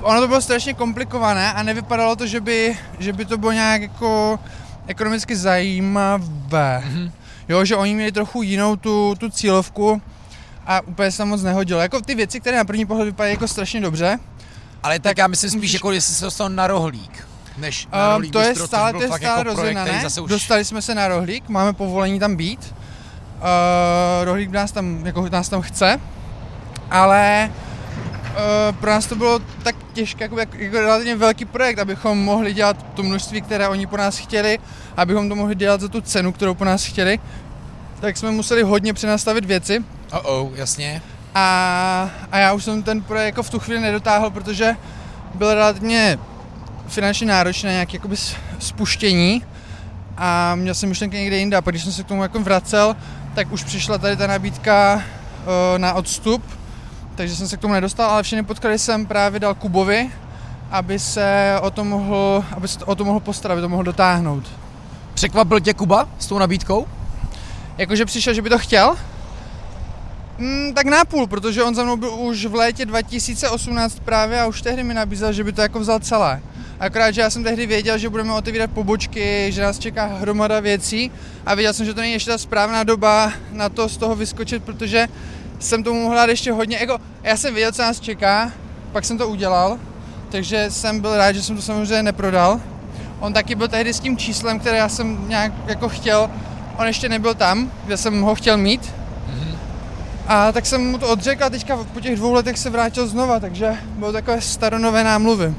ono 0.02 0.22
to 0.22 0.28
bylo 0.28 0.42
strašně 0.42 0.74
komplikované 0.74 1.54
a 1.54 1.64
nevypadalo 1.64 2.16
to, 2.16 2.28
že 2.28 2.42
by, 2.42 2.78
že 3.00 3.14
by 3.14 3.26
to 3.26 3.38
bylo 3.38 3.52
nějak 3.52 3.82
jako 3.82 4.40
ekonomicky 4.88 5.36
zajímavé. 5.36 6.84
Mhm. 6.86 7.12
Jo, 7.50 7.66
že 7.66 7.76
oni 7.76 7.96
měli 7.96 8.12
trochu 8.12 8.42
jinou 8.42 8.76
tu, 8.76 9.16
tu 9.20 9.30
cílovku 9.30 10.02
a 10.68 10.82
úplně 10.82 11.12
se 11.12 11.26
moc 11.26 11.44
nehodilo. 11.44 11.80
Jako 11.80 12.02
ty 12.02 12.16
věci, 12.16 12.40
které 12.40 12.58
na 12.58 12.64
první 12.64 12.86
pohled 12.86 13.06
vypadají 13.06 13.34
jako 13.34 13.48
strašně 13.48 13.82
dobře, 13.82 14.20
Ale 14.84 15.00
tak, 15.00 15.18
já 15.18 15.28
myslím 15.28 15.50
spíš, 15.52 15.74
jako 15.74 15.92
jestli 15.92 16.14
se 16.14 16.26
dostal 16.26 16.50
na 16.50 16.68
rohlík. 16.68 17.28
Než 17.58 17.88
na 17.92 18.08
Um, 18.08 18.14
rohlík 18.14 18.34
to 18.34 18.40
je 18.40 18.54
což 18.56 18.68
stále, 18.68 18.94
to 18.94 19.02
je 19.02 19.08
stále 19.08 19.24
jako 19.24 19.42
který 19.42 19.56
rozjednané. 19.56 20.00
zase 20.04 20.22
už... 20.22 20.30
Dostali 20.30 20.66
jsme 20.66 20.82
se 20.82 20.96
na 20.96 21.08
rohlík, 21.08 21.50
máme 21.50 21.74
povolení 21.74 22.20
tam 22.20 22.36
být. 22.36 22.76
Uh, 23.40 24.26
rohlík 24.26 24.52
nás 24.52 24.72
tam, 24.72 25.06
jako 25.06 25.30
nás 25.30 25.50
tam 25.50 25.62
chce, 25.62 26.00
ale 26.92 27.52
uh, 27.52 28.76
pro 28.76 28.90
nás 28.92 29.06
to 29.06 29.16
bylo 29.16 29.40
tak 29.64 29.76
těžké, 29.94 30.24
jako, 30.24 30.40
jako, 30.40 30.78
relativně 30.78 31.16
velký 31.16 31.46
projekt, 31.46 31.80
abychom 31.80 32.24
mohli 32.24 32.54
dělat 32.54 32.86
to 32.94 33.04
množství, 33.04 33.42
které 33.42 33.68
oni 33.68 33.88
po 33.88 33.98
nás 33.98 34.18
chtěli, 34.18 34.60
abychom 34.98 35.30
to 35.30 35.36
mohli 35.36 35.56
dělat 35.56 35.82
za 35.82 35.88
tu 35.88 36.02
cenu, 36.02 36.32
kterou 36.32 36.54
po 36.54 36.66
nás 36.66 36.86
chtěli. 36.86 37.20
Tak 38.00 38.18
jsme 38.18 38.32
museli 38.32 38.64
hodně 38.64 38.94
přenastavit 38.94 39.46
věci 39.46 39.84
Oh, 40.12 40.22
oh, 40.26 40.52
jasně. 40.56 41.02
a, 41.36 42.10
a 42.32 42.38
já 42.38 42.54
už 42.54 42.64
jsem 42.64 42.84
ten 42.84 43.02
projekt 43.02 43.26
jako 43.26 43.44
v 43.44 43.50
tu 43.50 43.60
chvíli 43.60 43.80
nedotáhl, 43.80 44.30
protože 44.30 44.76
byl 45.36 45.54
relativně 45.54 46.20
finančně 46.88 47.28
náročný, 47.28 47.70
nějaké 47.70 47.98
jakoby 47.98 48.16
spuštění 48.60 49.44
a 50.18 50.56
měl 50.56 50.74
jsem 50.74 50.90
myšlenky 50.90 51.18
někde 51.18 51.38
jinde 51.38 51.58
a 51.58 51.62
pak 51.62 51.72
když 51.74 51.84
jsem 51.84 51.94
se 51.94 52.04
k 52.04 52.08
tomu 52.08 52.24
jako 52.24 52.40
vracel, 52.40 52.96
tak 53.36 53.52
už 53.52 53.64
přišla 53.64 53.98
tady 53.98 54.18
ta 54.18 54.28
nabídka 54.28 55.04
eh, 55.04 55.80
na 55.80 55.94
odstup, 55.94 56.44
takže 57.16 57.36
jsem 57.36 57.48
se 57.48 57.58
k 57.58 57.60
tomu 57.60 57.74
nedostal, 57.74 58.10
ale 58.10 58.24
všechny 58.24 58.44
podklady 58.44 58.80
jsem 58.80 59.06
právě 59.06 59.40
dal 59.40 59.56
Kubovi, 59.56 60.12
aby 60.72 61.00
se 61.00 61.56
o 61.62 61.72
to 61.72 61.84
mohl, 61.84 62.46
aby 62.52 62.68
se 62.68 62.86
o 62.86 62.96
to 62.96 63.06
mohl 63.06 63.20
postarat, 63.20 63.54
aby 63.54 63.62
to 63.62 63.70
mohl 63.70 63.84
dotáhnout. 63.84 64.44
Překvapil 65.14 65.60
tě 65.60 65.74
Kuba 65.74 66.08
s 66.20 66.28
tou 66.28 66.40
nabídkou? 66.40 66.88
Jakože 67.78 68.06
přišel, 68.06 68.34
že 68.34 68.42
by 68.42 68.50
to 68.50 68.58
chtěl? 68.58 68.96
Mm, 70.38 70.74
tak 70.74 70.86
nápůl, 70.86 71.28
protože 71.28 71.64
on 71.64 71.76
za 71.76 71.84
mnou 71.84 71.98
byl 71.98 72.14
už 72.14 72.46
v 72.46 72.56
létě 72.56 72.86
2018 72.86 74.00
právě 74.00 74.42
a 74.42 74.46
už 74.46 74.62
tehdy 74.62 74.84
mi 74.84 74.94
nabízel, 74.94 75.34
že 75.34 75.44
by 75.44 75.52
to 75.54 75.62
jako 75.62 75.80
vzal 75.80 76.00
celé. 76.00 76.42
Akorát, 76.80 77.12
že 77.12 77.22
já 77.22 77.30
jsem 77.30 77.44
tehdy 77.44 77.66
věděl, 77.66 77.98
že 77.98 78.10
budeme 78.10 78.34
otevírat 78.34 78.72
pobočky, 78.72 79.52
že 79.52 79.62
nás 79.62 79.80
čeká 79.80 80.06
hromada 80.06 80.60
věcí 80.60 81.12
a 81.46 81.56
věděl 81.56 81.74
jsem, 81.74 81.86
že 81.86 81.94
to 81.94 82.02
není 82.02 82.14
ještě 82.14 82.32
ta 82.32 82.38
správná 82.38 82.84
doba 82.84 83.34
na 83.52 83.70
to 83.70 83.90
z 83.90 83.98
toho 83.98 84.16
vyskočit, 84.16 84.64
protože 84.64 85.08
jsem 85.60 85.84
tomu 85.84 86.04
mohl 86.04 86.16
dát 86.16 86.30
ještě 86.30 86.52
hodně, 86.52 86.78
jako 86.80 86.98
já 87.24 87.38
jsem 87.38 87.54
věděl, 87.54 87.72
co 87.72 87.82
nás 87.82 88.00
čeká, 88.00 88.52
pak 88.92 89.06
jsem 89.06 89.18
to 89.18 89.28
udělal, 89.28 89.80
takže 90.30 90.66
jsem 90.72 91.00
byl 91.00 91.18
rád, 91.18 91.32
že 91.32 91.42
jsem 91.44 91.56
to 91.56 91.62
samozřejmě 91.62 92.04
neprodal. 92.04 92.62
On 93.20 93.34
taky 93.34 93.56
byl 93.56 93.68
tehdy 93.68 93.94
s 93.94 94.00
tím 94.00 94.18
číslem, 94.18 94.60
které 94.60 94.78
já 94.78 94.90
jsem 94.90 95.30
nějak 95.30 95.52
jako 95.68 95.90
chtěl, 95.90 96.30
on 96.78 96.88
ještě 96.88 97.10
nebyl 97.10 97.34
tam, 97.34 97.72
kde 97.86 97.98
jsem 97.98 98.22
ho 98.22 98.36
chtěl 98.36 98.58
mít. 98.58 98.94
A 100.28 100.52
tak 100.52 100.66
jsem 100.66 100.92
mu 100.92 100.98
to 100.98 101.10
odřekl 101.10 101.44
a 101.44 101.50
teďka 101.50 101.78
po 101.94 102.00
těch 102.00 102.16
dvou 102.16 102.34
letech 102.34 102.58
se 102.58 102.70
vrátil 102.70 103.08
znova, 103.08 103.40
takže 103.40 103.78
bylo 103.98 104.12
takové 104.12 104.42
staronové 104.42 105.04
námluvy. 105.04 105.54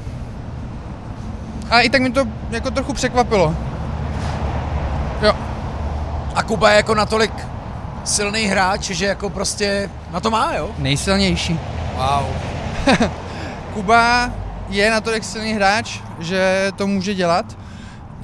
A 1.71 1.81
i 1.81 1.89
tak 1.89 2.01
mi 2.01 2.11
to 2.11 2.25
jako 2.49 2.71
trochu 2.71 2.93
překvapilo. 2.93 3.55
Jo, 5.21 5.33
A 6.35 6.43
Kuba 6.43 6.69
je 6.69 6.75
jako 6.75 6.95
natolik 6.95 7.31
silný 8.03 8.45
hráč, 8.45 8.81
že 8.81 9.05
jako 9.05 9.29
prostě 9.29 9.89
na 10.11 10.19
to 10.19 10.31
má, 10.31 10.53
jo? 10.53 10.69
nejsilnější. 10.77 11.59
Wow. 11.95 12.25
Kuba 13.73 14.31
je 14.69 14.91
natolik 14.91 15.23
silný 15.23 15.53
hráč, 15.53 15.99
že 16.19 16.71
to 16.75 16.87
může 16.87 17.15
dělat 17.15 17.57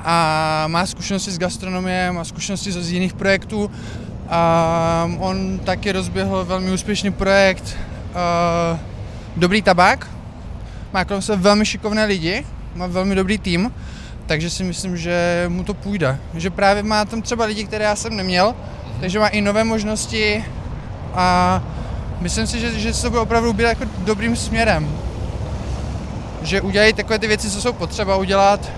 a 0.04 0.64
má 0.68 0.86
zkušenosti 0.86 1.32
z 1.32 1.38
gastronomie, 1.38 2.12
má 2.12 2.24
zkušenosti 2.24 2.72
z 2.72 2.92
jiných 2.92 3.14
projektů. 3.14 3.72
A 4.30 5.10
on 5.20 5.60
taky 5.60 5.92
rozběhl 5.92 6.46
velmi 6.46 6.72
úspěšný 6.72 7.12
projekt 7.12 7.78
uh, 8.74 8.80
Dobrý 9.38 9.62
tabák. 9.62 10.08
Má 10.94 11.06
kolem 11.06 11.22
sebe 11.22 11.42
velmi 11.42 11.66
šikovné 11.66 12.06
lidi, 12.06 12.46
má 12.78 12.88
velmi 12.88 13.16
dobrý 13.16 13.38
tým, 13.38 13.74
takže 14.26 14.50
si 14.50 14.64
myslím, 14.64 14.98
že 14.98 15.46
mu 15.48 15.64
to 15.64 15.74
půjde. 15.74 16.20
Že 16.34 16.50
právě 16.50 16.84
má 16.84 17.06
tam 17.06 17.22
třeba 17.22 17.46
lidi, 17.46 17.64
které 17.64 17.86
já 17.86 17.96
jsem 17.96 18.16
neměl, 18.16 18.56
takže 19.00 19.20
má 19.20 19.28
i 19.28 19.42
nové 19.42 19.64
možnosti 19.64 20.46
a 21.14 21.64
myslím 22.20 22.48
si, 22.48 22.60
že, 22.60 22.80
že 22.80 22.94
se 22.94 23.02
to 23.02 23.10
bude 23.10 23.22
opravdu 23.22 23.50
ubírat 23.50 23.80
jako 23.80 23.92
dobrým 24.06 24.36
směrem 24.36 24.98
že 26.42 26.62
udělají 26.62 26.94
takové 26.94 27.20
ty 27.20 27.28
věci, 27.28 27.52
co 27.52 27.62
jsou 27.62 27.74
potřeba 27.74 28.16
udělat, 28.16 28.72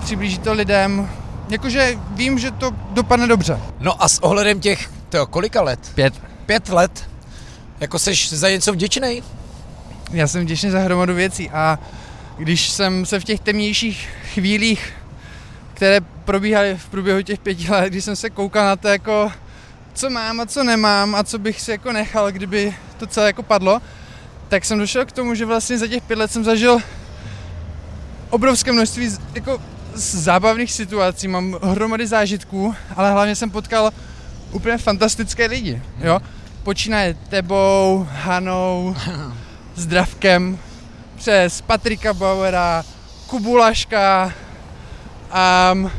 přiblíží 0.00 0.38
to 0.38 0.52
lidem. 0.52 1.10
Jakože 1.48 1.98
vím, 2.14 2.38
že 2.38 2.50
to 2.50 2.70
dopadne 2.90 3.26
dobře. 3.26 3.60
No 3.80 4.02
a 4.02 4.08
s 4.08 4.22
ohledem 4.22 4.60
těch 4.60 4.90
to 5.08 5.26
kolika 5.26 5.62
let? 5.62 5.80
Pět. 5.94 6.14
Pět 6.46 6.68
let. 6.68 7.08
Jako 7.80 7.98
seš 7.98 8.32
za 8.32 8.50
něco 8.50 8.72
vděčný? 8.72 9.22
Já 10.10 10.28
jsem 10.28 10.42
vděčný 10.42 10.70
za 10.70 10.78
hromadu 10.78 11.14
věcí 11.14 11.50
a 11.50 11.78
když 12.38 12.70
jsem 12.70 13.06
se 13.06 13.20
v 13.20 13.24
těch 13.24 13.40
temnějších 13.40 14.08
chvílích, 14.34 14.92
které 15.74 16.00
probíhaly 16.00 16.76
v 16.78 16.88
průběhu 16.88 17.22
těch 17.22 17.38
pěti 17.38 17.70
let, 17.70 17.88
když 17.88 18.04
jsem 18.04 18.16
se 18.16 18.30
koukal 18.30 18.64
na 18.66 18.76
to 18.76 18.88
jako, 18.88 19.32
co 19.94 20.10
mám 20.10 20.40
a 20.40 20.46
co 20.46 20.64
nemám 20.64 21.14
a 21.14 21.24
co 21.24 21.38
bych 21.38 21.60
si 21.60 21.70
jako 21.70 21.92
nechal, 21.92 22.32
kdyby 22.32 22.74
to 22.96 23.06
celé 23.06 23.26
jako 23.26 23.42
padlo, 23.42 23.82
tak 24.48 24.64
jsem 24.64 24.78
došel 24.78 25.04
k 25.04 25.12
tomu, 25.12 25.34
že 25.34 25.44
vlastně 25.44 25.78
za 25.78 25.86
těch 25.86 26.02
pět 26.02 26.18
let 26.18 26.32
jsem 26.32 26.44
zažil 26.44 26.78
obrovské 28.30 28.72
množství 28.72 29.10
jako 29.34 29.62
zábavných 29.94 30.72
situací, 30.72 31.28
mám 31.28 31.58
hromady 31.62 32.06
zážitků, 32.06 32.74
ale 32.96 33.12
hlavně 33.12 33.36
jsem 33.36 33.50
potkal 33.50 33.90
úplně 34.52 34.78
fantastické 34.78 35.46
lidi, 35.46 35.82
jo. 36.00 36.20
Počínaje 36.62 37.16
tebou, 37.28 38.06
Hanou, 38.10 38.96
Zdravkem, 39.74 40.58
přes 41.24 41.60
Patrika 41.60 42.14
Bauera, 42.14 42.84
Kubulaška 43.26 44.32
a 45.30 45.72
um, 45.72 45.90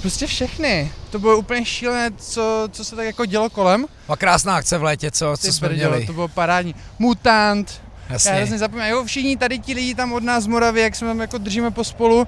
prostě 0.00 0.26
všechny. 0.26 0.92
To 1.10 1.18
bylo 1.18 1.36
úplně 1.36 1.64
šílené, 1.64 2.10
co, 2.16 2.68
co 2.72 2.84
se 2.84 2.96
tak 2.96 3.06
jako 3.06 3.26
dělo 3.26 3.50
kolem. 3.50 3.86
A 4.08 4.16
krásná 4.16 4.56
akce 4.56 4.78
v 4.78 4.82
létě, 4.82 5.10
co, 5.10 5.34
co 5.40 5.52
jsme 5.52 5.68
brdělo, 5.68 5.90
měli. 5.90 6.06
To 6.06 6.12
bylo 6.12 6.28
parádní. 6.28 6.74
Mutant, 6.98 7.82
Jasně. 8.08 8.30
já 8.30 8.36
hrozně 8.36 8.58
zapomínám, 8.58 8.90
jo, 8.90 9.04
všichni 9.04 9.36
tady 9.36 9.58
ti 9.58 9.74
lidi 9.74 9.94
tam 9.94 10.12
od 10.12 10.22
nás 10.22 10.44
z 10.44 10.46
Moravy, 10.46 10.80
jak 10.80 10.96
jsme 10.96 11.08
tam 11.08 11.20
jako 11.20 11.38
držíme 11.38 11.70
pospolu, 11.70 12.26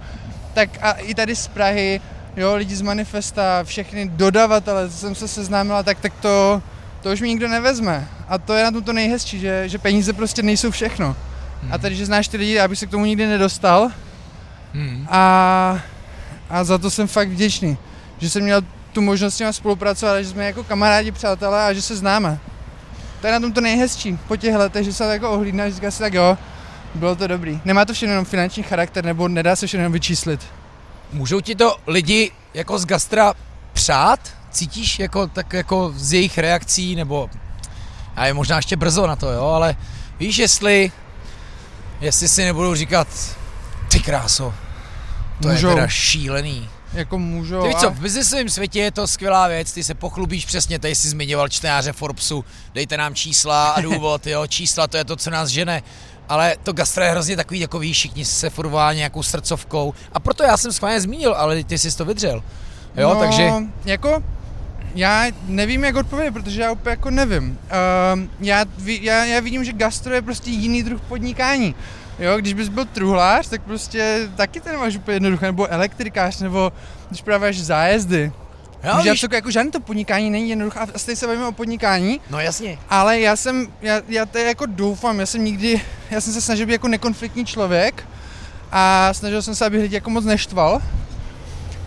tak 0.52 0.70
a 0.82 0.92
i 0.92 1.14
tady 1.14 1.36
z 1.36 1.48
Prahy, 1.48 2.00
jo, 2.36 2.54
lidi 2.56 2.76
z 2.76 2.82
Manifesta, 2.82 3.64
všechny 3.64 4.08
dodavatele, 4.08 4.90
co 4.90 4.96
jsem 4.96 5.14
se 5.14 5.28
seznámila, 5.28 5.82
tak, 5.82 6.00
tak 6.00 6.12
to, 6.20 6.62
to 7.02 7.12
už 7.12 7.20
mi 7.20 7.28
nikdo 7.28 7.48
nevezme. 7.48 8.08
A 8.28 8.38
to 8.38 8.54
je 8.54 8.64
na 8.64 8.70
tom 8.70 8.82
to 8.82 8.92
nejhezčí, 8.92 9.40
že, 9.40 9.68
že 9.68 9.78
peníze 9.78 10.12
prostě 10.12 10.42
nejsou 10.42 10.70
všechno. 10.70 11.16
A 11.70 11.78
tady, 11.78 11.94
že 11.94 12.06
znáš 12.06 12.28
ty 12.28 12.36
lidi, 12.36 12.60
abych 12.60 12.78
se 12.78 12.86
k 12.86 12.90
tomu 12.90 13.04
nikdy 13.04 13.26
nedostal. 13.26 13.90
Hmm. 14.72 15.06
A, 15.10 15.78
a 16.50 16.64
za 16.64 16.78
to 16.78 16.90
jsem 16.90 17.06
fakt 17.08 17.28
vděčný, 17.28 17.78
že 18.18 18.30
jsem 18.30 18.42
měl 18.42 18.62
tu 18.92 19.02
možnost 19.02 19.36
s 19.36 19.38
nimi 19.38 19.52
spolupracovat, 19.52 20.22
že 20.22 20.28
jsme 20.28 20.44
jako 20.44 20.64
kamarádi, 20.64 21.12
přátelé 21.12 21.66
a 21.66 21.72
že 21.72 21.82
se 21.82 21.96
známe. 21.96 22.38
To 23.20 23.26
je 23.26 23.32
na 23.32 23.40
tom 23.40 23.52
to 23.52 23.60
nejhezčí 23.60 24.18
po 24.28 24.36
těch 24.36 24.54
letech, 24.54 24.84
že 24.84 24.92
se 24.92 25.04
tak 25.04 25.12
jako 25.12 25.30
ohlídne 25.30 25.64
a 25.64 25.70
říká 25.70 25.90
si 25.90 25.98
tak 25.98 26.14
jo, 26.14 26.38
bylo 26.94 27.16
to 27.16 27.26
dobrý. 27.26 27.60
Nemá 27.64 27.84
to 27.84 27.92
všechno 27.92 28.12
jenom 28.12 28.24
finanční 28.24 28.62
charakter, 28.62 29.04
nebo 29.04 29.28
nedá 29.28 29.56
se 29.56 29.66
všechno 29.66 29.82
jenom 29.82 29.92
vyčíslit. 29.92 30.40
Můžou 31.12 31.40
ti 31.40 31.54
to 31.54 31.76
lidi 31.86 32.30
jako 32.54 32.78
z 32.78 32.86
gastra 32.86 33.34
přát? 33.72 34.20
Cítíš 34.50 34.98
jako, 34.98 35.26
tak 35.26 35.52
jako 35.52 35.92
z 35.96 36.12
jejich 36.12 36.38
reakcí, 36.38 36.96
nebo 36.96 37.30
a 38.16 38.26
je 38.26 38.34
možná 38.34 38.56
ještě 38.56 38.76
brzo 38.76 39.06
na 39.06 39.16
to, 39.16 39.32
jo, 39.32 39.44
ale 39.44 39.76
víš, 40.18 40.36
jestli, 40.36 40.92
jestli 42.04 42.28
si 42.28 42.44
nebudou 42.44 42.74
říkat, 42.74 43.08
ty 43.88 44.00
kráso, 44.00 44.54
to 45.42 45.48
Můžou. 45.48 45.68
je 45.68 45.74
teda 45.74 45.88
šílený. 45.88 46.68
Jako 46.92 47.18
můžou. 47.18 47.62
Ty 47.62 47.68
víš 47.68 47.76
co, 47.76 47.90
v 47.90 48.00
biznesovém 48.00 48.48
světě 48.48 48.80
je 48.80 48.90
to 48.90 49.06
skvělá 49.06 49.48
věc, 49.48 49.72
ty 49.72 49.84
se 49.84 49.94
pochlubíš 49.94 50.46
přesně, 50.46 50.78
tady 50.78 50.94
jsi 50.94 51.08
zmiňoval 51.08 51.48
čtenáře 51.48 51.92
Forbesu, 51.92 52.44
dejte 52.74 52.96
nám 52.96 53.14
čísla 53.14 53.70
a 53.70 53.80
důvod, 53.80 54.26
jo, 54.26 54.46
čísla 54.46 54.86
to 54.86 54.96
je 54.96 55.04
to, 55.04 55.16
co 55.16 55.30
nás 55.30 55.48
žene. 55.48 55.82
Ale 56.28 56.56
to 56.62 56.72
gastro 56.72 57.04
je 57.04 57.10
hrozně 57.10 57.36
takový, 57.36 57.60
jako 57.60 57.78
víš, 57.78 57.96
všichni 57.96 58.24
se 58.24 58.50
furvá 58.50 58.92
nějakou 58.92 59.22
srdcovkou. 59.22 59.94
A 60.12 60.20
proto 60.20 60.42
já 60.42 60.56
jsem 60.56 60.72
schválně 60.72 61.00
zmínil, 61.00 61.34
ale 61.34 61.64
ty 61.64 61.78
jsi 61.78 61.96
to 61.96 62.04
vydřel. 62.04 62.42
Jo, 62.96 63.14
no, 63.14 63.20
takže 63.20 63.50
jako, 63.84 64.22
já 64.94 65.24
nevím, 65.46 65.84
jak 65.84 65.96
odpovědět, 65.96 66.30
protože 66.30 66.62
já 66.62 66.72
úplně 66.72 66.90
jako 66.90 67.10
nevím. 67.10 67.58
Uh, 68.14 68.20
já, 68.40 68.64
já, 68.86 69.24
já 69.24 69.40
vidím, 69.40 69.64
že 69.64 69.72
gastro 69.72 70.14
je 70.14 70.22
prostě 70.22 70.50
jiný 70.50 70.82
druh 70.82 71.00
podnikání. 71.00 71.74
Jo, 72.18 72.38
když 72.38 72.52
bys 72.54 72.68
byl 72.68 72.84
truhlář, 72.84 73.48
tak 73.48 73.62
prostě 73.62 74.28
taky 74.36 74.60
ten 74.60 74.78
máš 74.78 74.96
úplně 74.96 75.16
jednoduché, 75.16 75.46
nebo 75.46 75.72
elektrikář, 75.72 76.40
nebo 76.40 76.72
když 77.08 77.22
prodáváš 77.22 77.60
zájezdy. 77.60 78.32
jo, 78.84 78.96
Víš, 79.02 79.20
to 79.20 79.34
jako 79.34 79.50
žádné 79.50 79.70
to 79.70 79.80
podnikání 79.80 80.30
není 80.30 80.50
jednoduché, 80.50 80.80
a 80.80 80.98
stejně 80.98 81.16
se 81.16 81.26
bavíme 81.26 81.46
o 81.46 81.52
podnikání, 81.52 82.20
no 82.30 82.40
jasně. 82.40 82.78
ale 82.90 83.20
já 83.20 83.36
jsem, 83.36 83.68
já, 83.82 84.00
já 84.08 84.26
to 84.26 84.38
jako 84.38 84.66
doufám, 84.66 85.20
já 85.20 85.26
jsem 85.26 85.44
nikdy, 85.44 85.80
já 86.10 86.20
jsem 86.20 86.32
se 86.32 86.40
snažil 86.40 86.66
být 86.66 86.72
jako 86.72 86.88
nekonfliktní 86.88 87.44
člověk 87.44 88.04
a 88.72 89.14
snažil 89.14 89.42
jsem 89.42 89.54
se, 89.54 89.66
aby 89.66 89.78
lidi 89.78 89.94
jako 89.94 90.10
moc 90.10 90.24
neštval, 90.24 90.82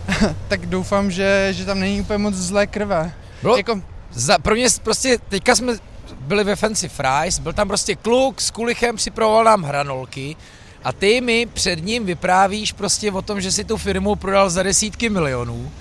tak 0.48 0.66
doufám, 0.66 1.10
že, 1.10 1.48
že 1.50 1.64
tam 1.64 1.80
není 1.80 2.00
úplně 2.00 2.18
moc 2.18 2.34
zlé 2.34 2.66
krve. 2.66 3.12
Bylo, 3.42 3.56
Jako, 3.56 3.82
za, 4.12 4.38
pro 4.38 4.54
mě 4.54 4.66
prostě, 4.82 5.18
teďka 5.28 5.54
jsme 5.56 5.72
byli 6.20 6.44
ve 6.44 6.56
Fancy 6.56 6.88
Fries, 6.88 7.38
byl 7.38 7.52
tam 7.52 7.68
prostě 7.68 7.96
kluk 7.96 8.40
s 8.40 8.50
kulichem, 8.50 8.96
připravoval 8.96 9.44
nám 9.44 9.62
hranolky 9.62 10.36
a 10.84 10.92
ty 10.92 11.20
mi 11.20 11.46
před 11.46 11.84
ním 11.84 12.06
vyprávíš 12.06 12.72
prostě 12.72 13.12
o 13.12 13.22
tom, 13.22 13.40
že 13.40 13.52
si 13.52 13.64
tu 13.64 13.76
firmu 13.76 14.16
prodal 14.16 14.50
za 14.50 14.62
desítky 14.62 15.08
milionů 15.10 15.72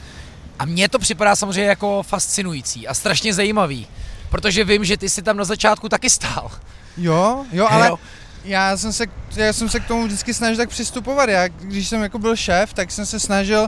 a 0.59 0.65
mně 0.65 0.89
to 0.89 0.99
připadá 0.99 1.35
samozřejmě 1.35 1.69
jako 1.69 2.03
fascinující 2.03 2.87
a 2.87 2.93
strašně 2.93 3.33
zajímavý, 3.33 3.87
protože 4.29 4.63
vím, 4.63 4.85
že 4.85 4.97
ty 4.97 5.09
jsi 5.09 5.21
tam 5.21 5.37
na 5.37 5.43
začátku 5.43 5.89
taky 5.89 6.09
stál. 6.09 6.51
jo, 6.97 7.45
jo, 7.51 7.67
ale 7.71 7.87
Jo. 7.87 7.99
já 8.45 8.77
jsem, 8.77 8.93
se, 8.93 9.05
já 9.35 9.53
jsem 9.53 9.69
se 9.69 9.79
k 9.79 9.85
tomu 9.87 10.05
vždycky 10.05 10.33
snažil 10.33 10.57
tak 10.57 10.69
přistupovat. 10.69 11.29
Já, 11.29 11.47
když 11.47 11.87
jsem 11.87 12.03
jako 12.03 12.19
byl 12.19 12.35
šéf, 12.35 12.73
tak 12.73 12.91
jsem 12.91 13.05
se 13.05 13.19
snažil 13.19 13.67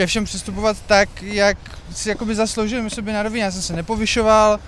ke 0.00 0.06
všem 0.06 0.24
přistupovat 0.24 0.76
tak, 0.86 1.22
jak 1.22 1.58
si 1.94 2.08
jakoby 2.08 2.34
zasloužili 2.34 2.90
sobě 2.90 3.14
na 3.14 3.22
rovině. 3.22 3.44
Já 3.44 3.50
jsem 3.50 3.62
se 3.62 3.76
nepovyšoval, 3.76 4.60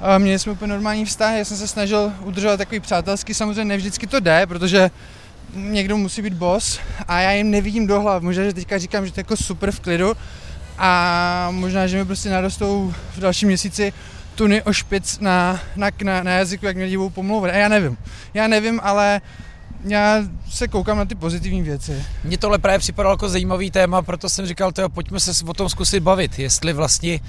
a 0.00 0.18
měli 0.18 0.38
jsme 0.38 0.52
úplně 0.52 0.72
normální 0.72 1.04
vztahy, 1.04 1.38
já 1.38 1.44
jsem 1.44 1.56
se 1.56 1.68
snažil 1.68 2.12
udržovat 2.20 2.56
takový 2.56 2.80
přátelský, 2.80 3.34
samozřejmě 3.34 3.64
ne 3.64 3.76
vždycky 3.76 4.06
to 4.06 4.20
jde, 4.20 4.46
protože 4.46 4.90
někdo 5.54 5.96
musí 5.96 6.22
být 6.22 6.34
boss 6.34 6.78
a 7.08 7.20
já 7.20 7.30
jim 7.32 7.50
nevidím 7.50 7.86
do 7.86 8.00
hlav. 8.00 8.22
Možná, 8.22 8.44
že 8.44 8.52
teďka 8.52 8.78
říkám, 8.78 9.06
že 9.06 9.12
to 9.12 9.20
je 9.20 9.22
jako 9.22 9.36
super 9.36 9.70
v 9.70 9.80
klidu 9.80 10.16
a 10.78 11.48
možná, 11.50 11.86
že 11.86 11.96
mi 11.96 12.04
prostě 12.04 12.30
narostou 12.30 12.94
v 13.16 13.20
dalším 13.20 13.48
měsíci 13.48 13.92
tuny 14.34 14.62
o 14.62 14.72
špic 14.72 15.18
na, 15.20 15.60
na, 15.76 15.90
na, 16.02 16.22
na 16.22 16.30
jazyku, 16.30 16.66
jak 16.66 16.76
mě 16.76 16.98
budou 16.98 17.10
pomlouvat. 17.10 17.50
A 17.50 17.54
já 17.54 17.68
nevím. 17.68 17.96
Já 18.34 18.48
nevím, 18.48 18.80
ale 18.82 19.20
já 19.84 20.22
se 20.50 20.68
koukám 20.68 20.98
na 20.98 21.04
ty 21.04 21.14
pozitivní 21.14 21.62
věci. 21.62 22.04
Mně 22.24 22.38
tohle 22.38 22.58
právě 22.58 22.78
připadalo 22.78 23.12
jako 23.12 23.28
zajímavý 23.28 23.70
téma, 23.70 24.02
proto 24.02 24.28
jsem 24.28 24.46
říkal, 24.46 24.72
tyjo, 24.72 24.88
pojďme 24.88 25.20
se 25.20 25.44
o 25.44 25.54
tom 25.54 25.68
zkusit 25.68 26.00
bavit, 26.00 26.38
jestli 26.38 26.72
vlastně 26.72 27.20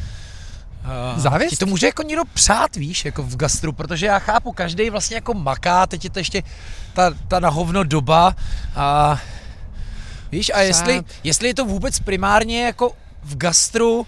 Uh, 0.88 1.20
Závěst? 1.20 1.50
Ti 1.50 1.56
to 1.56 1.66
může 1.66 1.86
jako 1.86 2.04
někdo 2.04 2.24
přát, 2.34 2.76
víš, 2.76 3.06
jako 3.06 3.24
v 3.24 3.36
gastru, 3.36 3.74
protože 3.74 4.06
já 4.06 4.20
chápu, 4.20 4.52
každý 4.52 4.90
vlastně 4.90 5.16
jako 5.16 5.34
maká, 5.34 5.88
teď 5.88 6.04
je 6.04 6.10
to 6.10 6.20
ještě 6.20 6.44
ta, 6.94 7.14
ta 7.28 7.40
na 7.40 7.50
hovno 7.50 7.84
doba 7.84 8.36
a 8.76 9.20
víš, 10.32 10.52
a 10.54 10.60
jestli, 10.60 11.02
jestli 11.24 11.48
je 11.48 11.54
to 11.54 11.66
vůbec 11.66 12.00
primárně 12.00 12.66
jako 12.66 12.92
v 13.24 13.38
gastru 13.38 14.08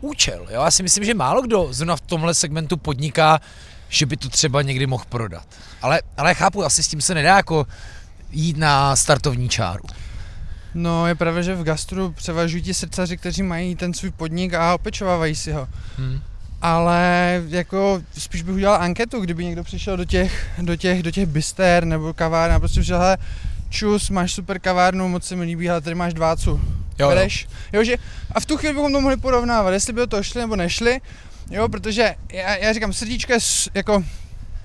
účel, 0.00 0.46
jo, 0.50 0.62
já 0.62 0.70
si 0.70 0.82
myslím, 0.82 1.04
že 1.04 1.14
málo 1.14 1.42
kdo 1.42 1.68
zrovna 1.70 1.96
v 1.96 2.00
tomhle 2.00 2.34
segmentu 2.34 2.76
podniká, 2.76 3.40
že 3.90 4.06
by 4.06 4.16
to 4.16 4.28
třeba 4.28 4.62
někdy 4.62 4.86
mohl 4.86 5.04
prodat. 5.08 5.46
Ale, 5.82 6.02
ale 6.16 6.34
chápu, 6.34 6.64
asi 6.64 6.82
s 6.82 6.88
tím 6.88 7.00
se 7.00 7.14
nedá 7.14 7.36
jako 7.36 7.66
jít 8.30 8.56
na 8.56 8.96
startovní 8.96 9.48
čáru. 9.48 9.84
No 10.74 11.06
je 11.06 11.14
pravda, 11.14 11.42
že 11.42 11.54
v 11.54 11.62
gastru 11.62 12.12
převažují 12.12 12.62
ti 12.62 12.74
srdcaři, 12.74 13.16
kteří 13.16 13.42
mají 13.42 13.76
ten 13.76 13.94
svůj 13.94 14.10
podnik 14.10 14.54
a 14.54 14.74
opečovávají 14.74 15.34
si 15.34 15.52
ho. 15.52 15.68
Hmm. 15.98 16.20
Ale 16.62 17.42
jako 17.48 18.02
spíš 18.18 18.42
bych 18.42 18.54
udělal 18.54 18.82
anketu, 18.82 19.20
kdyby 19.20 19.44
někdo 19.44 19.64
přišel 19.64 19.96
do 19.96 20.04
těch, 20.04 20.50
do 20.58 20.76
těch, 20.76 21.02
do 21.02 21.10
těch 21.10 21.26
byster 21.26 21.84
nebo 21.84 22.14
kavárn 22.14 22.52
a 22.52 22.58
prostě 22.58 22.80
přišel, 22.80 22.98
hele, 22.98 23.18
čus, 23.68 24.10
máš 24.10 24.32
super 24.32 24.58
kavárnu, 24.58 25.08
moc 25.08 25.24
se 25.24 25.36
mi 25.36 25.44
líbí, 25.44 25.70
ale 25.70 25.80
tady 25.80 25.94
máš 25.94 26.14
dvácu. 26.14 26.50
Jo, 26.50 26.60
jo. 26.98 27.08
Bereš? 27.08 27.48
Jo, 27.72 27.84
že, 27.84 27.96
a 28.32 28.40
v 28.40 28.46
tu 28.46 28.56
chvíli 28.56 28.74
bychom 28.74 28.92
to 28.92 29.00
mohli 29.00 29.16
porovnávat, 29.16 29.72
jestli 29.72 29.92
by 29.92 30.06
to 30.06 30.22
šli 30.22 30.40
nebo 30.40 30.56
nešli, 30.56 31.00
jo, 31.50 31.68
protože 31.68 32.14
já, 32.32 32.56
já 32.56 32.72
říkám, 32.72 32.92
srdíčko 32.92 33.32
je 33.32 33.38
jako, 33.74 34.04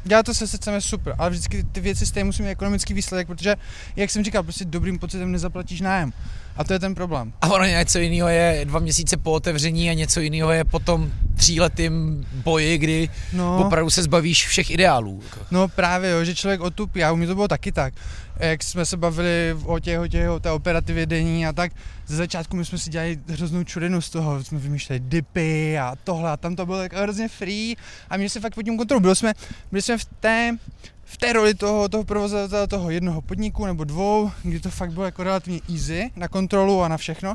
dělat 0.04 0.26
to 0.26 0.34
se 0.34 0.48
srdcem 0.48 0.74
je 0.74 0.82
super, 0.82 1.16
ale 1.18 1.30
vždycky 1.30 1.64
ty 1.64 1.82
věci 1.82 2.06
stejně 2.06 2.26
musí 2.26 2.44
mít 2.44 2.50
ekonomický 2.50 2.94
výsledek, 2.94 3.28
protože, 3.28 3.56
jak 3.96 4.10
jsem 4.10 4.24
říkal, 4.24 4.44
prostě 4.44 4.66
dobrým 4.66 5.00
pocitem 5.00 5.32
nezaplatíš 5.32 5.82
nájem. 5.82 6.14
A 6.58 6.64
to 6.64 6.74
je 6.74 6.80
ten 6.80 6.96
problém. 6.96 7.34
A 7.42 7.48
ono 7.54 7.66
něco 7.66 8.00
jiného 8.00 8.30
je 8.30 8.62
dva 8.66 8.80
měsíce 8.80 9.18
po 9.18 9.32
otevření 9.32 9.90
a 9.90 9.94
něco 9.94 10.20
jiného 10.20 10.52
je 10.52 10.64
po 10.64 10.80
tom 10.80 11.12
tříletým 11.36 12.26
boji, 12.34 12.78
kdy 12.78 13.10
No. 13.34 13.66
opravdu 13.66 13.90
se 13.90 14.04
zbavíš 14.04 14.48
všech 14.48 14.72
ideálů. 14.72 15.20
jako. 15.24 15.40
No 15.52 15.68
právě, 15.68 16.10
jo, 16.12 16.24
že 16.24 16.36
člověk 16.36 16.62
otupí, 16.62 17.04
a 17.04 17.12
u 17.12 17.16
mě 17.16 17.28
to 17.28 17.36
bylo 17.36 17.48
taky 17.48 17.72
tak. 17.72 17.94
Jak 18.40 18.64
jsme 18.64 18.86
se 18.86 18.98
bavili 18.98 19.56
o 19.66 19.80
těch, 19.80 20.00
o 20.00 20.08
těch, 20.08 20.30
o 20.30 20.40
té 20.40 20.52
operativě 20.52 21.06
denní 21.06 21.48
a 21.48 21.54
tak, 21.54 21.72
ze 22.08 22.16
začátku 22.16 22.56
my 22.56 22.66
jsme 22.66 22.78
si 22.78 22.90
dělali 22.90 23.20
hroznou 23.28 23.64
čurinu 23.64 24.02
z 24.02 24.10
toho, 24.10 24.44
jsme 24.44 24.60
vymýšleli 24.60 25.00
dipy 25.00 25.78
a 25.80 25.96
tohle 26.04 26.32
a 26.32 26.38
tam 26.38 26.56
to 26.56 26.66
bylo 26.66 26.84
jako 26.84 26.96
hrozně 26.98 27.28
free 27.28 27.76
a 28.10 28.18
měli 28.18 28.30
jsme 28.30 28.42
fakt 28.42 28.56
pod 28.56 28.64
tím 28.64 28.78
kontrolu. 28.78 29.02
Byli 29.02 29.16
jsme, 29.16 29.34
byli 29.72 29.82
jsme 29.82 29.98
v 29.98 30.06
té, 30.06 30.58
v 31.06 31.18
té 31.18 31.34
roli 31.34 31.54
toho, 31.54 31.90
toho 31.90 32.04
provozovatele 32.04 32.68
toho 32.68 32.90
jednoho 32.90 33.22
podniku 33.22 33.66
nebo 33.66 33.84
dvou, 33.84 34.32
kdy 34.44 34.60
to 34.60 34.70
fakt 34.70 34.92
bylo 34.92 35.06
jako 35.06 35.24
relativně 35.24 35.60
easy 35.74 36.12
na 36.16 36.28
kontrolu 36.28 36.84
a 36.84 36.88
na 36.88 36.98
všechno. 36.98 37.34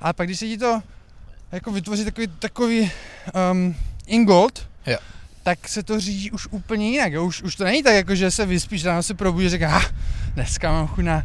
Ale 0.00 0.12
pak 0.12 0.26
když 0.26 0.38
se 0.38 0.46
ti 0.46 0.58
to 0.58 0.82
jako 1.52 1.72
vytvoří 1.72 2.04
takový, 2.04 2.26
takový 2.38 2.90
um, 3.52 3.74
Ingold, 4.06 4.68
Jo. 4.86 4.98
tak 5.42 5.68
se 5.68 5.82
to 5.82 6.00
řídí 6.00 6.30
už 6.30 6.46
úplně 6.50 6.90
jinak. 6.90 7.12
Jo? 7.12 7.24
Už, 7.24 7.42
už 7.42 7.56
to 7.56 7.64
není 7.64 7.82
tak, 7.82 7.94
jako 7.94 8.14
že 8.14 8.30
se 8.30 8.46
vyspíš, 8.46 8.84
ráno 8.84 9.02
se 9.02 9.14
probudíš 9.14 9.46
a 9.46 9.50
říká, 9.50 9.76
ah, 9.78 9.84
dneska 10.34 10.72
mám 10.72 10.86
chuť 10.86 11.04
na 11.04 11.24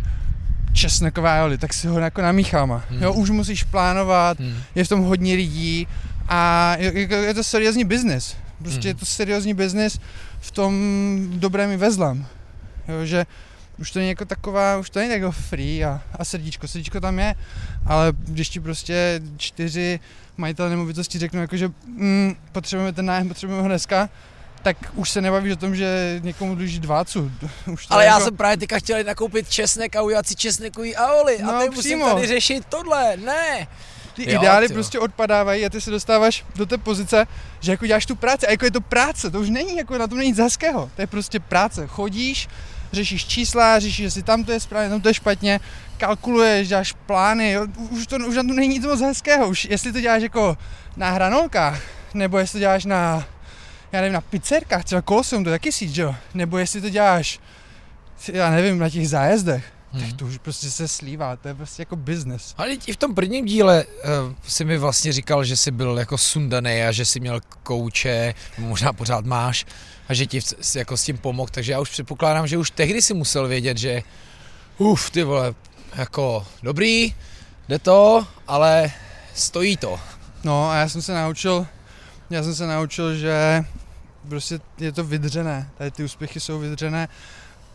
česneková 0.74 1.44
oli, 1.46 1.58
tak 1.58 1.74
si 1.74 1.88
ho 1.88 2.00
jako 2.00 2.22
namíchám. 2.22 2.84
Hmm. 2.90 3.04
Jo, 3.04 3.14
už 3.14 3.30
musíš 3.30 3.64
plánovat, 3.64 4.40
Hmm. 4.40 4.54
je 4.76 4.84
v 4.84 4.88
tom 4.90 5.02
hodně 5.02 5.36
lidí 5.36 5.88
a 6.28 6.76
je, 6.80 7.00
je, 7.00 7.18
je 7.18 7.34
to 7.34 7.44
seriózní 7.44 7.84
biznis. 7.86 8.36
Prostě 8.64 8.80
Hmm. 8.80 8.88
je 8.88 8.94
to 8.96 9.06
seriózní 9.06 9.54
biznis 9.54 10.00
v 10.40 10.52
tom 10.52 10.74
dobrém 11.34 11.72
i 11.72 11.78
ve 11.78 11.92
zlém. 11.92 12.26
Jo, 12.88 13.06
že 13.06 13.26
už 13.80 13.92
to 13.92 14.00
není 14.00 14.10
jako 14.10 14.26
taková, 14.26 14.78
už 14.78 14.90
to 14.90 15.00
není 15.00 15.12
jako 15.12 15.32
free 15.32 15.86
a, 15.86 16.02
a 16.20 16.26
srdíčko, 16.26 16.68
srdíčko 16.68 17.00
tam 17.02 17.20
je, 17.20 17.36
ale 17.86 18.14
když 18.18 18.50
ti 18.50 18.60
prostě 18.60 19.22
čtyři 19.38 20.00
majitele 20.38 20.70
nemovitosti 20.70 21.20
řeknou 21.20 21.42
jako, 21.42 21.58
že 21.58 21.68
mm, 21.88 22.36
potřebujeme 22.52 22.94
ten 22.94 23.06
nájem, 23.06 23.28
potřebujeme 23.28 23.62
ho 23.62 23.68
dneska, 23.68 24.10
tak 24.64 24.78
už 24.94 25.10
se 25.10 25.22
nebavíš 25.22 25.54
o 25.54 25.56
tom, 25.56 25.76
že 25.76 26.20
někomu 26.24 26.56
dluží 26.56 26.80
dvácu. 26.80 27.32
Už 27.74 27.86
to 27.88 27.94
Ale 27.94 28.04
je 28.04 28.08
já 28.08 28.14
jako, 28.14 28.26
jsem 28.26 28.38
právě 28.38 28.58
teďka 28.58 28.80
chtěl 28.80 28.98
jít 28.98 29.08
nakoupit 29.08 29.50
česnek 29.50 29.96
a 29.96 30.02
udělat 30.02 30.28
si 30.28 30.36
česnekový 30.36 30.96
aoli 30.96 31.38
a 31.42 31.46
No, 31.52 31.60
teď 31.60 31.70
musím 31.76 32.00
přímo. 32.00 32.14
tady 32.14 32.28
řešit 32.28 32.66
tohle, 32.70 33.18
ne. 33.18 33.68
Ty 34.14 34.32
Jo, 34.32 34.40
ideály 34.42 34.68
ty 34.68 34.74
jo. 34.74 34.76
prostě 34.76 35.00
odpadávají 35.00 35.66
a 35.66 35.70
ty 35.70 35.82
se 35.82 35.92
dostáváš 35.92 36.46
do 36.56 36.66
té 36.66 36.78
pozice, 36.78 37.28
že 37.60 37.72
jako 37.72 37.88
děláš 37.88 38.06
tu 38.06 38.16
práci. 38.16 38.48
A 38.48 38.52
jako 38.52 38.66
je 38.66 38.72
to 38.72 38.82
práce, 38.82 39.32
to 39.32 39.40
už 39.40 39.50
není 39.50 39.78
jako 39.78 39.98
na 39.98 40.08
tom 40.08 40.18
není 40.18 40.30
nic 40.30 40.40
hezkého, 40.40 40.90
to 40.96 41.02
je 41.02 41.08
prostě 41.08 41.40
práce, 41.40 41.88
chodíš, 41.88 42.48
řešíš 42.94 43.26
čísla, 43.26 43.80
řešíš, 43.80 44.00
jestli 44.00 44.24
tam 44.24 44.44
to 44.44 44.52
je 44.52 44.60
správně, 44.60 44.90
tam 44.90 45.02
to 45.02 45.08
je 45.08 45.14
špatně, 45.14 45.60
kalkuluješ, 45.98 46.68
děláš 46.68 46.94
plány, 47.06 47.52
jo, 47.52 47.68
už, 47.90 48.08
to, 48.08 48.16
už 48.16 48.36
na 48.36 48.44
tom 48.44 48.56
není 48.56 48.68
nic 48.68 48.86
moc 48.86 49.02
hezkého, 49.02 49.48
už 49.48 49.66
jestli 49.66 49.94
to 49.94 50.02
děláš 50.02 50.22
jako 50.24 50.58
na 50.98 51.10
hranolkách, 51.12 51.82
nebo 52.14 52.38
jestli 52.38 52.54
to 52.54 52.60
děláš 52.60 52.86
na, 52.86 53.26
já 53.92 54.02
nevím, 54.02 54.14
na 54.14 54.22
pizzerkách, 54.22 54.84
třeba 54.84 55.02
Colosseum, 55.02 55.44
to 55.44 55.50
je 55.50 55.54
taky 55.54 55.72
síť, 55.72 55.98
jo, 55.98 56.16
nebo 56.34 56.58
jestli 56.58 56.82
to 56.82 56.90
děláš, 56.90 57.40
já 58.28 58.50
nevím, 58.50 58.80
na 58.80 58.90
těch 58.90 59.10
zájezdech, 59.10 59.73
tak 59.94 60.02
Hmm. 60.02 60.18
to 60.18 60.26
už 60.26 60.38
prostě 60.38 60.72
se 60.72 60.88
slívá, 60.88 61.36
to 61.36 61.48
je 61.48 61.54
prostě 61.54 61.82
jako 61.82 61.96
business. 61.96 62.54
Ale 62.58 62.72
i 62.74 62.94
v 62.94 62.98
tom 62.98 63.16
prvním 63.16 63.46
díle 63.46 63.86
uh, 63.86 64.34
si 64.48 64.66
mi 64.66 64.78
vlastně 64.78 65.14
říkal, 65.14 65.44
že 65.44 65.58
jsi 65.58 65.72
byl 65.72 65.98
jako 66.00 66.18
sundaný 66.18 66.84
a 66.84 66.92
že 66.92 67.06
jsi 67.06 67.20
měl 67.20 67.40
kouče, 67.64 68.34
možná 68.58 68.94
pořád 68.94 69.26
máš, 69.26 69.66
a 70.08 70.14
že 70.14 70.26
ti 70.26 70.40
jako 70.76 70.98
s 70.98 71.04
tím 71.04 71.18
pomohl, 71.18 71.50
takže 71.52 71.72
já 71.72 71.80
už 71.80 71.90
předpokládám, 71.90 72.48
že 72.48 72.58
už 72.58 72.72
tehdy 72.72 73.02
si 73.02 73.14
musel 73.14 73.48
vědět, 73.48 73.78
že 73.78 74.02
uf, 74.78 75.10
ty 75.10 75.24
vole, 75.24 75.54
jako 75.96 76.48
dobrý, 76.64 77.16
jde 77.70 77.80
to, 77.80 78.28
ale 78.48 78.92
stojí 79.34 79.78
to. 79.78 80.00
No 80.44 80.70
a 80.70 80.76
já 80.76 80.90
jsem 80.90 81.02
se 81.02 81.14
naučil, 81.14 81.68
já 82.30 82.44
jsem 82.44 82.56
se 82.56 82.68
naučil, 82.68 83.16
že 83.16 83.64
prostě 84.30 84.60
je 84.78 84.92
to 84.92 85.04
vydřené, 85.04 85.70
tady 85.78 85.92
ty 85.92 86.04
úspěchy 86.04 86.40
jsou 86.40 86.60
vydřené 86.60 87.08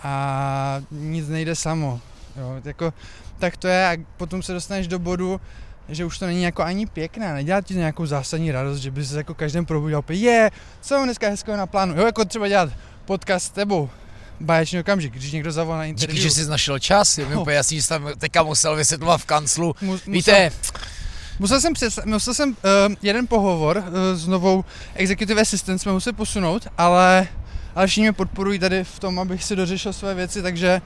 a 0.03 0.81
nic 0.91 1.29
nejde 1.29 1.55
samo. 1.55 2.01
Jo, 2.37 2.61
jako, 2.65 2.93
tak 3.39 3.57
to 3.57 3.69
je 3.69 3.87
a 3.89 3.97
potom 4.17 4.43
se 4.43 4.53
dostaneš 4.53 4.87
do 4.89 4.99
bodu, 4.99 5.41
že 5.89 6.05
už 6.05 6.19
to 6.19 6.27
není 6.27 6.43
jako 6.43 6.63
ani 6.63 6.87
pěkné, 6.87 7.35
nedělá 7.35 7.61
ti 7.61 7.75
to 7.75 7.79
nějakou 7.81 8.07
zásadní 8.07 8.53
radost, 8.53 8.79
že 8.79 8.91
by 8.91 9.05
se 9.07 9.17
jako 9.17 9.35
každém 9.35 9.67
probudil 9.67 9.99
opět, 9.99 10.17
je, 10.17 10.51
co 10.81 10.95
mám 10.95 11.05
dneska 11.05 11.29
hezkého 11.29 11.57
na 11.57 11.67
plánu, 11.67 11.95
jo, 11.97 12.07
jako 12.07 12.25
třeba 12.25 12.49
dělat 12.49 12.71
podcast 13.05 13.47
s 13.47 13.51
tebou, 13.51 13.91
báječný 14.41 14.81
okamžik, 14.81 15.13
když 15.15 15.33
někdo 15.33 15.53
zavolá 15.53 15.79
na 15.79 15.85
interview. 15.85 16.17
Díky, 16.17 16.29
že 16.29 16.35
jsi 16.45 16.51
našel 16.51 16.79
čas, 16.79 17.19
je 17.19 17.27
mi 17.27 17.35
No. 17.35 17.41
úplně 17.41 17.57
jasný, 17.57 17.77
že 17.77 17.83
jsi 17.83 17.89
tam 17.89 18.09
teďka 18.19 18.43
musel 18.43 18.77
vysvětlovat 18.77 19.19
v 19.19 19.25
kanclu. 19.25 19.75
Mu- 19.83 19.93
musel- 19.93 20.13
Víte, 20.13 20.51
Musel 21.41 21.61
jsem, 21.61 21.75
přes, 21.75 21.99
musel 22.05 22.35
jsem 22.35 22.49
uh, 22.51 22.95
jeden 23.03 23.27
pohovor 23.27 23.77
uh, 23.77 23.85
s 24.15 24.27
novou 24.27 24.65
executive 24.95 25.43
assistant, 25.43 25.81
jsme 25.81 25.93
museli 25.93 26.17
posunout, 26.17 26.67
ale, 26.79 27.27
ale 27.79 27.87
všichni 27.87 28.03
mě 28.03 28.13
podporují 28.13 28.59
tady 28.59 28.85
v 28.85 28.99
tom, 28.99 29.19
abych 29.19 29.45
si 29.45 29.57
dořešil 29.57 29.93
své 29.93 30.15
věci, 30.15 30.43
takže 30.43 30.83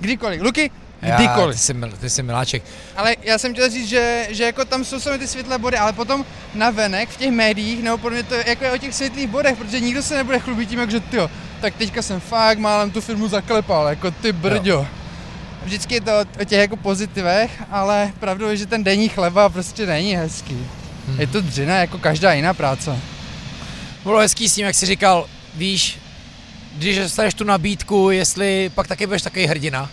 kdykoliv. 0.00 0.42
Luky, 0.42 0.70
já, 1.02 1.16
kdykoliv. 1.16 1.56
ty, 1.56 1.62
jsi, 1.62 1.74
mil- 1.74 1.92
ty 2.00 2.10
jsi 2.10 2.22
miláček. 2.22 2.62
Ale 2.96 3.16
já 3.22 3.38
jsem 3.38 3.52
chtěl 3.52 3.70
říct, 3.70 3.88
že, 3.88 4.26
že 4.30 4.44
jako 4.44 4.64
tam 4.64 4.84
jsou 4.84 5.00
sami 5.00 5.18
ty 5.18 5.26
světlé 5.26 5.58
body, 5.58 5.76
ale 5.76 5.92
potom 5.92 6.24
na 6.54 6.70
venek 6.70 7.08
v 7.08 7.16
těch 7.16 7.30
médiích, 7.30 7.82
nebo 7.82 7.98
podle 7.98 8.14
mě 8.18 8.22
to 8.22 8.34
je 8.34 8.44
jako 8.48 8.64
je 8.64 8.72
o 8.72 8.78
těch 8.78 8.94
světlých 8.94 9.26
bodech, 9.26 9.58
protože 9.58 9.80
nikdo 9.80 10.02
se 10.02 10.16
nebude 10.16 10.38
chlubit 10.38 10.68
tím, 10.68 10.78
jak 10.78 10.90
že 10.90 11.00
tyjo, 11.00 11.30
tak 11.60 11.74
teďka 11.74 12.02
jsem 12.02 12.20
fakt 12.20 12.58
málem 12.58 12.90
tu 12.90 13.00
firmu 13.00 13.28
zaklepal, 13.28 13.86
jako 13.88 14.10
ty 14.10 14.32
brďo. 14.32 14.86
Vždycky 15.64 15.94
je 15.94 16.00
to 16.00 16.10
o- 16.10 16.40
o 16.42 16.44
těch 16.44 16.58
jako 16.58 16.76
pozitivech, 16.76 17.50
ale 17.70 18.12
pravdou 18.20 18.48
je, 18.48 18.56
že 18.56 18.66
ten 18.66 18.84
denní 18.84 19.08
chleba 19.08 19.48
prostě 19.48 19.86
není 19.86 20.16
hezký. 20.16 20.66
Hmm. 21.08 21.20
Je 21.20 21.26
to 21.26 21.40
dřina 21.40 21.76
jako 21.76 21.98
každá 21.98 22.32
jiná 22.32 22.54
práce. 22.54 22.98
Bylo 24.02 24.18
hezký 24.18 24.48
s 24.48 24.54
tím, 24.54 24.66
jak 24.66 24.74
jsi 24.74 24.86
říkal, 24.86 25.26
víš, 25.54 25.98
když 26.78 26.98
dostaneš 26.98 27.34
tu 27.34 27.44
nabídku, 27.44 28.10
jestli 28.10 28.70
pak 28.74 28.86
taky 28.86 29.06
budeš 29.06 29.22
takový 29.22 29.46
hrdina. 29.46 29.90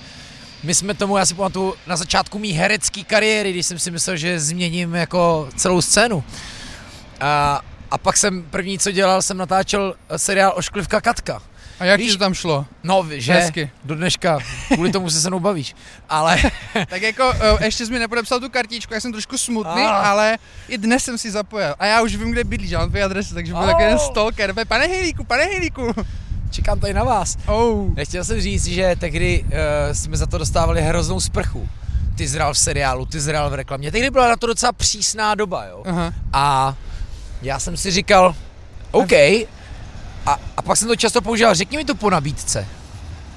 My 0.64 0.76
jsme 0.76 0.94
tomu, 0.94 1.18
já 1.18 1.26
si 1.26 1.34
pamatuju, 1.34 1.74
na 1.88 1.96
začátku 1.96 2.40
mý 2.40 2.52
herecké 2.52 3.04
kariéry, 3.04 3.52
když 3.52 3.66
jsem 3.66 3.80
si 3.80 3.92
myslel, 3.92 4.18
že 4.18 4.40
změním 4.40 4.96
jako 4.96 5.50
celou 5.56 5.82
scénu. 5.82 6.24
A, 7.22 7.62
a 7.92 7.98
pak 7.98 8.18
jsem 8.18 8.44
první, 8.44 8.80
co 8.80 8.92
dělal, 8.92 9.22
jsem 9.22 9.38
natáčel 9.38 9.96
seriál 10.18 10.54
Ošklivka 10.56 11.02
Katka. 11.02 11.42
A 11.80 11.86
jak 11.86 12.00
Víš- 12.00 12.12
ti 12.12 12.18
to 12.18 12.24
tam 12.24 12.34
šlo? 12.34 12.66
No, 12.84 13.06
že 13.12 13.34
Hezky. 13.34 13.72
do 13.84 13.96
dneška, 13.96 14.40
kvůli 14.74 14.92
tomu 14.92 15.10
se 15.10 15.22
se 15.22 15.30
mnou 15.30 15.40
bavíš. 15.40 15.76
Ale 16.10 16.38
Tak 16.90 17.02
jako, 17.02 17.30
uh, 17.30 17.64
ještě 17.64 17.86
jsi 17.86 17.92
mi 17.92 18.00
nepodepsal 18.00 18.40
tu 18.40 18.50
kartičku, 18.50 18.94
já 18.94 19.00
jsem 19.00 19.12
trošku 19.12 19.38
smutný, 19.38 19.82
Ah. 19.86 20.10
ale 20.10 20.38
i 20.68 20.78
dnes 20.78 21.04
jsem 21.04 21.18
si 21.18 21.32
zapojil. 21.32 21.76
A 21.80 21.86
já 21.86 22.02
už 22.02 22.16
vím, 22.16 22.32
kde 22.32 22.44
bydlíš, 22.44 22.72
já 22.72 22.80
mám 22.80 22.90
tvoji 22.90 23.04
adresu, 23.04 23.34
takže 23.34 23.54
byl 23.54 23.62
Oh. 23.62 23.68
takový 23.68 23.84
jeden 23.84 24.00
stalker. 24.00 24.54
Pane 24.68 24.86
Hejlíku, 24.88 25.24
pane 25.24 25.44
Hejlíku. 25.44 25.94
Čekám 26.52 26.80
tady 26.80 26.94
na 26.94 27.04
vás. 27.04 27.38
Oh. 27.48 27.90
Nechtěl 27.96 28.24
jsem 28.24 28.42
říct, 28.42 28.66
že 28.66 28.96
tehdy 29.00 29.44
uh, 29.46 29.50
jsme 29.94 30.18
za 30.18 30.26
to 30.26 30.38
dostávali 30.38 30.82
hroznou 30.82 31.20
sprchu. 31.20 31.70
Ty 32.16 32.28
zral 32.28 32.54
v 32.54 32.58
seriálu, 32.58 33.06
ty 33.06 33.20
zral 33.20 33.50
v 33.50 33.54
reklamě. 33.54 33.92
Tehdy 33.92 34.10
byla 34.10 34.28
na 34.30 34.36
to 34.36 34.48
docela 34.48 34.72
přísná 34.72 35.36
doba, 35.36 35.66
jo. 35.66 35.84
Aha. 35.86 36.14
A 36.34 36.76
já 37.42 37.60
jsem 37.60 37.78
si 37.78 37.92
říkal, 37.92 38.36
OK, 38.92 39.12
a, 40.26 40.40
a 40.58 40.62
pak 40.62 40.78
jsem 40.78 40.88
to 40.88 40.96
často 40.96 41.22
používal, 41.22 41.56
řekni 41.56 41.78
mi 41.78 41.86
to 41.86 41.96
po 41.96 42.10
nabídce. 42.10 42.68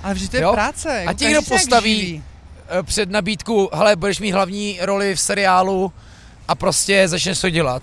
Ale 0.02 0.14
vždyť 0.14 0.30
to 0.30 0.36
je 0.36 0.42
Jo. 0.42 0.52
práce. 0.52 1.04
A 1.06 1.12
ti, 1.12 1.30
kdo 1.30 1.42
postaví-. 1.42 2.22
Eh, 2.68 2.82
Před 2.82 3.10
nabídku, 3.10 3.70
hele, 3.74 3.96
budeš 3.96 4.20
mít 4.20 4.32
hlavní 4.32 4.78
roli 4.82 5.14
v 5.14 5.20
seriálu 5.20 5.92
a 6.48 6.54
prostě 6.54 7.08
začneš 7.08 7.40
to 7.40 7.50
dělat. 7.50 7.82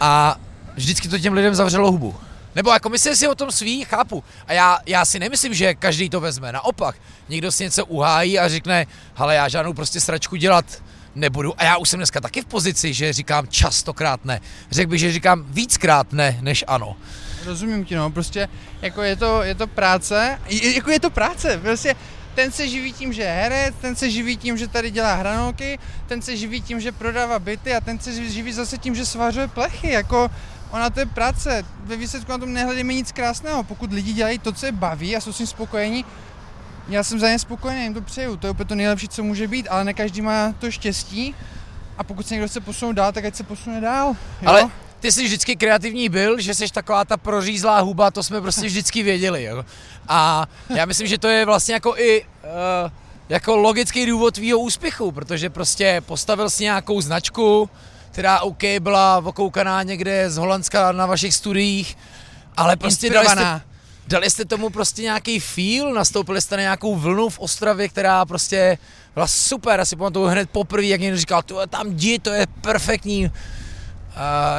A 0.00 0.36
vždycky 0.74 1.08
to 1.08 1.18
těm 1.18 1.32
lidem 1.32 1.54
zavřelo 1.54 1.90
hubu. 1.90 2.14
Nebo 2.54 2.70
jako 2.70 2.88
myslím 2.88 3.16
si 3.16 3.28
o 3.28 3.34
tom 3.34 3.52
svý, 3.52 3.84
chápu. 3.84 4.24
A 4.46 4.52
já, 4.52 4.78
já 4.86 5.04
si 5.04 5.18
nemyslím, 5.18 5.54
že 5.54 5.74
každý 5.74 6.10
to 6.10 6.20
vezme. 6.20 6.52
Naopak, 6.52 6.96
někdo 7.28 7.52
si 7.52 7.64
něco 7.64 7.86
uhájí 7.86 8.38
a 8.38 8.48
řekne, 8.48 8.86
hele, 9.14 9.34
já 9.34 9.48
žádnou 9.48 9.72
prostě 9.72 10.00
sračku 10.00 10.36
dělat 10.36 10.64
nebudu. 11.14 11.54
A 11.60 11.64
já 11.64 11.76
už 11.76 11.88
jsem 11.88 11.98
dneska 11.98 12.20
taky 12.20 12.42
v 12.42 12.44
pozici, 12.44 12.94
že 12.94 13.12
říkám 13.12 13.46
častokrát 13.46 14.24
ne. 14.24 14.40
Řekl 14.70 14.90
bych, 14.90 15.00
že 15.00 15.12
říkám 15.12 15.44
víckrát 15.48 16.12
ne, 16.12 16.38
než 16.40 16.64
ano. 16.66 16.96
Rozumím 17.44 17.84
ti, 17.84 17.94
no, 17.94 18.10
prostě 18.10 18.48
jako 18.82 19.02
je 19.02 19.16
to, 19.16 19.42
je 19.42 19.54
to 19.54 19.66
práce, 19.66 20.38
je, 20.48 20.74
jako 20.74 20.90
je 20.90 21.00
to 21.00 21.10
práce, 21.10 21.58
prostě 21.62 21.94
ten 22.34 22.52
se 22.52 22.68
živí 22.68 22.92
tím, 22.92 23.12
že 23.12 23.22
je 23.22 23.32
herec, 23.32 23.74
ten 23.80 23.96
se 23.96 24.10
živí 24.10 24.36
tím, 24.36 24.56
že 24.56 24.68
tady 24.68 24.90
dělá 24.90 25.14
hranolky, 25.14 25.78
ten 26.06 26.22
se 26.22 26.36
živí 26.36 26.62
tím, 26.62 26.80
že 26.80 26.92
prodává 26.92 27.38
byty 27.38 27.74
a 27.74 27.80
ten 27.80 27.98
se 27.98 28.30
živí 28.30 28.52
zase 28.52 28.78
tím, 28.78 28.94
že 28.94 29.06
svařuje 29.06 29.48
plechy, 29.48 29.90
jako 29.90 30.30
ona 30.74 30.90
to 30.90 31.00
je 31.00 31.06
práce, 31.06 31.64
ve 31.84 31.96
výsledku 31.96 32.32
na 32.32 32.38
tom 32.38 32.52
nehledejme 32.52 32.94
nic 32.94 33.12
krásného, 33.12 33.62
pokud 33.62 33.92
lidi 33.92 34.12
dělají 34.12 34.38
to, 34.38 34.52
co 34.52 34.66
je 34.66 34.72
baví 34.72 35.16
a 35.16 35.20
jsou 35.20 35.32
s 35.32 35.36
tím 35.36 35.46
spokojení, 35.46 36.04
já 36.88 37.04
jsem 37.04 37.20
za 37.20 37.28
ně 37.28 37.38
spokojený, 37.38 37.82
jim 37.82 37.94
to 37.94 38.00
přeju, 38.00 38.36
to 38.36 38.46
je 38.46 38.50
úplně 38.50 38.68
to 38.68 38.74
nejlepší, 38.74 39.08
co 39.08 39.22
může 39.22 39.48
být, 39.48 39.68
ale 39.70 39.84
ne 39.84 39.94
každý 39.94 40.20
má 40.20 40.52
to 40.58 40.70
štěstí 40.70 41.34
a 41.98 42.04
pokud 42.04 42.26
se 42.26 42.34
někdo 42.34 42.48
chce 42.48 42.60
posunout 42.60 42.92
dál, 42.92 43.12
tak 43.12 43.24
ať 43.24 43.34
se 43.34 43.44
posune 43.44 43.80
dál, 43.80 44.16
jo? 44.42 44.48
Ale 44.48 44.70
ty 45.00 45.12
jsi 45.12 45.24
vždycky 45.24 45.56
kreativní 45.56 46.08
byl, 46.08 46.40
že 46.40 46.54
jsi 46.54 46.72
taková 46.72 47.04
ta 47.04 47.16
prořízlá 47.16 47.80
huba, 47.80 48.10
to 48.10 48.22
jsme 48.22 48.40
prostě 48.40 48.66
vždycky 48.66 49.02
věděli. 49.02 49.44
Jo? 49.44 49.64
A 50.08 50.46
já 50.68 50.84
myslím, 50.84 51.06
že 51.06 51.18
to 51.18 51.28
je 51.28 51.44
vlastně 51.44 51.74
jako 51.74 51.96
i 51.96 52.22
uh, 52.22 52.90
jako 53.28 53.56
logický 53.56 54.06
důvod 54.06 54.34
tvýho 54.34 54.58
úspěchu, 54.58 55.12
protože 55.12 55.50
prostě 55.50 56.02
postavil 56.06 56.50
si 56.50 56.62
nějakou 56.62 57.00
značku, 57.00 57.70
která 58.14 58.40
OK 58.40 58.62
byla 58.80 59.18
okoukaná 59.24 59.82
někde 59.82 60.30
z 60.30 60.36
Holandska 60.36 60.92
na 60.92 61.06
vašich 61.06 61.34
studiích, 61.34 61.98
ale 62.56 62.76
prostě 62.76 63.10
dali 63.10 63.26
jste, 63.28 63.60
dali 64.08 64.30
jste 64.30 64.44
tomu 64.44 64.70
prostě 64.70 65.02
nějaký 65.02 65.40
feel, 65.40 65.94
nastoupili 65.94 66.40
jste 66.40 66.56
na 66.56 66.62
nějakou 66.62 66.96
vlnu 66.96 67.28
v 67.28 67.38
Ostravě, 67.38 67.88
která 67.88 68.24
prostě 68.24 68.78
byla 69.14 69.26
super. 69.26 69.80
Asi 69.80 69.96
pamatuju 69.96 70.26
hned 70.26 70.50
poprvé, 70.50 70.84
jak 70.86 71.00
někdo 71.00 71.16
říkal, 71.18 71.42
to 71.42 71.60
je 71.60 71.66
tam 71.66 71.86
jdi, 71.88 72.18
to 72.18 72.30
je 72.30 72.46
perfektní. 72.60 73.26
Uh, 73.26 73.32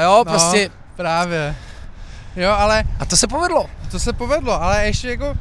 jo, 0.04 0.16
No. 0.18 0.26
prostě, 0.26 0.70
Právě. 0.96 1.56
Jo, 2.36 2.52
ale 2.52 2.84
a 3.00 3.06
to 3.06 3.18
se 3.18 3.28
povedlo. 3.28 3.70
to 3.92 4.00
se 4.00 4.14
povedlo, 4.14 4.62
ale 4.64 4.86
ještě 4.86 5.10
jako 5.10 5.36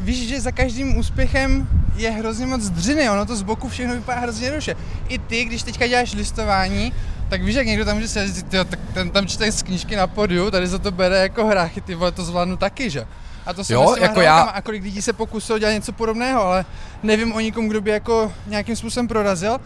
víš, 0.00 0.28
že 0.28 0.40
za 0.40 0.52
každým 0.52 0.96
úspěchem 0.96 1.68
je 1.96 2.10
hrozně 2.10 2.46
moc 2.46 2.62
dřiny, 2.68 3.10
ono 3.10 3.26
to 3.26 3.36
z 3.36 3.42
boku 3.42 3.68
všechno 3.68 3.94
vypadá 3.94 4.20
hrozně 4.20 4.46
jednoduše. 4.46 4.74
I 5.08 5.18
ty, 5.18 5.44
když 5.44 5.62
teďka 5.62 5.86
děláš 5.86 6.12
listování, 6.14 6.92
Tak 7.28 7.42
víš, 7.42 7.54
jak 7.54 7.66
někdo 7.66 7.84
tam 7.84 7.94
může 7.96 8.08
se 8.08 8.26
říct, 8.26 8.46
tak 8.50 8.78
ten 8.94 9.10
tam 9.10 9.26
čte 9.26 9.52
z 9.52 9.62
knížky 9.62 9.96
na 9.96 10.06
podiu, 10.06 10.50
tady 10.50 10.66
za 10.66 10.78
to 10.78 10.90
bere 10.90 11.18
jako 11.18 11.46
hrách, 11.46 11.70
ty 11.84 11.94
vole, 11.94 12.12
to 12.12 12.24
zvládnu 12.24 12.56
taky, 12.56 12.90
že? 12.90 13.06
A 13.46 13.52
to 13.52 13.64
se 13.64 13.72
Jo, 13.74 13.96
jako 14.00 14.20
já- 14.20 14.40
A 14.40 14.62
kolik 14.62 14.82
lidí 14.82 15.02
se 15.02 15.12
pokusilo 15.12 15.58
dělat 15.58 15.72
něco 15.72 15.92
podobného, 15.92 16.42
ale 16.42 16.64
nevím 17.02 17.32
o 17.32 17.40
nikom, 17.40 17.68
kdo 17.68 17.80
by 17.80 17.90
jako 17.90 18.32
nějakým 18.46 18.76
způsobem 18.76 19.08
prorazil. 19.08 19.60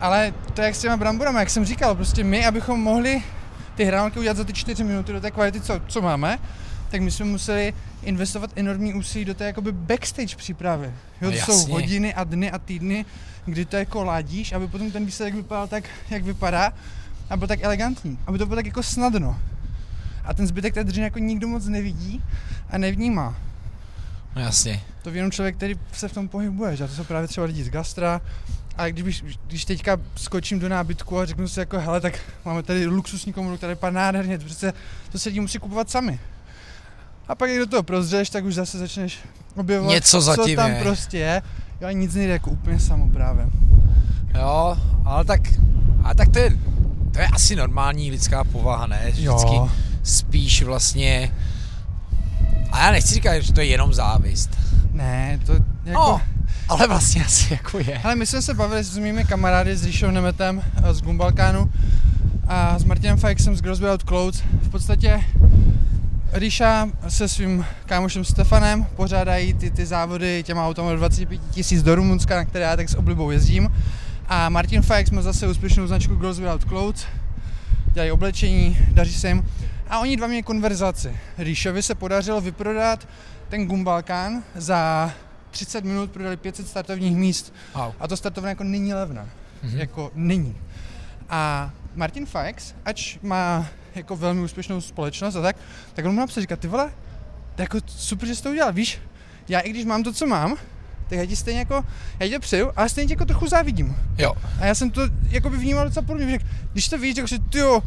Ale 0.00 0.32
to 0.54 0.60
je 0.60 0.64
jak 0.66 0.74
s 0.74 0.80
těma 0.80 0.96
bramborama, 0.96 1.40
jak 1.40 1.50
jsem 1.50 1.64
říkal, 1.64 1.94
prostě 1.94 2.24
my, 2.24 2.46
abychom 2.46 2.80
mohli 2.80 3.22
ty 3.74 3.84
hránky 3.84 4.18
udělat 4.18 4.36
za 4.36 4.44
ty 4.44 4.52
4 4.52 4.84
minuty 4.84 5.12
do 5.12 5.20
té 5.20 5.30
kvality, 5.30 5.60
co, 5.60 5.80
co 5.88 6.02
máme, 6.02 6.38
tak 6.90 7.00
my 7.00 7.10
jsme 7.10 7.24
museli 7.26 7.74
investovat 8.04 8.50
enormní 8.56 8.94
úsilí 8.94 9.24
do 9.24 9.34
té 9.34 9.44
jakoby 9.44 9.72
backstage 9.72 10.36
přípravy. 10.36 10.92
Jo, 11.20 11.30
to 11.30 11.36
jsou 11.36 11.72
hodiny 11.72 12.14
a 12.14 12.24
dny 12.24 12.50
a 12.50 12.58
týdny, 12.58 13.04
kdy 13.44 13.64
to 13.64 13.76
jako 13.76 14.04
ladíš, 14.04 14.52
aby 14.52 14.68
potom 14.68 14.90
ten 14.90 15.06
výsledek 15.06 15.34
vypadal 15.34 15.68
tak, 15.68 15.84
jak 16.10 16.22
vypadá 16.24 16.72
a 17.30 17.36
byl 17.36 17.48
tak 17.48 17.62
elegantní, 17.62 18.18
aby 18.26 18.38
to 18.38 18.46
bylo 18.46 18.56
tak 18.56 18.66
jako 18.66 18.82
snadno. 18.82 19.38
A 20.24 20.34
ten 20.34 20.46
zbytek 20.46 20.74
té 20.74 20.84
dřiny 20.84 21.04
jako 21.04 21.18
nikdo 21.18 21.48
moc 21.48 21.66
nevidí 21.66 22.22
a 22.70 22.78
nevnímá. 22.78 23.36
No 24.36 24.42
jasně. 24.42 24.80
To 25.02 25.10
ví 25.10 25.16
jenom 25.16 25.30
člověk, 25.30 25.56
který 25.56 25.74
se 25.92 26.08
v 26.08 26.12
tom 26.12 26.28
pohybuje, 26.28 26.76
že? 26.76 26.84
A 26.84 26.86
to 26.86 26.94
jsou 26.94 27.04
právě 27.04 27.28
třeba 27.28 27.46
lidi 27.46 27.64
z 27.64 27.68
gastra. 27.68 28.20
A 28.76 28.88
když, 28.88 29.24
když 29.46 29.64
teďka 29.64 29.96
skočím 30.16 30.58
do 30.58 30.68
nábytku 30.68 31.18
a 31.18 31.26
řeknu 31.26 31.48
si 31.48 31.60
jako, 31.60 31.80
hele, 31.80 32.00
tak 32.00 32.18
máme 32.44 32.62
tady 32.62 32.86
luxusní 32.86 33.32
komodu, 33.32 33.56
která 33.56 33.70
vypadá 33.70 33.92
nádherně, 33.92 34.38
to 34.38 34.44
přece 34.44 34.72
to 35.12 35.18
se 35.18 35.28
lidi 35.28 35.40
musí 35.40 35.58
kupovat 35.58 35.90
sami. 35.90 36.20
A 37.28 37.34
pak, 37.34 37.48
když 37.50 37.58
do 37.58 37.66
toho 37.66 37.82
prozřeš, 37.82 38.30
tak 38.30 38.44
už 38.44 38.54
zase 38.54 38.78
začneš 38.78 39.18
objevovat, 39.56 39.94
Něco 39.94 40.10
co 40.10 40.20
zatím 40.20 40.56
tam 40.56 40.70
je. 40.70 40.80
prostě 40.82 41.18
je. 41.18 41.42
Jo, 41.80 41.88
a 41.88 41.92
nic 41.92 42.14
nejde 42.14 42.32
jako 42.32 42.50
úplně 42.50 42.80
samo 42.80 43.08
právě. 43.08 43.46
Jo, 44.38 44.76
ale 45.04 45.24
tak, 45.24 45.40
ale 46.04 46.14
tak 46.14 46.28
to 46.28 46.38
je, 46.38 46.50
to 47.12 47.18
je 47.20 47.26
asi 47.26 47.56
normální 47.56 48.10
lidská 48.10 48.44
povaha, 48.44 48.86
ne? 48.86 49.00
Vždycky 49.10 49.54
Jo. 49.54 49.70
spíš 50.02 50.62
vlastně, 50.62 51.32
a 52.72 52.78
já 52.84 52.90
nechci 52.90 53.14
říkat, 53.14 53.38
že 53.40 53.52
to 53.52 53.60
je 53.60 53.66
jenom 53.66 53.94
závist. 53.94 54.50
Ne, 54.92 55.40
to 55.46 55.52
jako... 55.52 55.62
No, 55.94 56.20
ale 56.68 56.86
vlastně 56.88 57.24
asi 57.24 57.52
jako 57.52 57.78
je. 57.78 57.98
Hele, 58.02 58.14
my 58.16 58.26
jsme 58.26 58.42
se 58.42 58.54
bavili 58.54 58.84
s 58.84 58.98
mými 58.98 59.24
kamarády, 59.24 59.76
s 59.76 59.84
Ríšou 59.84 60.10
Nemetem 60.10 60.62
eh, 60.84 60.94
z 60.94 61.00
Gumbalkánu 61.02 61.72
a 62.48 62.78
s 62.78 62.84
Martinem 62.84 63.18
Fajksem 63.18 63.56
z 63.56 63.60
Girls 63.62 63.78
Without 63.80 64.02
Clothes. 64.02 64.42
V 64.62 64.68
podstatě 64.68 65.20
Ríša 66.32 66.88
se 67.08 67.28
svým 67.28 67.64
kámošem 67.86 68.24
Stefanem 68.24 68.84
pořádají 68.84 69.54
ty, 69.54 69.70
ty 69.70 69.86
závody 69.86 70.42
těma 70.42 70.66
automa 70.68 70.90
do 70.90 70.96
25 70.96 71.40
tisíc 71.50 71.82
do 71.82 71.94
Rumunska, 71.94 72.36
na 72.36 72.44
které 72.44 72.64
já 72.64 72.76
tak 72.76 72.88
s 72.88 72.94
oblibou 72.94 73.30
jezdím. 73.30 73.68
A 74.26 74.48
Martin 74.48 74.82
Fajks 74.82 75.10
má 75.10 75.22
zase 75.22 75.48
úspěšnou 75.48 75.86
značku 75.86 76.14
Girls 76.14 76.38
Without 76.38 76.64
Clothes, 76.64 77.06
dělají 77.92 78.10
oblečení, 78.12 78.78
daří 78.92 79.14
se 79.14 79.28
jim. 79.28 79.50
A 79.88 79.98
oni 79.98 80.16
dva 80.16 80.26
měli 80.26 80.42
konverzaci. 80.42 81.16
Ríšovi 81.38 81.82
se 81.82 81.94
podařilo 81.94 82.40
vyprodat 82.40 83.08
ten 83.48 83.66
Gumbalkán 83.66 84.42
za 84.56 85.12
30 85.50 85.84
minut 85.84 86.10
prodali 86.10 86.36
500 86.36 86.68
startovních 86.68 87.16
míst 87.16 87.54
Wow. 87.74 87.92
a 88.00 88.08
to 88.08 88.16
startovné 88.16 88.50
jako 88.50 88.64
není 88.64 88.94
levné. 88.94 89.26
Mhm. 89.62 89.78
Jako 89.78 90.10
není. 90.14 90.56
A 91.30 91.70
Martin 91.94 92.26
Fax, 92.26 92.74
ač 92.84 93.18
má 93.22 93.66
jako 93.96 94.16
velmi 94.16 94.40
úspěšnou 94.40 94.80
společnost 94.80 95.36
a 95.36 95.42
tak, 95.42 95.56
tak 95.94 96.04
on 96.04 96.14
mu 96.14 96.20
napsal, 96.20 96.40
říká, 96.40 96.56
ty 96.56 96.68
vole, 96.68 96.90
to 97.54 97.62
jako 97.62 97.78
super, 97.86 98.28
že 98.28 98.34
jsi 98.34 98.42
to 98.42 98.50
udělal, 98.50 98.72
víš, 98.72 98.98
já 99.48 99.60
i 99.60 99.70
když 99.70 99.84
mám 99.84 100.02
to, 100.02 100.12
co 100.12 100.26
mám, 100.26 100.56
tak 101.08 101.18
já 101.18 101.26
ti 101.26 101.36
stejně 101.36 101.58
jako, 101.58 101.84
já 102.20 102.28
tě 102.28 102.38
přeju, 102.38 102.70
ale 102.76 102.88
stejně 102.88 103.08
tě 103.08 103.12
jako 103.12 103.24
trochu 103.24 103.48
závidím. 103.48 103.96
Jo, 104.18 104.32
A 104.60 104.66
já 104.66 104.74
jsem 104.74 104.90
to 104.90 105.00
jako 105.30 105.50
by 105.50 105.56
vnímal 105.56 105.84
docela 105.84 106.06
podobně, 106.06 106.30
řekl, 106.30 106.44
když 106.72 106.88
to 106.88 106.98
víš, 106.98 107.14
tak 107.14 107.28
si, 107.28 107.38
ty 107.38 107.58
jo, 107.58 107.82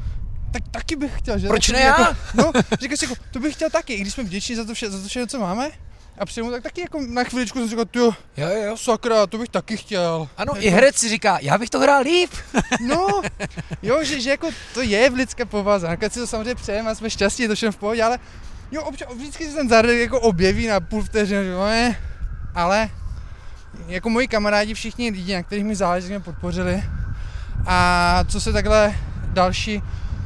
tak 0.52 0.64
taky 0.72 0.96
bych 0.96 1.18
chtěl, 1.18 1.40
že? 1.40 1.48
Proč 1.48 1.70
ne 1.70 1.80
jako, 1.80 2.02
já? 2.02 2.16
No, 2.34 2.52
říkal 2.82 2.98
si 2.98 3.06
jako, 3.06 3.16
to 3.32 3.40
bych 3.40 3.54
chtěl 3.54 3.70
taky, 3.70 3.94
i 3.94 4.02
když 4.02 4.14
jsme 4.14 4.24
vděční 4.24 4.56
za 4.56 4.66
to, 4.66 4.74
vše, 4.74 4.90
za 4.90 5.02
to 5.02 5.08
všechno, 5.08 5.28
co 5.28 5.40
máme, 5.40 5.70
a 6.18 6.26
přijemu, 6.26 6.52
tak 6.52 6.64
taky 6.64 6.82
jako 6.82 7.02
na 7.08 7.24
chviličku 7.24 7.60
jsem 7.60 7.70
říkal, 7.70 7.86
ty 7.86 8.00
jo, 8.00 8.14
jo, 8.38 8.50
jo. 8.50 8.78
sakra, 8.78 9.28
to 9.28 9.38
bych 9.38 9.50
taky 9.50 9.78
chtěl. 9.78 10.30
Ano, 10.38 10.54
jako, 10.56 10.66
i 10.68 10.70
herec 10.70 10.96
si 10.96 11.10
říká, 11.10 11.38
já 11.42 11.58
bych 11.58 11.70
to 11.70 11.80
hrál 11.80 12.02
líp. 12.04 12.32
No, 12.88 13.22
jo, 13.82 14.04
že, 14.04 14.22
že 14.22 14.30
jako 14.30 14.50
to 14.74 14.82
je 14.82 15.10
v 15.10 15.14
lidské 15.14 15.46
povaze. 15.46 15.88
Nakonec 15.88 16.14
si 16.14 16.20
to 16.20 16.28
samozřejmě 16.28 16.56
přejeme 16.56 16.90
a 16.90 16.96
jsme 16.96 17.10
šťastní, 17.10 17.44
je 17.44 17.50
to 17.50 17.56
všechno 17.56 17.72
v 17.72 17.78
pohodě, 17.78 18.04
ale 18.04 18.20
jo, 18.72 18.84
občas, 18.84 19.08
vždycky 19.16 19.50
se 19.50 19.56
ten 19.56 19.70
zárodek 19.70 20.00
jako 20.00 20.20
objeví 20.20 20.68
na 20.68 20.80
půl 20.80 21.04
vteřiny, 21.04 21.44
že 21.44 21.50
jo, 21.50 21.66
ne, 21.66 22.00
ale 22.56 22.90
jako 23.88 24.10
moji 24.10 24.28
kamarádi, 24.28 24.74
všichni 24.74 25.10
lidi, 25.10 25.34
na 25.34 25.44
kterých 25.44 25.66
mi 25.66 25.76
záleží, 25.76 26.08
mě 26.08 26.20
podpořili. 26.20 26.84
A 27.68 28.24
co 28.28 28.42
se 28.42 28.54
takhle 28.54 28.96
další 29.28 29.84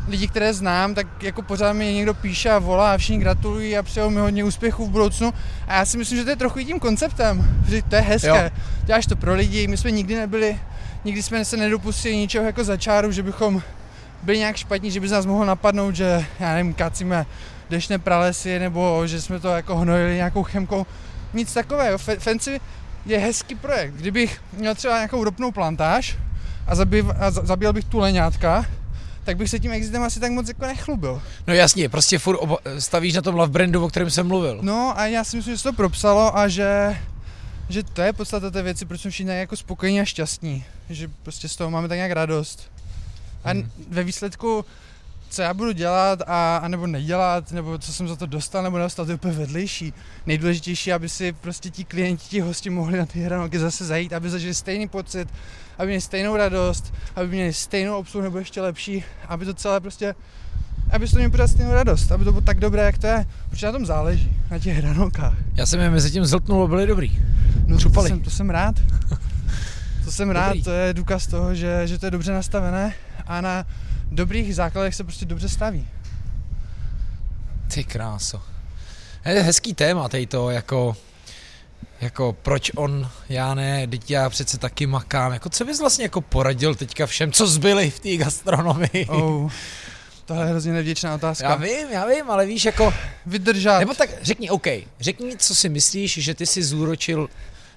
lidi, 0.08 0.28
které 0.28 0.54
znám, 0.54 0.94
tak 0.94 1.24
jako 1.24 1.42
pořád 1.42 1.74
mi 1.74 1.94
někdo 1.94 2.14
píše 2.14 2.50
a 2.50 2.60
volá 2.60 2.94
a 2.94 2.98
všichni 2.98 3.18
gratulují 3.18 3.78
a 3.78 3.84
přejou 3.84 4.10
mi 4.10 4.20
hodně 4.20 4.44
úspěchů 4.44 4.86
v 4.86 4.90
budoucnu. 4.90 5.34
A 5.68 5.76
já 5.76 5.86
si 5.86 5.98
myslím, 5.98 6.18
že 6.18 6.24
to 6.24 6.30
je 6.30 6.36
trochu 6.36 6.60
i 6.60 6.66
tím 6.66 6.80
konceptem, 6.80 7.62
že 7.68 7.82
to 7.82 7.96
je 7.96 8.02
hezké. 8.02 8.28
Jo. 8.28 8.62
Děláš 8.84 9.06
to 9.06 9.16
pro 9.16 9.36
lidi, 9.36 9.68
my 9.68 9.78
jsme 9.78 9.92
nikdy 9.92 10.16
nebyli, 10.16 10.60
nikdy 11.06 11.24
jsme 11.24 11.46
se 11.46 11.58
nedopustili 11.58 12.18
ničeho 12.18 12.46
jako 12.46 12.64
za 12.64 12.78
čáru, 12.78 13.12
že 13.12 13.24
bychom 13.24 13.62
byli 14.24 14.38
nějak 14.38 14.56
špatní, 14.56 14.92
že 14.92 15.00
by 15.00 15.08
z 15.08 15.12
nás 15.12 15.26
mohlo 15.26 15.46
napadnout, 15.46 15.96
že 15.96 16.26
já 16.40 16.54
nevím, 16.54 16.74
kacíme 16.74 17.26
dešné 17.70 18.00
pralesy, 18.00 18.60
nebo 18.60 19.08
že 19.08 19.22
jsme 19.22 19.40
to 19.40 19.48
jako 19.48 19.76
hnojili 19.76 20.16
nějakou 20.16 20.44
chemkou. 20.44 20.86
Nic 21.34 21.54
takového. 21.54 21.98
Fancy 21.98 22.60
je 23.06 23.18
hezký 23.18 23.56
projekt. 23.56 23.94
Kdybych 23.94 24.42
měl 24.54 24.76
třeba 24.76 24.96
nějakou 24.96 25.24
ropnou 25.24 25.52
plantáž 25.52 26.18
a, 26.68 26.76
zabiv, 26.76 27.06
a 27.20 27.32
zabil 27.32 27.74
bych 27.74 27.86
tu 27.86 28.00
leňátka, 28.00 28.66
tak 29.24 29.38
bych 29.38 29.50
se 29.50 29.60
tím 29.60 29.72
exitem 29.72 30.04
asi 30.04 30.20
tak 30.20 30.32
moc 30.32 30.48
jako 30.48 30.66
nechlubil. 30.66 31.22
No 31.48 31.54
jasně, 31.54 31.90
prostě 31.90 32.20
furt 32.20 32.38
oba, 32.38 32.58
stavíš 32.80 33.14
na 33.14 33.22
tom 33.22 33.36
love 33.36 33.52
brandu, 33.52 33.86
o 33.86 33.90
kterém 33.90 34.10
jsem 34.10 34.28
mluvil. 34.28 34.60
No 34.62 34.94
a 35.00 35.06
já 35.06 35.24
si 35.24 35.38
myslím, 35.38 35.54
že 35.54 35.58
se 35.58 35.64
to 35.64 35.74
propsalo 35.74 36.38
a 36.38 36.48
že, 36.48 36.98
že 37.70 37.84
to 37.84 38.02
je 38.02 38.14
podstata 38.14 38.52
té 38.52 38.62
věci, 38.62 38.86
proč 38.86 39.02
jsme 39.02 39.12
všichni 39.12 39.32
jako 39.32 39.58
spokojení 39.58 40.02
a 40.02 40.06
šťastní. 40.06 40.64
Že 40.90 41.10
prostě 41.24 41.50
z 41.50 41.56
toho 41.56 41.70
máme 41.72 41.88
tak 41.88 41.96
nějak 41.96 42.12
radost. 42.12 42.72
A 43.44 43.52
n- 43.52 43.72
ve 43.90 44.04
výsledku, 44.04 44.66
co 45.30 45.42
já 45.42 45.54
budu 45.54 45.72
dělat 45.72 46.22
a, 46.28 46.58
a 46.58 46.68
nebo 46.68 46.88
nedělat, 46.88 47.52
nebo 47.52 47.78
co 47.78 47.94
jsem 47.94 48.08
za 48.08 48.16
to 48.16 48.26
dostal 48.26 48.64
nebo 48.64 48.78
nedostal, 48.78 49.06
to 49.06 49.12
je 49.12 49.16
úplně 49.16 49.34
vedlejší. 49.34 49.94
Nejdůležitější, 50.26 50.94
aby 50.94 51.10
si 51.10 51.34
prostě 51.34 51.70
ti 51.70 51.84
klienti, 51.84 52.24
ti 52.30 52.40
hosti 52.40 52.70
mohli 52.70 52.98
na 52.98 53.06
ty 53.06 53.20
hranolky 53.22 53.60
zase 53.60 53.86
zajít, 53.86 54.14
aby 54.14 54.30
zažili 54.30 54.54
stejný 54.54 54.88
pocit, 54.88 55.28
aby 55.82 55.88
měli 55.88 56.02
stejnou 56.02 56.36
radost, 56.36 56.94
aby 57.16 57.28
měli 57.28 57.54
stejnou 57.54 57.98
obsluhu 57.98 58.24
nebo 58.24 58.38
ještě 58.38 58.62
lepší, 58.62 59.04
aby 59.28 59.46
to 59.46 59.54
celé 59.54 59.80
prostě 59.80 60.16
aby 60.92 61.08
to 61.08 61.16
měli 61.16 61.32
pořád 61.32 61.48
stejnou 61.48 61.74
radost, 61.74 62.12
aby 62.12 62.24
to 62.24 62.32
bylo 62.32 62.42
tak 62.42 62.60
dobré, 62.60 62.84
jak 62.84 62.98
to 62.98 63.08
je, 63.08 63.26
protože 63.50 63.66
na 63.66 63.72
tom 63.72 63.86
záleží, 63.86 64.38
na 64.52 64.60
těch 64.60 64.78
hranolkách. 64.78 65.34
Já 65.56 65.66
jsem 65.66 65.80
je 65.80 65.90
mezi 65.90 66.12
tím 66.12 66.26
zltnul 66.26 66.64
a 66.64 66.68
byli 66.68 66.88
dobrý. 66.88 67.20
No, 67.66 67.78
to 67.78 68.02
jsem, 68.02 68.20
to 68.20 68.30
jsem 68.30 68.50
rád. 68.50 68.76
To 70.06 70.12
jsem 70.12 70.30
rád, 70.30 70.48
Dobrý. 70.48 70.64
to 70.64 70.72
je 70.72 70.94
důkaz 70.94 71.28
toho, 71.28 71.56
že, 71.56 71.88
že 71.88 71.98
to 71.98 72.06
je 72.06 72.12
dobře 72.12 72.32
nastavené 72.32 72.94
a 73.28 73.42
na 73.42 73.66
dobrých 74.12 74.56
základech 74.56 74.96
se 74.96 75.04
prostě 75.04 75.26
dobře 75.26 75.50
staví. 75.50 75.88
Ty 77.74 77.84
kráso. 77.84 78.42
Je 79.26 79.42
hezký 79.42 79.74
téma 79.74 80.10
tady 80.10 80.28
to, 80.28 80.50
jako, 80.50 80.96
jako 82.02 82.36
proč 82.42 82.72
on, 82.76 83.10
já 83.30 83.54
ne, 83.56 83.88
teď 83.88 84.12
já 84.12 84.30
přece 84.30 84.58
taky 84.58 84.86
makám. 84.88 85.34
Jako 85.34 85.50
co 85.50 85.66
bys 85.66 85.80
vlastně 85.80 86.06
jako 86.06 86.22
poradil 86.22 86.76
teďka 86.76 87.06
všem, 87.06 87.32
co 87.32 87.48
zbyli 87.48 87.90
v 87.90 88.00
té 88.00 88.18
gastronomii? 88.18 89.06
Oh, 89.10 89.52
tohle 90.26 90.46
je 90.46 90.50
hrozně 90.50 90.74
nevděčná 90.74 91.16
otázka. 91.16 91.50
Já 91.50 91.56
vím, 91.56 91.88
já 91.92 92.06
vím, 92.06 92.32
ale 92.32 92.46
víš, 92.46 92.66
jako, 92.66 92.94
Vydržat. 93.26 93.80
nebo 93.80 93.94
tak 93.94 94.10
řekni, 94.22 94.50
OK, 94.50 94.68
řekni, 95.00 95.38
co 95.38 95.56
si 95.56 95.70
myslíš, 95.70 96.14
že 96.14 96.34
ty 96.34 96.46
si 96.46 96.64
zúročil 96.64 97.30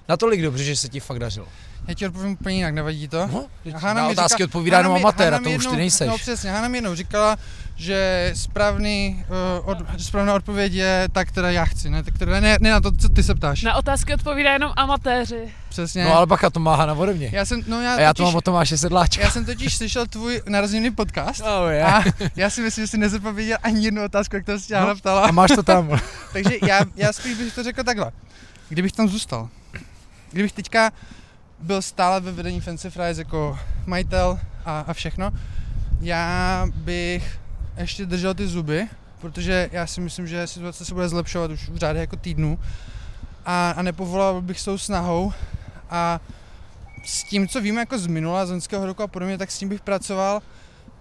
natolik 0.09 0.41
dobře, 0.41 0.63
že 0.63 0.75
se 0.75 0.89
ti 0.89 0.99
fakt 0.99 1.19
dařilo. 1.19 1.47
Já 1.87 1.93
ti 1.93 2.07
odpovím 2.07 2.31
úplně 2.31 2.55
jinak, 2.55 2.73
nevadí 2.73 3.07
to? 3.07 3.27
No, 3.31 3.45
Hana 3.73 4.01
na 4.01 4.07
otázky 4.09 4.37
říká- 4.37 4.43
odpovídá 4.45 4.77
jenom 4.77 4.93
amatér, 4.95 5.33
a 5.33 5.39
to 5.39 5.49
už 5.49 5.65
ty 5.65 5.75
nejseš. 5.75 6.07
No 6.07 6.17
přesně, 6.17 6.51
Hana 6.51 6.67
mi 6.67 6.77
jednou 6.77 6.95
říkala, 6.95 7.37
že 7.75 8.31
správný, 8.35 9.25
uh, 9.61 9.69
od, 9.69 9.77
správná 10.01 10.33
odpověď 10.33 10.73
je 10.73 11.07
ta, 11.11 11.25
která 11.25 11.51
já 11.51 11.65
chci, 11.65 11.89
ne, 11.89 12.03
ta, 12.03 12.11
která, 12.11 12.39
ne, 12.39 12.57
ne 12.61 12.71
na 12.71 12.81
to, 12.81 12.91
co 12.91 13.09
ty 13.09 13.23
se 13.23 13.35
ptáš. 13.35 13.61
Na 13.63 13.75
otázky 13.75 14.13
odpovídá 14.13 14.53
jenom 14.53 14.71
amatéři. 14.75 15.53
Přesně. 15.69 16.05
No 16.05 16.15
ale 16.17 16.25
bacha, 16.25 16.49
to 16.49 16.59
má 16.59 16.75
Hana 16.75 16.93
ode 16.93 17.13
mě. 17.13 17.29
já 17.33 17.45
jsem, 17.45 17.63
no 17.67 17.81
já, 17.81 17.95
A 17.95 17.99
já 17.99 18.13
to 18.13 18.17
totiž, 18.23 18.33
mám 18.33 18.37
o 18.37 18.41
Tomáše 18.41 18.77
Sedláčka. 18.77 19.23
já 19.23 19.31
jsem 19.31 19.45
totiž 19.45 19.77
slyšel 19.77 20.05
tvůj 20.07 20.41
narozený 20.49 20.91
podcast 20.91 21.41
Oh, 21.41 21.83
a 21.85 22.03
já 22.35 22.49
si 22.49 22.61
myslím, 22.61 22.83
že 22.85 22.87
jsi 22.87 22.97
nezodpověděl 22.97 23.57
ani 23.63 23.85
jednu 23.85 24.03
otázku, 24.05 24.35
jak 24.35 24.45
to 24.45 24.59
si 24.59 24.73
Hana 24.73 24.85
No, 24.87 24.95
ptala. 24.95 25.21
A 25.27 25.31
máš 25.31 25.51
to 25.55 25.63
tam. 25.63 25.99
Takže 26.33 26.49
já, 26.67 26.79
já 26.95 27.13
spíš 27.13 27.37
bych 27.37 27.55
to 27.55 27.63
řekl 27.63 27.83
takhle. 27.83 28.11
Kdybych 28.69 28.91
tam 28.91 29.07
zůstal, 29.09 29.49
kdybych 30.31 30.51
teďka 30.51 30.91
byl 31.59 31.81
stále 31.81 32.21
ve 32.21 32.31
vedení 32.31 32.61
Fancy 32.61 32.89
Fries 32.89 33.17
jako 33.17 33.59
majitel 33.85 34.39
a, 34.65 34.79
a 34.79 34.93
všechno, 34.93 35.31
já 36.01 36.67
bych 36.75 37.39
ještě 37.77 38.05
držel 38.05 38.33
ty 38.33 38.47
zuby, 38.47 38.87
protože 39.21 39.69
já 39.71 39.87
si 39.87 40.01
myslím, 40.01 40.27
že 40.27 40.47
situace 40.47 40.85
se 40.85 40.93
bude 40.93 41.09
zlepšovat 41.09 41.51
už 41.51 41.69
v 41.69 41.77
řádech 41.77 42.01
jako 42.01 42.15
týdnů. 42.15 42.59
A, 43.45 43.71
a 43.71 43.81
nepovolal 43.81 44.41
bych 44.41 44.59
s 44.59 44.65
tou 44.65 44.77
snahou. 44.77 45.33
A 45.89 46.19
s 47.05 47.23
tím, 47.23 47.47
co 47.47 47.61
víme 47.61 47.81
jako 47.81 47.97
z 47.97 48.07
minula, 48.07 48.45
z 48.45 48.49
loňského 48.49 48.85
roku 48.85 49.03
a 49.03 49.07
podobně, 49.07 49.37
tak 49.37 49.51
s 49.51 49.57
tím 49.57 49.69
bych 49.69 49.81
pracoval. 49.81 50.41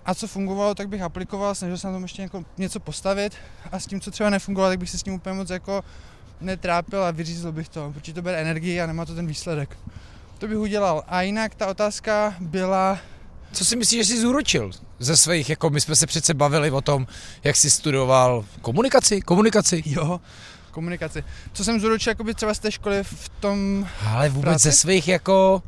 A 0.07 0.15
co 0.15 0.27
fungovalo, 0.27 0.75
tak 0.75 0.89
bych 0.89 1.03
aplikoval, 1.03 1.55
snažil 1.55 1.79
se 1.79 1.87
na 1.87 1.93
tom 1.93 2.03
ještě 2.03 2.23
jako 2.23 2.45
něco 2.59 2.81
postavit. 2.81 3.33
A 3.73 3.79
s 3.79 3.87
tím, 3.87 4.01
co 4.01 4.11
třeba 4.11 4.31
nefungovalo, 4.31 4.73
tak 4.73 4.79
bych 4.79 4.91
se 4.91 4.99
s 4.99 5.03
tím 5.03 5.15
úplně 5.15 5.35
moc 5.35 5.51
jako 5.51 5.85
netrápil 6.41 7.05
a 7.05 7.11
vyřízl 7.11 7.53
bych 7.53 7.69
to, 7.69 7.93
protože 7.93 8.15
to 8.15 8.23
bude 8.23 8.41
energii 8.41 8.81
a 8.81 8.87
nemá 8.87 9.05
to 9.05 9.15
ten 9.15 9.27
výsledek. 9.27 9.77
To 10.45 10.49
bych 10.49 10.59
udělal. 10.59 11.03
A 11.09 11.23
jinak 11.23 11.55
ta 11.55 11.67
otázka 11.67 12.35
byla, 12.41 12.99
Co 13.53 13.65
si 13.65 13.77
myslíš, 13.77 14.07
že 14.07 14.15
jsi 14.15 14.21
zúročil 14.21 14.71
ze 14.99 15.17
svých, 15.17 15.51
jako 15.51 15.71
my 15.71 15.81
jsme 15.81 15.97
se 15.97 16.07
přece 16.07 16.35
bavili 16.35 16.71
o 16.71 16.81
tom, 16.81 17.07
jak 17.45 17.57
jsi 17.57 17.71
studoval 17.71 18.45
komunikaci, 18.61 19.21
komunikaci? 19.21 19.83
jo, 19.87 20.21
komunikaci. 20.71 21.25
Co 21.53 21.65
jsem 21.65 21.81
zúročil 21.81 22.11
jakoby 22.11 22.35
třeba 22.35 22.55
z 22.55 22.59
té 22.59 22.73
školy 22.73 23.05
v 23.05 23.29
tom, 23.41 23.89
Ale 24.07 24.29
vůbec 24.29 24.43
práci? 24.45 24.63
ze 24.63 24.73
svých 24.73 25.09
jako 25.09 25.63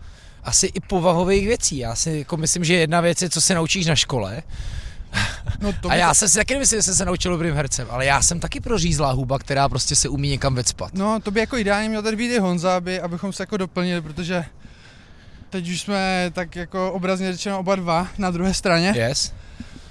asi 0.45 0.67
i 0.67 0.81
povahových 0.81 1.47
věcí. 1.47 1.79
Já 1.79 1.95
si 1.95 2.11
jako 2.19 2.37
myslím, 2.37 2.65
že 2.65 2.75
jedna 2.75 3.01
věc 3.01 3.23
je, 3.23 3.31
co 3.31 3.41
se 3.41 3.55
naučíš 3.55 3.87
na 3.87 3.97
škole. 3.97 4.43
no 5.61 5.73
to 5.73 5.91
A 5.91 5.95
já 5.95 6.15
jsem 6.15 6.29
si 6.29 6.37
taky 6.37 6.55
nemyslím, 6.55 6.79
že 6.79 6.83
jsem 6.83 6.95
se 6.95 7.05
naučil 7.05 7.33
dobrým 7.33 7.55
hercem, 7.55 7.87
ale 7.91 8.07
já 8.07 8.23
jsem 8.23 8.41
taky 8.41 8.61
prořízlá 8.61 9.13
huba, 9.13 9.39
která 9.39 9.69
prostě 9.69 9.97
se 9.97 10.09
umí 10.09 10.29
někam 10.29 10.55
vecpat. 10.55 10.95
No, 10.95 11.21
to 11.21 11.31
by 11.31 11.41
jako 11.41 11.57
ideálně 11.57 11.89
měl 11.89 12.03
tady 12.03 12.17
být 12.17 12.35
i 12.35 12.39
Honza, 12.39 12.77
aby, 12.77 13.01
abychom 13.01 13.33
se 13.33 13.43
jako 13.43 13.57
doplnili, 13.57 14.01
protože 14.01 14.45
teď 15.51 15.69
už 15.69 15.81
jsme 15.81 16.31
tak 16.35 16.57
jako 16.57 16.93
obrazně 16.93 17.33
řečeno 17.33 17.59
oba 17.59 17.77
dva 17.77 18.09
na 18.19 18.31
druhé 18.31 18.55
straně. 18.55 18.95
Yes? 18.97 19.35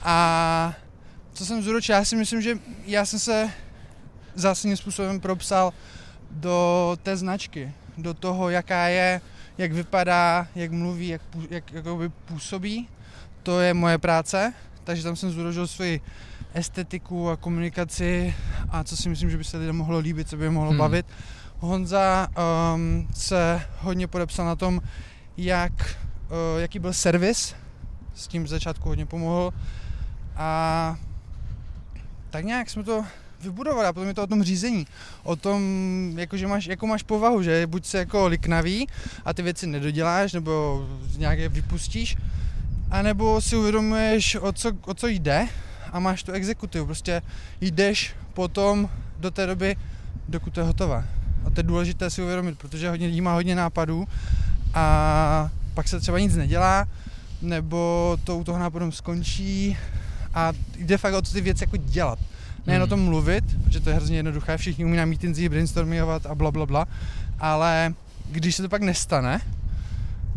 A 0.04 0.74
co 1.34 1.46
jsem 1.46 1.62
zúročil, 1.64 1.96
já 1.96 2.06
si 2.06 2.16
myslím, 2.16 2.42
že 2.42 2.58
já 2.86 3.06
jsem 3.06 3.20
se 3.20 3.50
zásadním 4.36 4.78
způsobem 4.78 5.20
propsal 5.20 5.74
do 6.32 6.98
té 7.04 7.18
značky, 7.18 7.72
do 7.98 8.14
toho, 8.14 8.50
jaká 8.50 8.88
je, 8.88 9.22
jak 9.58 9.72
vypadá, 9.72 10.48
jak 10.56 10.72
mluví, 10.72 11.08
jak, 11.08 11.22
jak 11.50 11.74
jakoby 11.74 12.10
působí. 12.10 12.88
To 13.44 13.60
je 13.60 13.74
moje 13.74 13.98
práce, 13.98 14.54
takže 14.84 15.04
tam 15.04 15.16
jsem 15.16 15.32
zúročil 15.32 15.68
svoji 15.68 16.02
estetiku 16.54 17.30
a 17.30 17.38
komunikaci 17.38 18.36
a 18.70 18.84
co 18.84 18.98
si 18.98 19.10
myslím, 19.10 19.30
že 19.30 19.38
by 19.38 19.44
se 19.44 19.58
lidem 19.58 19.76
mohlo 19.76 20.00
líbit, 20.00 20.30
co 20.30 20.38
by 20.38 20.44
je 20.44 20.50
mohlo 20.50 20.70
hmm. 20.70 20.80
bavit. 20.80 21.06
Honza 21.60 22.28
um, 22.76 23.08
se 23.14 23.62
hodně 23.80 24.08
podepsal 24.08 24.46
na 24.46 24.56
tom, 24.56 24.82
jak, 25.38 25.98
uh, 26.30 26.62
jaký 26.62 26.80
byl 26.80 26.94
servis, 26.94 27.56
s 28.16 28.28
tím 28.28 28.44
v 28.44 28.48
začátku 28.48 28.90
hodně 28.90 29.06
pomohl. 29.06 29.52
A 30.36 30.98
tak 32.30 32.46
nějak 32.46 32.70
jsme 32.70 32.84
to 32.84 33.06
vybudovali 33.42 33.88
a 33.88 33.94
potom 33.94 34.08
je 34.08 34.14
to 34.14 34.24
o 34.24 34.28
tom 34.28 34.44
řízení, 34.44 34.88
o 35.24 35.36
tom, 35.36 35.62
jako, 36.16 36.38
že 36.38 36.48
máš, 36.48 36.66
jakou 36.66 36.88
máš 36.88 37.04
povahu, 37.04 37.44
že 37.44 37.68
buď 37.68 37.86
se 37.86 37.98
jako 37.98 38.28
liknavý 38.28 38.88
a 39.26 39.34
ty 39.34 39.42
věci 39.42 39.68
nedoděláš 39.68 40.34
nebo 40.34 40.86
nějak 41.18 41.40
je 41.40 41.50
vypustíš, 41.50 42.18
anebo 42.92 43.42
si 43.42 43.56
uvědomuješ, 43.56 44.36
o 44.36 44.52
co, 44.52 44.72
o 44.86 44.94
co 44.94 45.08
jde 45.08 45.48
a 45.92 46.00
máš 46.00 46.24
tu 46.24 46.32
exekutivu, 46.32 46.86
prostě 46.86 47.22
jdeš 47.62 48.16
potom 48.34 48.90
do 49.20 49.32
té 49.32 49.46
doby, 49.46 49.76
dokud 50.30 50.54
to 50.54 50.60
je 50.60 50.66
hotová. 50.66 51.04
A 51.46 51.50
to 51.50 51.60
je 51.60 51.64
důležité 51.64 52.10
si 52.10 52.22
uvědomit, 52.22 52.58
protože 52.58 52.90
hodně 52.90 53.08
lidí 53.08 53.22
má 53.22 53.34
hodně 53.34 53.56
nápadů 53.56 54.08
a 54.76 55.50
pak 55.74 55.88
se 55.88 56.00
třeba 56.00 56.20
nic 56.20 56.36
nedělá, 56.36 56.88
nebo 57.42 58.18
to 58.24 58.38
u 58.38 58.44
toho 58.44 58.60
nápadem 58.60 58.92
skončí 58.92 59.78
a 60.34 60.54
jde 60.78 60.98
fakt 60.98 61.14
o 61.14 61.22
to 61.22 61.32
ty 61.32 61.42
věci 61.42 61.64
jako 61.64 61.78
dělat. 61.78 62.20
Nejen 62.68 62.82
o 62.82 62.86
Hmm. 62.86 62.90
tom 62.90 63.00
mluvit, 63.00 63.44
protože 63.64 63.80
to 63.80 63.90
je 63.90 63.96
hrozně 63.96 64.18
jednoduché, 64.18 64.58
všichni 64.58 64.86
umí 64.86 64.98
na 64.98 65.06
meetingsích 65.06 65.50
brainstormovat 65.50 66.26
a 66.26 66.36
bla, 66.36 66.52
bla, 66.52 66.66
bla, 66.66 66.86
ale 67.40 67.94
když 68.32 68.56
se 68.56 68.62
to 68.64 68.70
pak 68.70 68.82
nestane, 68.82 69.42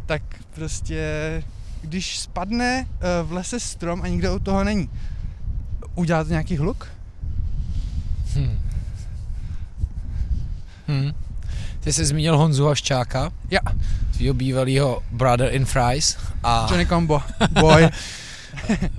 tak 0.07 0.22
prostě, 0.55 1.03
když 1.82 2.18
spadne 2.18 2.86
eh, 3.01 3.22
v 3.22 3.32
lese 3.32 3.61
strom 3.61 4.03
a 4.03 4.09
nikdo 4.09 4.36
u 4.36 4.39
toho 4.39 4.64
není, 4.64 4.91
udělá 5.95 6.24
to 6.24 6.30
nějaký 6.30 6.57
hluk? 6.57 6.86
Hm. 8.34 8.59
Hm. 10.89 11.12
Ty 11.80 11.93
jsi 11.93 12.05
zmínil 12.05 12.39
Honzu 12.39 12.66
Haščáka, 12.66 13.30
Ja. 13.51 13.61
Tvýho 14.18 14.34
bývalého 14.34 15.02
brother 15.10 15.54
in 15.54 15.64
fries 15.64 16.16
a 16.42 16.66
Johnny 16.70 16.86
Combo, 16.86 17.22
boy. 17.50 17.88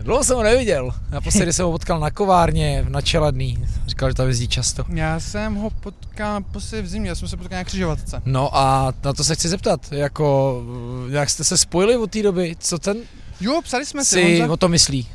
dlouho 0.01 0.24
jsem 0.24 0.36
ho 0.36 0.43
neviděl. 0.43 0.91
Naposledy 1.09 1.53
jsem 1.53 1.65
ho 1.65 1.72
potkal 1.72 1.99
na 1.99 2.11
kovárně 2.11 2.86
na 2.89 3.01
Čeladný. 3.01 3.65
Říkal, 3.88 4.09
že 4.09 4.13
tam 4.15 4.28
jezdí 4.28 4.47
často. 4.47 4.86
Já 4.89 5.20
jsem 5.20 5.55
ho 5.55 5.70
potkal 5.70 6.34
naposledy 6.34 6.82
v 6.82 6.88
zimě, 6.88 7.09
já 7.09 7.15
jsem 7.15 7.28
se 7.28 7.38
potkal 7.38 7.57
na 7.57 7.63
křižovatce. 7.63 8.22
No 8.26 8.57
a 8.57 8.93
na 9.03 9.13
to 9.13 9.24
se 9.24 9.36
chci 9.36 9.49
zeptat, 9.49 9.91
jako 9.91 10.61
jak 11.09 11.30
jste 11.30 11.43
se 11.43 11.57
spojili 11.57 11.97
od 11.97 12.11
té 12.11 12.24
doby, 12.24 12.55
co 12.59 12.80
ten 12.80 12.97
Jo, 13.41 13.61
psali 13.63 13.86
jsme 13.86 14.05
si, 14.05 14.15
si 14.15 14.39
Honza. 14.39 14.53
o 14.53 14.57
to 14.57 14.67
myslí, 14.67 15.07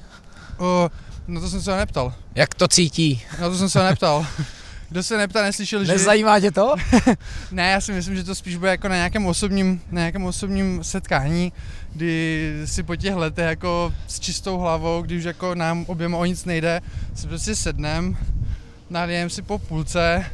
O, 0.58 0.90
no 1.26 1.40
to 1.40 1.48
jsem 1.48 1.62
se 1.62 1.70
ho 1.70 1.76
neptal. 1.76 2.12
jak 2.34 2.54
to 2.54 2.68
cítí, 2.68 3.22
Na 3.40 3.48
to 3.48 3.58
jsem 3.58 3.68
se 3.68 3.78
ho 3.78 3.84
neptal. 3.84 4.26
Kdo 4.94 5.02
se 5.02 5.16
neptal, 5.18 5.42
neslyšel, 5.42 5.84
že... 5.84 5.92
nezajímá 5.92 6.40
tě 6.40 6.50
to? 6.50 6.74
Ne, 7.52 7.70
já 7.70 7.80
si 7.80 7.92
myslím, 7.92 8.16
že 8.16 8.24
to 8.24 8.34
spíš 8.34 8.56
bude 8.56 8.70
jako 8.70 8.88
na 8.88 8.94
nějakém 8.94 9.26
osobním, 9.26 9.80
na 9.90 10.00
nějakém 10.00 10.24
osobním 10.24 10.84
setkání, 10.84 11.52
kdy 11.92 12.52
si 12.64 12.82
po 12.82 12.96
těch 12.96 13.14
letech 13.14 13.44
jako 13.44 13.92
s 14.06 14.20
čistou 14.20 14.58
hlavou, 14.58 15.02
když 15.02 15.18
už 15.18 15.24
jako 15.24 15.54
nám 15.54 15.84
oběma 15.88 16.18
o 16.18 16.24
nic 16.24 16.44
nejde, 16.44 16.80
si 17.14 17.26
prostě 17.26 17.56
sednem, 17.56 18.16
nalijeme 18.90 19.30
si 19.30 19.42
po 19.42 19.58
půlce 19.58 20.24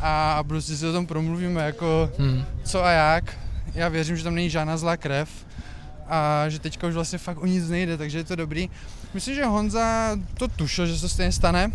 a 0.00 0.44
prostě 0.44 0.76
si 0.76 0.86
o 0.86 0.92
tom 0.92 1.06
promluvíme 1.06 1.62
jako 1.62 2.10
Hm. 2.18 2.44
co 2.64 2.84
a 2.84 2.90
jak. 2.90 3.38
Já 3.74 3.88
věřím, 3.88 4.16
že 4.16 4.24
tam 4.24 4.34
není 4.34 4.50
žádná 4.50 4.76
zlá 4.76 4.96
krev 4.96 5.28
a 6.08 6.44
že 6.48 6.58
teďka 6.58 6.86
už 6.86 6.94
vlastně 6.94 7.18
fakt 7.18 7.42
o 7.42 7.46
nic 7.46 7.68
nejde, 7.68 7.96
takže 7.96 8.18
je 8.18 8.24
to 8.24 8.36
dobrý. 8.36 8.70
Myslím, 9.14 9.34
že 9.34 9.44
Honza 9.44 10.16
to 10.34 10.48
tušil, 10.48 10.86
že 10.86 10.98
se 10.98 11.08
stejně 11.08 11.32
stane. 11.32 11.70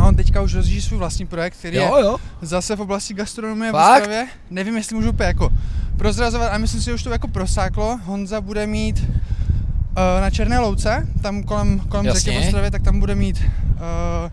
A 0.00 0.04
on 0.06 0.16
teďka 0.16 0.40
už 0.42 0.54
rozjíždí 0.54 0.80
svůj 0.82 0.98
vlastní 0.98 1.26
projekt, 1.26 1.54
který 1.58 1.76
je 1.76 1.82
Jo, 1.82 1.96
jo. 2.02 2.16
zase 2.42 2.76
v 2.76 2.80
oblasti 2.80 3.14
gastronomie 3.14 3.72
v 3.72 3.74
Fakt? 3.74 4.02
Ostravě. 4.02 4.26
Nevím, 4.50 4.76
jestli 4.76 4.96
můžu 4.96 5.10
úplně 5.10 5.26
jako 5.26 5.50
prozrazovat, 5.96 6.52
a 6.52 6.58
myslím 6.58 6.80
si, 6.80 6.84
že 6.84 6.94
už 6.94 7.02
to 7.02 7.10
jako 7.10 7.28
prosáklo. 7.28 7.98
Honza 8.04 8.40
bude 8.40 8.66
mít 8.66 8.98
uh, 9.00 10.20
na 10.20 10.30
Černé 10.30 10.58
louce, 10.58 11.08
tam 11.22 11.42
kolem, 11.42 11.80
kolem 11.80 12.10
řeky 12.10 12.30
v 12.30 12.44
Ostravě, 12.46 12.70
tak 12.70 12.82
tam 12.82 13.00
bude 13.00 13.14
mít 13.14 13.42
uh, 13.44 14.30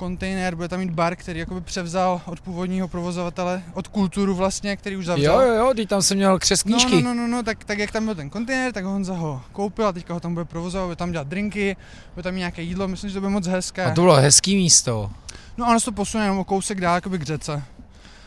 kontejner, 0.00 0.54
bude 0.54 0.68
tam 0.68 0.80
mít 0.80 0.90
bar, 0.90 1.16
který 1.16 1.40
jakoby 1.40 1.60
převzal 1.60 2.20
od 2.26 2.40
původního 2.40 2.88
provozovatele, 2.88 3.62
od 3.74 3.88
kulturu 3.88 4.34
vlastně, 4.34 4.76
který 4.76 4.96
už 4.96 5.06
zavřel. 5.06 5.34
Jo, 5.34 5.48
jo, 5.48 5.54
jo, 5.54 5.72
teď 5.76 5.88
tam 5.88 6.02
jsem 6.02 6.16
měl 6.16 6.38
křes 6.38 6.64
No, 6.64 6.78
no, 6.90 7.00
no, 7.00 7.14
no, 7.14 7.28
no, 7.28 7.42
tak, 7.42 7.64
tak 7.64 7.78
jak 7.78 7.90
tam 7.90 8.04
byl 8.04 8.14
ten 8.14 8.30
kontejner, 8.30 8.72
tak 8.72 8.84
Honza 8.84 9.14
ho 9.14 9.42
koupil 9.52 9.86
a 9.86 9.92
teďka 9.92 10.14
ho 10.14 10.20
tam 10.20 10.34
bude 10.34 10.44
provozovat, 10.44 10.86
bude 10.86 10.96
tam 10.96 11.12
dělat 11.12 11.26
drinky, 11.26 11.76
bude 12.14 12.22
tam 12.22 12.36
nějaké 12.36 12.62
jídlo, 12.62 12.88
myslím, 12.88 13.10
že 13.10 13.14
to 13.14 13.20
bude 13.20 13.32
moc 13.32 13.46
hezké. 13.46 13.84
A 13.84 13.94
to 13.94 14.00
bylo 14.00 14.14
hezký 14.14 14.56
místo. 14.56 15.10
No 15.56 15.64
a 15.64 15.68
ono 15.68 15.80
se 15.80 15.84
to 15.84 15.92
posune 15.92 16.24
jenom 16.24 16.38
o 16.38 16.44
kousek 16.44 16.80
dál, 16.80 16.94
jakoby 16.94 17.18
k 17.18 17.22
řece. 17.22 17.62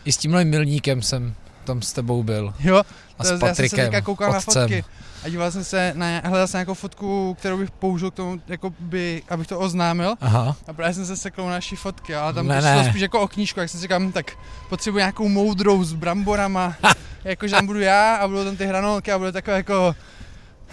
I 0.06 0.12
s 0.12 0.18
tímhle 0.18 0.46
milníkem 0.46 1.02
jsem 1.02 1.34
tam 1.64 1.82
s 1.82 1.94
tebou 1.94 2.24
byl. 2.24 2.54
Jo, 2.60 2.84
A 3.30 3.30
To 3.32 3.38
s 3.38 3.42
je- 3.42 3.48
já 3.48 3.56
jsem 3.56 3.56
se 3.56 3.62
Patrikem, 3.64 3.86
teďka 3.86 4.02
koukal 4.02 4.32
na 4.32 4.38
otcem. 4.38 4.54
fotky 4.62 4.84
a 5.26 5.30
díval 5.30 5.52
jsem 5.52 5.64
se 5.64 5.92
na, 5.96 6.06
hledal 6.24 6.48
jsem 6.48 6.58
nějakou 6.58 6.74
fotku, 6.74 7.36
kterou 7.40 7.58
bych 7.58 7.72
použil 7.72 8.12
k 8.12 8.14
tomu, 8.14 8.42
jako 8.48 8.74
by, 8.80 9.22
abych 9.30 9.48
to 9.48 9.60
oznámil. 9.60 10.16
Aha. 10.22 10.56
A 10.68 10.74
právě 10.74 10.94
jsem 10.94 11.06
se 11.06 11.18
sekl 11.18 11.46
na 11.46 11.52
naší 11.52 11.76
fotky, 11.76 12.16
ale 12.16 12.34
tam 12.34 12.48
Ne, 12.48 12.62
ne, 12.62 12.86
spíš 12.90 13.02
jako 13.02 13.20
o 13.22 13.28
knížku, 13.28 13.60
jak 13.60 13.70
jsem 13.70 13.78
si 13.80 13.82
říkal, 13.82 14.00
hm, 14.00 14.12
tak 14.12 14.32
potřebuji 14.70 14.98
nějakou 14.98 15.28
moudrou 15.30 15.84
s 15.84 15.94
bramborama, 15.94 16.76
jakože 17.24 17.56
tam 17.56 17.66
budu 17.68 17.80
já 17.80 18.16
a 18.16 18.28
budou 18.28 18.44
tam 18.46 18.56
ty 18.58 18.66
hranolky 18.66 19.12
a 19.12 19.18
bude 19.18 19.32
takové 19.32 19.58
jako 19.58 19.96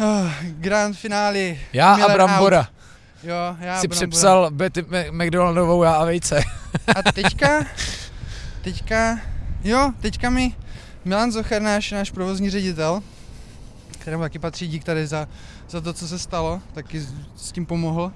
uh, 0.01 0.07
grand 0.42 0.96
finále. 0.96 1.55
Já 1.72 1.96
Miller 1.96 2.11
a 2.11 2.14
Brambora. 2.14 2.59
Out. 2.61 2.66
Jo, 3.22 3.34
já 3.61 3.80
si 3.80 3.88
Brambora. 3.88 4.07
přepsal 4.09 4.51
Betty 4.51 4.82
Mc- 4.82 5.12
McDonaldovou 5.12 5.82
já 5.82 5.92
a 5.92 6.05
vejce. 6.05 6.42
A 6.96 7.12
teďka, 7.12 7.64
teďka, 8.62 9.18
jo, 9.64 9.92
teďka 10.01 10.30
mi 10.30 10.55
Milan 11.05 11.32
Zocher, 11.32 11.62
náš, 11.62 11.90
náš 11.90 12.11
provozní 12.11 12.51
ředitel, 12.51 13.03
kterému 13.98 14.22
taky 14.22 14.38
patří 14.38 14.68
dík 14.68 14.84
tady 14.84 15.07
za, 15.07 15.28
za 15.70 15.80
to, 15.80 15.92
co 15.92 16.09
se 16.09 16.18
stalo, 16.18 16.61
taky 16.74 17.01
s, 17.01 17.09
s 17.36 17.53
tím 17.53 17.66
pomohl. 17.66 18.12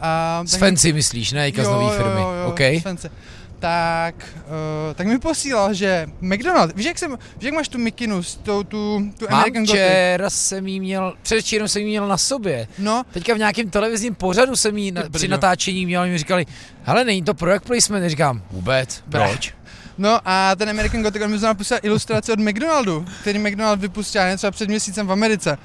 A, 0.00 0.42
S 0.46 0.54
Fancy 0.54 0.92
myslíš, 0.92 1.32
ne? 1.32 1.46
Jika 1.46 1.64
z 1.64 1.68
nový 1.68 1.88
firmy. 1.96 2.20
Jo, 2.20 2.32
jo, 2.32 2.48
OK. 2.48 2.60
s 2.60 2.82
Fancy. 2.82 3.10
Tak, 3.58 4.14
uh, 4.36 4.94
tak 4.94 5.06
mi 5.06 5.18
posílal, 5.18 5.74
že 5.74 6.06
McDonald, 6.20 6.76
víš 6.76 6.86
jak, 6.86 6.98
jsem, 6.98 7.10
víš 7.10 7.44
jak 7.44 7.54
máš 7.54 7.68
tu 7.68 7.78
mikinu, 7.78 8.22
s 8.22 8.36
tou, 8.36 8.62
tu, 8.62 9.10
tu 9.18 9.26
Mám 9.30 9.40
American 9.40 9.62
Gothic? 9.62 9.80
včera 9.80 10.30
jsem 10.30 10.66
jí 10.66 10.80
měl, 10.80 11.14
předevčírem 11.22 11.68
jsem 11.68 11.82
jí 11.82 11.88
měl 11.88 12.08
na 12.08 12.16
sobě. 12.16 12.68
No, 12.78 13.02
Teďka 13.12 13.34
v 13.34 13.38
nějakém 13.38 13.70
televizním 13.70 14.14
pořadu 14.14 14.56
jsem 14.56 14.78
jí 14.78 14.92
na, 14.92 15.02
při 15.12 15.28
natáčení 15.28 15.86
měl, 15.86 16.06
mi 16.06 16.18
říkali, 16.18 16.46
hele, 16.82 17.04
není 17.04 17.22
to 17.22 17.34
product 17.34 17.66
placement, 17.66 18.10
říkám, 18.10 18.42
vůbec, 18.50 19.02
proč? 19.10 19.54
No 20.00 20.20
a 20.24 20.56
ten 20.56 20.68
American 20.68 21.02
Gothic, 21.02 21.22
on 21.22 21.30
mi 21.30 21.38
napsal 21.38 21.78
ilustraci 21.82 22.32
od 22.32 22.38
McDonaldu, 22.38 23.06
který 23.20 23.38
McDonald 23.38 23.80
vypustil 23.80 24.28
něco 24.28 24.50
před 24.50 24.68
měsícem 24.68 25.06
v 25.06 25.12
Americe. 25.12 25.58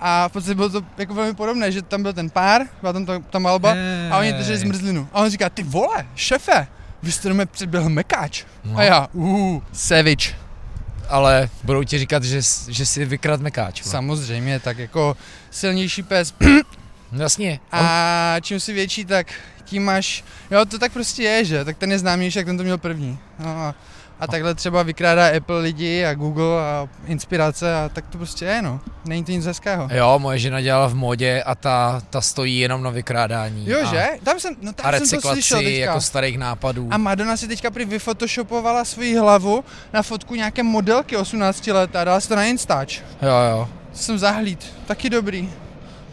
A 0.00 0.28
v 0.28 0.32
podstatě 0.32 0.54
bylo 0.54 0.68
to 0.68 0.82
jako 0.98 1.14
velmi 1.14 1.34
podobné, 1.34 1.72
že 1.72 1.82
tam 1.82 2.02
byl 2.02 2.12
ten 2.12 2.30
pár, 2.30 2.62
byla 2.80 2.92
tam 2.92 3.06
ta, 3.06 3.18
ta 3.18 3.38
malba 3.38 3.76
a 4.10 4.18
oni 4.18 4.32
drželi 4.32 4.58
zmrzlinu. 4.58 5.08
A 5.12 5.20
on 5.20 5.30
říká, 5.30 5.48
ty 5.48 5.62
vole, 5.62 6.06
šefe, 6.14 6.66
vy 7.02 7.12
jste 7.12 7.34
mě 7.34 7.46
předběhl 7.46 7.88
mekáč. 7.88 8.44
No. 8.64 8.78
A 8.78 8.82
já, 8.82 9.08
uh, 9.12 9.62
savage. 9.72 10.34
Ale 11.08 11.48
budou 11.64 11.84
ti 11.84 11.98
říkat, 11.98 12.24
že, 12.24 12.40
že 12.68 12.86
si 12.86 13.04
vykrad 13.04 13.40
mekáč. 13.40 13.82
vole. 13.82 13.90
Samozřejmě, 13.90 14.60
tak 14.60 14.78
jako 14.78 15.16
silnější 15.50 16.02
pes 16.02 16.34
Jasně. 17.12 17.60
A 17.72 18.36
čím 18.40 18.60
si 18.60 18.72
větší, 18.72 19.04
tak 19.04 19.26
tím 19.72 19.84
máš, 19.84 20.24
jo 20.50 20.64
to 20.64 20.78
tak 20.78 20.92
prostě 20.92 21.22
je, 21.22 21.44
že, 21.44 21.64
tak 21.64 21.76
ten 21.78 21.92
je 21.92 21.98
známější, 21.98 22.38
jak 22.38 22.46
ten 22.46 22.56
to 22.56 22.62
měl 22.62 22.78
první. 22.78 23.18
No, 23.38 23.46
a, 23.50 23.74
a 24.20 24.26
takhle 24.26 24.54
třeba 24.54 24.82
vykrádá 24.82 25.36
Apple 25.36 25.58
lidi 25.60 26.04
a 26.04 26.14
Google 26.14 26.60
a 26.62 26.88
inspirace 27.06 27.74
a 27.74 27.88
tak 27.92 28.04
to 28.08 28.18
prostě 28.18 28.44
je, 28.44 28.62
no. 28.62 28.80
Není 29.04 29.24
to 29.24 29.32
nic 29.32 29.46
hezkého. 29.46 29.88
Jo, 29.92 30.18
moje 30.18 30.38
žena 30.38 30.60
dělala 30.60 30.86
v 30.88 30.94
modě 30.94 31.42
a 31.42 31.54
ta, 31.54 32.02
ta 32.10 32.20
stojí 32.20 32.58
jenom 32.58 32.82
na 32.82 32.90
vykrádání. 32.90 33.68
Jo, 33.68 33.78
a, 33.82 33.84
že? 33.84 34.06
Tam 34.22 34.40
jsem, 34.40 34.54
no 34.62 34.72
tam 34.72 34.86
A 34.94 34.98
jsem 34.98 35.20
to 35.20 35.28
slyšel 35.30 35.58
teďka. 35.58 35.70
jako 35.70 36.00
starých 36.00 36.38
nápadů. 36.38 36.88
A 36.90 36.96
Madonna 36.98 37.36
si 37.36 37.48
teďka 37.48 37.70
prý 37.70 37.84
vyfotoshopovala 37.84 38.84
svoji 38.84 39.16
hlavu 39.16 39.64
na 39.92 40.02
fotku 40.02 40.34
nějaké 40.34 40.62
modelky 40.62 41.16
18 41.16 41.66
let 41.66 41.96
a 41.96 42.04
dala 42.04 42.20
si 42.20 42.28
to 42.28 42.36
na 42.36 42.44
Instač. 42.44 43.00
Jo, 43.22 43.34
jo. 43.50 43.68
Jsem 43.92 44.18
zahlíd, 44.18 44.72
taky 44.86 45.10
dobrý. 45.10 45.50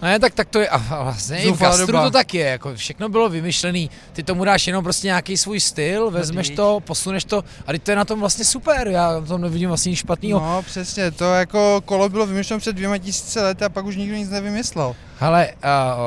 Ne, 0.02 0.20
tak, 0.20 0.34
tak 0.34 0.50
to 0.50 0.60
je, 0.60 0.70
a 0.70 1.04
vlastně 1.04 1.38
i 1.38 1.52
v 1.52 1.60
gastru 1.60 1.86
doba. 1.86 2.04
to 2.04 2.12
tak 2.12 2.34
je, 2.34 2.46
jako 2.46 2.76
všechno 2.76 3.10
bylo 3.10 3.30
vymyšlený, 3.30 3.90
ty 4.14 4.24
tomu 4.24 4.46
dáš 4.46 4.68
jenom 4.68 4.84
prostě 4.84 5.08
nějaký 5.08 5.38
svůj 5.38 5.60
styl, 5.60 6.12
vezmeš 6.12 6.50
No, 6.50 6.56
to, 6.56 6.80
posuneš 6.80 7.24
to 7.24 7.44
a 7.68 7.72
teď 7.72 7.84
to 7.84 7.92
je 7.92 7.98
na 7.98 8.06
tom 8.06 8.20
vlastně 8.20 8.46
super, 8.46 8.88
já 8.88 9.20
v 9.20 9.28
tom 9.28 9.42
nevidím 9.42 9.70
vlastně 9.70 9.90
nic 9.90 10.00
špatného. 10.00 10.40
No 10.40 10.62
přesně, 10.62 11.12
to 11.12 11.34
jako 11.34 11.82
kolo 11.86 12.10
bylo 12.10 12.26
vymyšleno 12.26 12.60
před 12.60 12.76
dvěma 12.76 12.98
tisíce 12.98 13.42
lety 13.42 13.66
a 13.66 13.70
pak 13.70 13.86
už 13.86 13.96
nikdo 13.96 14.16
nic 14.16 14.30
nevymyslel. 14.30 14.96
Hele, 15.20 15.48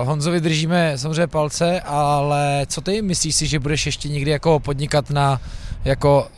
uh, 0.00 0.08
Honzovi 0.08 0.40
držíme 0.40 0.98
samozřejmě 0.98 1.26
palce, 1.26 1.80
ale 1.80 2.66
co 2.66 2.80
ty 2.80 3.02
myslíš 3.02 3.34
si, 3.34 3.46
že 3.46 3.58
budeš 3.58 3.86
ještě 3.86 4.08
někdy 4.08 4.30
jako 4.30 4.60
podnikat 4.60 5.10
na 5.10 5.40
jako 5.84 6.28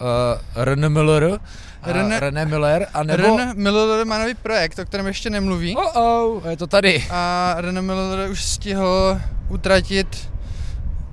uh, 0.76 0.88
Miller, 0.88 1.24
uh, 1.24 1.36
René- 1.86 2.20
René 2.20 2.44
Miller, 2.46 2.86
a 2.94 3.02
nebo... 3.02 3.36
Ren 3.36 3.52
Miller 3.54 4.06
má 4.06 4.18
nový 4.18 4.34
projekt, 4.34 4.78
o 4.78 4.84
kterém 4.84 5.06
ještě 5.06 5.30
nemluví. 5.30 5.76
Oh, 5.76 5.96
oh, 5.96 6.46
je 6.50 6.56
to 6.56 6.66
tady. 6.66 7.04
A 7.10 7.54
René 7.58 7.82
Miller 7.82 8.30
už 8.30 8.44
stihl 8.44 9.20
utratit 9.48 10.30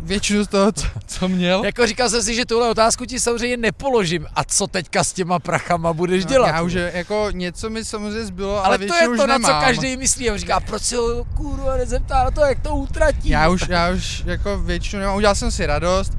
většinu 0.02 0.43
z 0.43 0.47
toho, 0.47 0.72
co, 0.72 0.88
co 1.08 1.28
měl. 1.28 1.66
Jako 1.66 1.88
říkal 1.88 2.10
jsem 2.10 2.24
si, 2.24 2.36
že 2.36 2.45
tuhle 2.45 2.70
otázku 2.70 3.06
ti 3.06 3.20
samozřejmě 3.20 3.58
nepoložím. 3.58 4.28
A 4.36 4.43
co 4.43 4.68
teďka 4.68 5.04
s 5.04 5.14
těma 5.14 5.39
prachama 5.39 5.93
budeš 5.93 6.26
dělat? 6.26 6.47
No, 6.47 6.54
Já 6.54 6.62
už 6.62 6.74
jako 6.93 7.28
něco 7.32 7.70
mi 7.70 7.86
samozřejmě 7.86 8.26
zbylo, 8.26 8.66
ale, 8.66 8.78
ale 8.78 8.78
to 8.78 8.95
je 8.95 9.06
to, 9.06 9.12
už 9.12 9.18
na 9.20 9.26
nemám. 9.26 9.52
co 9.62 9.66
každý 9.66 9.97
myslí. 9.97 10.30
A 10.30 10.38
říká, 10.38 10.60
proč 10.60 10.82
se 10.82 10.95
ho 10.95 11.24
kurva 11.38 11.78
nezeptá 11.78 12.24
na 12.24 12.32
to, 12.32 12.41
jak 12.41 12.60
to 12.60 12.76
utratí. 12.76 13.30
Já 13.30 13.49
už, 13.49 13.68
já 13.70 13.89
už 13.89 14.24
jako 14.26 14.58
většinu 14.58 14.99
nemám, 14.99 15.16
udělal 15.16 15.36
jsem 15.36 15.52
si 15.52 15.66
radost. 15.66 16.14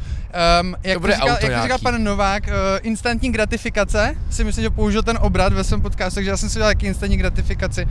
Um, 0.63 0.77
jak, 0.83 0.95
to 0.95 1.01
bude 1.01 1.13
říkal, 1.13 1.29
auto 1.29 1.47
jak 1.47 1.57
to 1.57 1.63
říkal 1.63 1.79
pan 1.79 2.05
Novák, 2.05 2.43
uh, 2.47 2.53
instantní 2.83 3.33
gratifikace, 3.33 4.15
si 4.31 4.45
myslím, 4.45 4.63
že 4.63 4.71
použil 4.71 5.03
ten 5.03 5.19
obrat 5.21 5.53
ve 5.53 5.65
svém 5.65 5.83
podcastu, 5.83 6.15
takže 6.15 6.31
já 6.31 6.37
jsem 6.37 6.49
si 6.49 6.59
udělal 6.59 6.71
taky 6.71 6.87
instantní 6.87 7.17
gratifikaci. 7.17 7.87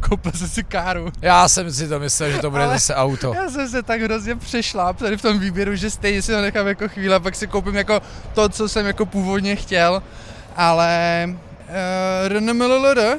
Ko- 0.00 0.08
Koupil 0.08 0.32
jsem 0.32 0.48
si 0.48 0.64
káru. 0.64 1.12
Já 1.22 1.48
jsem 1.48 1.72
si 1.72 1.88
to 1.88 2.00
myslel, 2.00 2.30
že 2.30 2.38
to 2.38 2.50
bude 2.50 2.64
Ale- 2.64 2.72
zase 2.74 2.94
auto. 2.94 3.34
Já 3.34 3.50
jsem 3.50 3.68
se 3.68 3.82
tak 3.82 4.00
hrozně 4.00 4.36
přešláp 4.36 4.96
tady 4.98 5.16
v 5.16 5.22
tom 5.22 5.38
výběru, 5.38 5.76
že 5.76 5.90
stejně 5.90 6.22
si 6.22 6.34
ho 6.34 6.40
nechám 6.40 6.66
jako 6.66 6.88
chvíli 6.88 7.14
a 7.14 7.20
pak 7.20 7.34
si 7.34 7.46
koupím 7.46 7.74
jako 7.76 8.00
to, 8.34 8.48
co 8.48 8.68
jsem 8.68 8.86
jako 8.86 9.06
původně 9.06 9.56
chtěl. 9.56 10.02
Ale 10.56 11.24
uh, 11.28 12.28
RNMLLR 12.28 13.18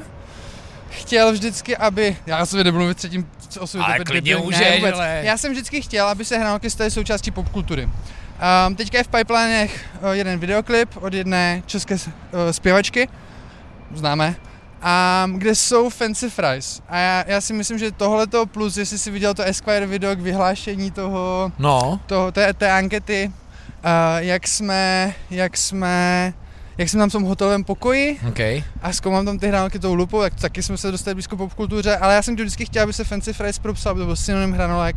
chtěl 0.90 1.32
vždycky, 1.32 1.76
aby, 1.76 2.16
já 2.26 2.46
jsem 2.46 2.58
nebudu 2.58 2.78
mluvit 2.78 2.96
třetím 2.96 3.28
osobě, 3.60 3.86
Ale 3.86 3.98
to 3.98 4.04
klidně 4.04 4.36
můžeš, 4.36 4.82
ale- 4.94 5.20
Já 5.22 5.36
jsem 5.38 5.52
vždycky 5.52 5.82
chtěl, 5.82 6.08
aby 6.08 6.24
se 6.24 6.38
hránky 6.38 6.70
staly 6.70 6.90
součástí 6.90 7.30
popkultury. 7.30 7.88
Um, 8.66 8.76
teďka 8.76 8.98
je 8.98 9.04
v 9.04 9.08
pipelinech 9.08 9.84
uh, 10.02 10.10
jeden 10.10 10.38
videoklip 10.38 10.96
od 10.96 11.14
jedné 11.14 11.62
české 11.66 11.94
uh, 11.94 12.00
zpěvačky, 12.50 13.08
známe, 13.94 14.34
um, 14.84 15.38
kde 15.38 15.54
jsou 15.54 15.88
fancy 15.90 16.30
fries. 16.30 16.82
A 16.88 16.98
já, 16.98 17.24
já 17.26 17.40
si 17.40 17.52
myslím, 17.52 17.78
že 17.78 17.92
tohleto 17.92 18.46
plus, 18.46 18.76
jestli 18.76 18.98
si 18.98 19.10
viděl 19.10 19.34
to 19.34 19.42
Esquire 19.42 19.86
video 19.86 20.16
k 20.16 20.20
vyhlášení 20.20 20.90
toho, 20.90 21.52
No, 21.58 22.00
toho 22.06 22.32
té, 22.32 22.52
té 22.54 22.72
ankety, 22.72 23.32
uh, 23.84 23.90
jak 24.18 24.48
jsme, 24.48 25.14
jak 25.30 25.56
jsme, 25.56 26.34
jak 26.78 26.88
jsem 26.88 27.00
tam 27.00 27.08
v 27.08 27.12
tom 27.12 27.22
hotelovém 27.22 27.64
pokoji 27.64 28.20
OK. 28.28 28.40
a 28.82 28.92
zkoumám 28.92 29.24
tam 29.26 29.38
ty 29.38 29.48
hranolky 29.48 29.78
tou 29.78 29.94
lupou, 29.94 30.20
tak 30.20 30.34
taky 30.34 30.62
jsme 30.62 30.76
se 30.76 30.90
dostali 30.90 31.14
blízko 31.14 31.36
popkultuře, 31.36 31.96
ale 31.96 32.14
já 32.14 32.22
jsem 32.22 32.36
to 32.36 32.42
vždycky 32.42 32.66
chtěl, 32.66 32.82
aby 32.82 32.92
se 32.92 33.04
fancy 33.04 33.32
fries 33.32 33.58
propsal, 33.58 33.90
aby 33.90 34.00
to 34.00 34.06
byl 34.06 34.16
synonym 34.16 34.52
hranolek, 34.52 34.96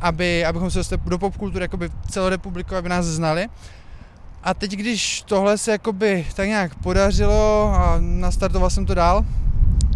aby, 0.00 0.44
abychom 0.44 0.70
se 0.70 0.78
dostali 0.78 1.02
do 1.06 1.18
popkultury 1.18 1.64
jakoby 1.64 1.90
celorepubliku, 2.10 2.76
aby 2.76 2.88
nás 2.88 3.06
znali. 3.06 3.48
A 4.44 4.54
teď, 4.54 4.70
když 4.70 5.22
tohle 5.22 5.58
se 5.58 5.70
jakoby 5.72 6.26
tak 6.34 6.48
nějak 6.48 6.74
podařilo 6.74 7.72
a 7.74 7.96
nastartoval 8.00 8.70
jsem 8.70 8.86
to 8.86 8.94
dál, 8.94 9.24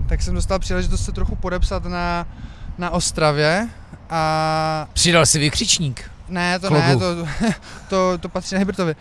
tak 0.08 0.22
jsem 0.22 0.34
dostal 0.34 0.58
příležitost 0.58 1.04
se 1.04 1.12
trochu 1.12 1.36
podepsat 1.36 1.84
na, 1.84 2.26
na 2.78 2.90
Ostravě 2.90 3.68
a 4.10 4.88
Přidal 4.92 5.26
si 5.26 5.38
vykřičník. 5.38 6.10
ne, 6.28 6.58
to 6.58 6.68
Klobu. 6.68 6.82
ne, 6.82 6.96
to, 6.96 7.26
to, 7.88 8.18
to 8.18 8.28
patří 8.28 8.54
na 8.54 8.58
Hybertovi, 8.58 8.96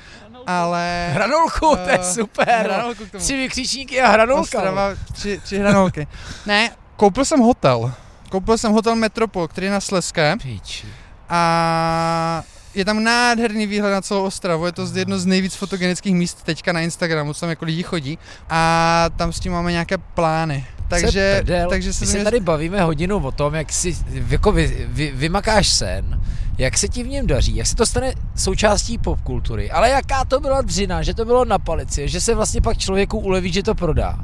ale... 0.48 1.10
Hranolku, 1.14 1.76
to 1.84 1.90
je 1.90 2.00
eh, 2.02 2.14
super. 2.14 2.60
Hranolku 2.64 3.06
k 3.06 3.12
tomu. 3.12 3.24
Tři 3.24 3.38
vykřičníky 3.38 4.02
a 4.02 4.08
hranolka. 4.10 4.42
Ostrava, 4.42 4.90
tři, 5.14 5.40
tři 5.44 5.60
hranolky. 5.60 6.08
ne, 6.46 6.70
koupil 6.96 7.26
jsem 7.26 7.40
hotel. 7.40 7.94
Koupil 8.30 8.58
jsem 8.58 8.72
hotel 8.72 8.96
Metropol, 8.96 9.48
který 9.48 9.68
je 9.68 9.72
na 9.74 9.80
Sleské 9.82 10.36
Piči. 10.42 10.88
a 11.30 12.44
je 12.78 12.86
tam 12.86 13.04
nádherný 13.04 13.68
výhled 13.68 13.92
na 13.92 14.02
celou 14.02 14.24
Ostravu, 14.24 14.66
je 14.66 14.72
to 14.72 14.88
jedno 14.96 15.20
z 15.20 15.26
nejvíc 15.26 15.56
fotogenických 15.56 16.16
míst 16.16 16.44
teďka 16.44 16.72
na 16.74 16.82
Instagramu, 16.82 17.34
co 17.34 17.40
tam 17.40 17.50
jako 17.50 17.66
lidi 17.66 17.84
chodí 17.84 18.18
a 18.50 19.06
tam 19.16 19.34
s 19.34 19.40
tím 19.40 19.52
máme 19.52 19.72
nějaké 19.72 19.98
plány. 19.98 20.66
Takže, 20.88 21.36
prdel. 21.40 21.70
takže 21.70 21.94
se 21.94 22.06
My 22.06 22.12
se 22.12 22.18
mě- 22.18 22.24
tady 22.24 22.40
bavíme 22.40 22.82
hodinu 22.82 23.18
o 23.18 23.32
tom, 23.32 23.54
jak 23.56 23.72
si 23.74 23.98
jako 24.30 24.52
vy, 24.52 24.88
vy, 24.90 25.12
vymakáš 25.16 25.68
sen, 25.68 26.22
jak 26.58 26.78
se 26.78 26.88
ti 26.88 27.04
v 27.04 27.08
něm 27.08 27.28
daří, 27.28 27.56
jak 27.56 27.68
se 27.68 27.76
to 27.76 27.86
stane 27.86 28.14
součástí 28.36 28.98
popkultury, 28.98 29.72
ale 29.72 29.90
jaká 29.90 30.26
to 30.26 30.40
byla 30.40 30.62
dřina, 30.62 31.02
že 31.04 31.14
to 31.14 31.26
bylo 31.26 31.46
na 31.46 31.60
palici, 31.60 32.08
že 32.08 32.22
se 32.22 32.36
vlastně 32.36 32.62
pak 32.62 32.78
člověku 32.78 33.20
uleví, 33.20 33.52
že 33.54 33.64
to 33.64 33.76
prodá. 33.76 34.20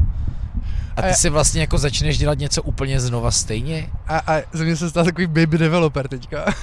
A 0.95 1.01
ty 1.01 1.07
A- 1.07 1.13
si 1.13 1.29
vlastně 1.29 1.61
jako 1.61 1.77
začneš 1.77 2.17
dělat 2.17 2.39
něco 2.39 2.61
úplně 2.61 2.99
znova 2.99 3.31
stejně? 3.31 3.89
A, 4.07 4.17
a 4.17 4.41
ze 4.53 4.63
mě 4.63 4.75
se 4.75 4.89
stal 4.89 5.05
takový 5.05 5.27
baby 5.27 5.57
developer 5.57 6.07
teďka. 6.07 6.45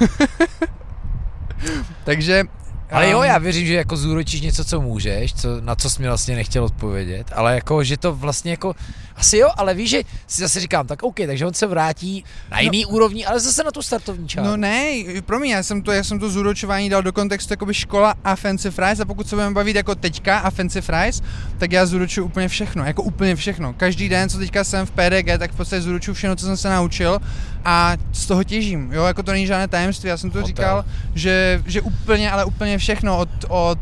takže... 2.05 2.45
Ale 2.91 3.11
jo, 3.11 3.19
um, 3.19 3.25
já 3.25 3.39
věřím, 3.39 3.67
že 3.67 3.75
jako 3.75 3.97
zúročíš 3.97 4.41
něco, 4.41 4.65
co 4.65 4.81
můžeš, 4.81 5.35
co, 5.35 5.61
na 5.61 5.75
co 5.77 5.91
jsi 5.91 6.03
mi 6.03 6.09
vlastně 6.09 6.37
nechtěl 6.37 6.65
odpovědět, 6.65 7.27
ale 7.35 7.55
jako, 7.55 7.85
že 7.85 7.97
to 7.97 8.15
vlastně 8.15 8.51
jako, 8.51 8.75
asi 9.17 9.39
jo, 9.39 9.49
ale 9.57 9.75
víš, 9.75 9.91
že 9.91 10.03
si 10.27 10.43
zase 10.43 10.61
říkám, 10.61 10.87
tak 10.87 11.03
OK, 11.03 11.17
takže 11.27 11.47
on 11.47 11.55
se 11.55 11.67
vrátí 11.67 12.25
na 12.51 12.61
jiný 12.61 12.83
no, 12.83 12.89
úrovni, 12.89 13.27
ale 13.27 13.41
zase 13.41 13.65
na 13.65 13.71
tu 13.71 13.83
startovní 13.83 14.29
čáru. 14.29 14.47
No 14.47 14.57
ne, 14.57 14.93
promiň, 15.27 15.51
já 15.51 15.63
jsem 15.63 15.83
to, 15.83 15.93
já 15.93 16.05
jsem 16.05 16.19
to 16.19 16.31
zúročování 16.31 16.89
dal 16.89 17.03
do 17.03 17.13
kontextu 17.13 17.53
jakoby 17.53 17.75
škola 17.75 18.15
a 18.25 18.37
fancy 18.37 18.71
fries 18.71 19.01
a 19.01 19.05
pokud 19.05 19.29
se 19.29 19.37
budeme 19.37 19.55
bavit 19.55 19.77
jako 19.77 19.95
teďka 19.95 20.39
a 20.39 20.51
fancy 20.51 20.81
fries, 20.81 21.23
tak 21.59 21.73
já 21.73 21.87
zúročuju 21.87 22.27
úplně 22.27 22.49
všechno, 22.49 22.85
jako 22.85 23.03
úplně 23.03 23.37
všechno. 23.37 23.73
Každý 23.75 24.09
den, 24.09 24.29
co 24.29 24.39
teďka 24.39 24.65
jsem 24.65 24.87
v 24.87 24.91
PDG, 24.91 25.39
tak 25.39 25.53
v 25.53 25.57
podstatě 25.57 25.83
zúročuju 25.83 26.15
všechno, 26.15 26.37
co 26.37 26.47
jsem 26.47 26.57
se 26.57 26.69
naučil 26.69 27.19
a 27.65 27.97
z 28.13 28.27
toho 28.27 28.45
těžím, 28.45 28.93
jo, 28.93 29.05
jako 29.05 29.23
to 29.23 29.33
není 29.33 29.47
žádné 29.47 29.69
tajemství, 29.69 30.09
já 30.09 30.17
jsem 30.17 30.31
to 30.31 30.39
Hotel. 30.39 30.47
říkal, 30.47 30.85
že, 31.15 31.63
že 31.67 31.81
úplně, 31.81 32.31
ale 32.31 32.45
úplně 32.45 32.79
všechno 32.79 33.19
od, 33.19 33.29
od 33.49 33.79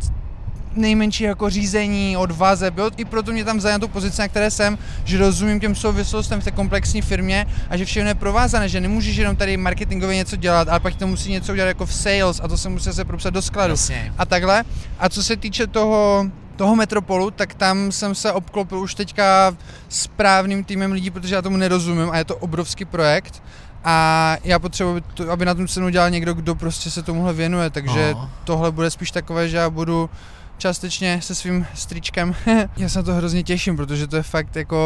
nejmenší 0.79 1.25
jako 1.25 1.51
řízení, 1.51 2.17
od 2.17 2.31
vazeb, 2.31 2.79
jo? 2.79 2.91
i 2.97 3.05
proto 3.05 3.33
mě 3.33 3.45
tam 3.45 3.59
na 3.59 3.79
tu 3.79 3.89
pozici, 3.89 4.21
na 4.21 4.29
které 4.29 4.51
jsem, 4.51 4.79
že 5.05 5.19
rozumím 5.19 5.61
těm 5.61 5.75
souvislostem 5.75 6.41
v 6.41 6.45
té 6.45 6.51
komplexní 6.51 7.03
firmě 7.03 7.47
a 7.71 7.77
že 7.77 7.85
všechno 7.85 8.09
je 8.09 8.15
provázané, 8.15 8.69
že 8.69 8.81
nemůžeš 8.81 9.17
jenom 9.17 9.37
tady 9.37 9.57
marketingově 9.57 10.17
něco 10.17 10.37
dělat, 10.37 10.69
ale 10.69 10.81
pak 10.81 10.95
to 10.95 11.07
musí 11.07 11.33
něco 11.33 11.53
udělat 11.53 11.69
jako 11.69 11.87
v 11.87 11.95
sales 11.95 12.41
a 12.43 12.49
to 12.49 12.59
se 12.59 12.69
musí 12.69 12.93
se 12.93 13.05
propsat 13.05 13.35
do 13.35 13.43
skladu 13.43 13.73
Jasně. 13.73 14.13
a 14.19 14.27
takhle. 14.27 14.65
A 14.99 15.09
co 15.09 15.23
se 15.23 15.37
týče 15.37 15.67
toho, 15.67 16.27
toho 16.57 16.77
Metropolu, 16.77 17.31
tak 17.31 17.55
tam 17.55 17.93
jsem 17.93 18.15
se 18.15 18.33
obklopil 18.33 18.79
už 18.79 18.95
teďka 18.95 19.57
správným 19.89 20.65
týmem 20.65 20.93
lidí, 20.93 21.11
protože 21.11 21.35
já 21.35 21.43
tomu 21.43 21.57
nerozumím 21.57 22.11
a 22.11 22.19
je 22.19 22.25
to 22.25 22.37
obrovský 22.37 22.85
projekt. 22.85 23.43
A 23.85 24.37
já 24.45 24.59
potřebuji, 24.59 25.03
aby 25.31 25.45
na 25.45 25.55
tom 25.55 25.69
cenu 25.69 25.89
dělal 25.89 26.11
někdo, 26.11 26.35
kdo 26.35 26.55
prostě 26.55 26.91
se 26.91 27.03
tomuhle 27.03 27.33
věnuje, 27.33 27.71
takže 27.71 28.11
Aha. 28.15 28.31
tohle 28.45 28.71
bude 28.71 28.91
spíš 28.91 29.11
takové, 29.11 29.49
že 29.49 29.57
já 29.57 29.71
budu 29.71 30.11
částečně 30.59 31.21
se 31.23 31.35
svým 31.35 31.67
stričkem. 31.75 32.35
já 32.77 32.89
se 32.89 32.99
na 32.99 33.03
to 33.03 33.15
hrozně 33.15 33.43
těším, 33.43 33.77
protože 33.77 34.07
to 34.07 34.17
je 34.17 34.23
fakt 34.23 34.57
jako 34.57 34.79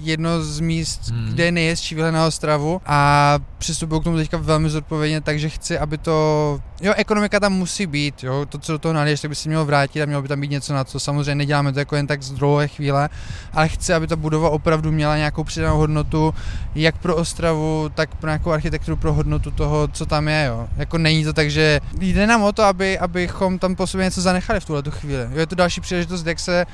jedno 0.00 0.42
z 0.42 0.60
míst, 0.60 1.00
Hmm. 1.10 1.28
kde 1.32 1.44
je 1.44 1.52
nejhezčí 1.52 1.94
výhled 1.94 2.12
na 2.12 2.26
Ostravu 2.26 2.80
a 2.86 3.38
přistupuju 3.58 4.00
k 4.00 4.04
tomu 4.04 4.16
teďka 4.16 4.36
velmi 4.36 4.70
zodpovědně, 4.70 5.20
takže 5.20 5.48
chci, 5.48 5.78
aby 5.78 5.98
to, 5.98 6.58
jo, 6.82 6.92
ekonomika 6.96 7.40
tam 7.40 7.52
musí 7.52 7.86
být, 7.86 8.24
jo, 8.24 8.46
to, 8.48 8.58
co 8.58 8.72
do 8.72 8.78
toho 8.78 8.92
naliješ, 8.94 9.20
tak 9.20 9.28
by 9.28 9.34
se 9.34 9.48
mělo 9.48 9.64
vrátit 9.64 10.02
a 10.02 10.06
mělo 10.06 10.22
by 10.22 10.28
tam 10.28 10.40
být 10.40 10.50
něco 10.50 10.74
na 10.74 10.84
co. 10.84 11.00
Samozřejmě 11.00 11.34
neděláme 11.34 11.72
to 11.72 11.78
jako 11.78 11.96
jen 11.96 12.06
tak 12.06 12.22
z 12.22 12.30
druhé 12.30 12.68
chvíle, 12.68 13.08
ale 13.52 13.68
chci, 13.68 13.94
aby 13.94 14.06
ta 14.06 14.16
budova 14.16 14.50
opravdu 14.50 14.92
měla 14.92 15.16
nějakou 15.16 15.44
přidanou 15.44 15.78
hodnotu, 15.78 16.34
jak 16.74 16.98
pro 16.98 17.16
Ostravu, 17.16 17.90
tak 17.94 18.14
pro 18.14 18.28
nějakou 18.28 18.50
architekturu, 18.50 18.96
pro 18.96 19.12
hodnotu 19.12 19.50
toho, 19.50 19.88
co 19.88 20.06
tam 20.06 20.28
je, 20.28 20.44
jo. 20.44 20.68
Jako 20.76 20.98
není 20.98 21.24
to 21.24 21.32
tak, 21.32 21.50
že 21.50 21.80
jde 22.00 22.26
nám 22.26 22.42
o 22.42 22.52
to, 22.52 22.62
aby, 22.62 22.98
abychom 22.98 23.58
tam 23.58 23.76
po 23.76 23.86
sobě 23.86 24.04
něco 24.04 24.20
zanechali 24.20 24.60
v 24.60 24.64
tuhle 24.64 24.82
chvíli. 24.96 25.22
Jo, 25.30 25.38
je 25.38 25.46
to 25.46 25.54
další 25.54 25.80
příležitost, 25.80 26.26
jak 26.26 26.38
se 26.38 26.66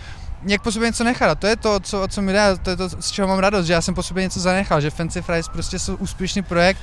jak 0.47 0.63
po 0.63 0.73
sobě 0.73 0.89
něco 0.89 1.05
nechat. 1.05 1.31
A 1.31 1.35
to 1.35 1.47
je 1.47 1.57
to, 1.57 1.81
co, 1.81 2.03
o 2.03 2.09
co 2.09 2.23
mi 2.23 2.33
dá, 2.33 2.57
to 2.57 2.71
je 2.71 2.77
to, 2.77 2.89
z 2.89 3.11
čeho 3.11 3.29
mám 3.29 3.39
radost, 3.39 3.67
že 3.67 3.73
já 3.73 3.81
jsem 3.81 3.95
po 3.95 4.03
sobě 4.03 4.23
něco 4.23 4.41
zanechal, 4.41 4.81
že 4.81 4.91
Fancy 4.91 5.23
Fries 5.23 5.49
prostě 5.49 5.79
jsou 5.79 5.97
úspěšný 5.97 6.43
projekt 6.43 6.81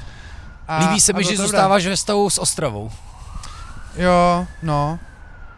A, 0.68 0.78
Líbí 0.80 1.02
se 1.02 1.14
mi, 1.14 1.24
že 1.24 1.30
dobré. 1.32 1.48
zůstáváš 1.48 1.86
ve 1.86 1.98
stavu 1.98 2.30
s 2.30 2.38
Ostravou. 2.38 2.92
Jo, 3.96 4.48
no. 4.64 5.00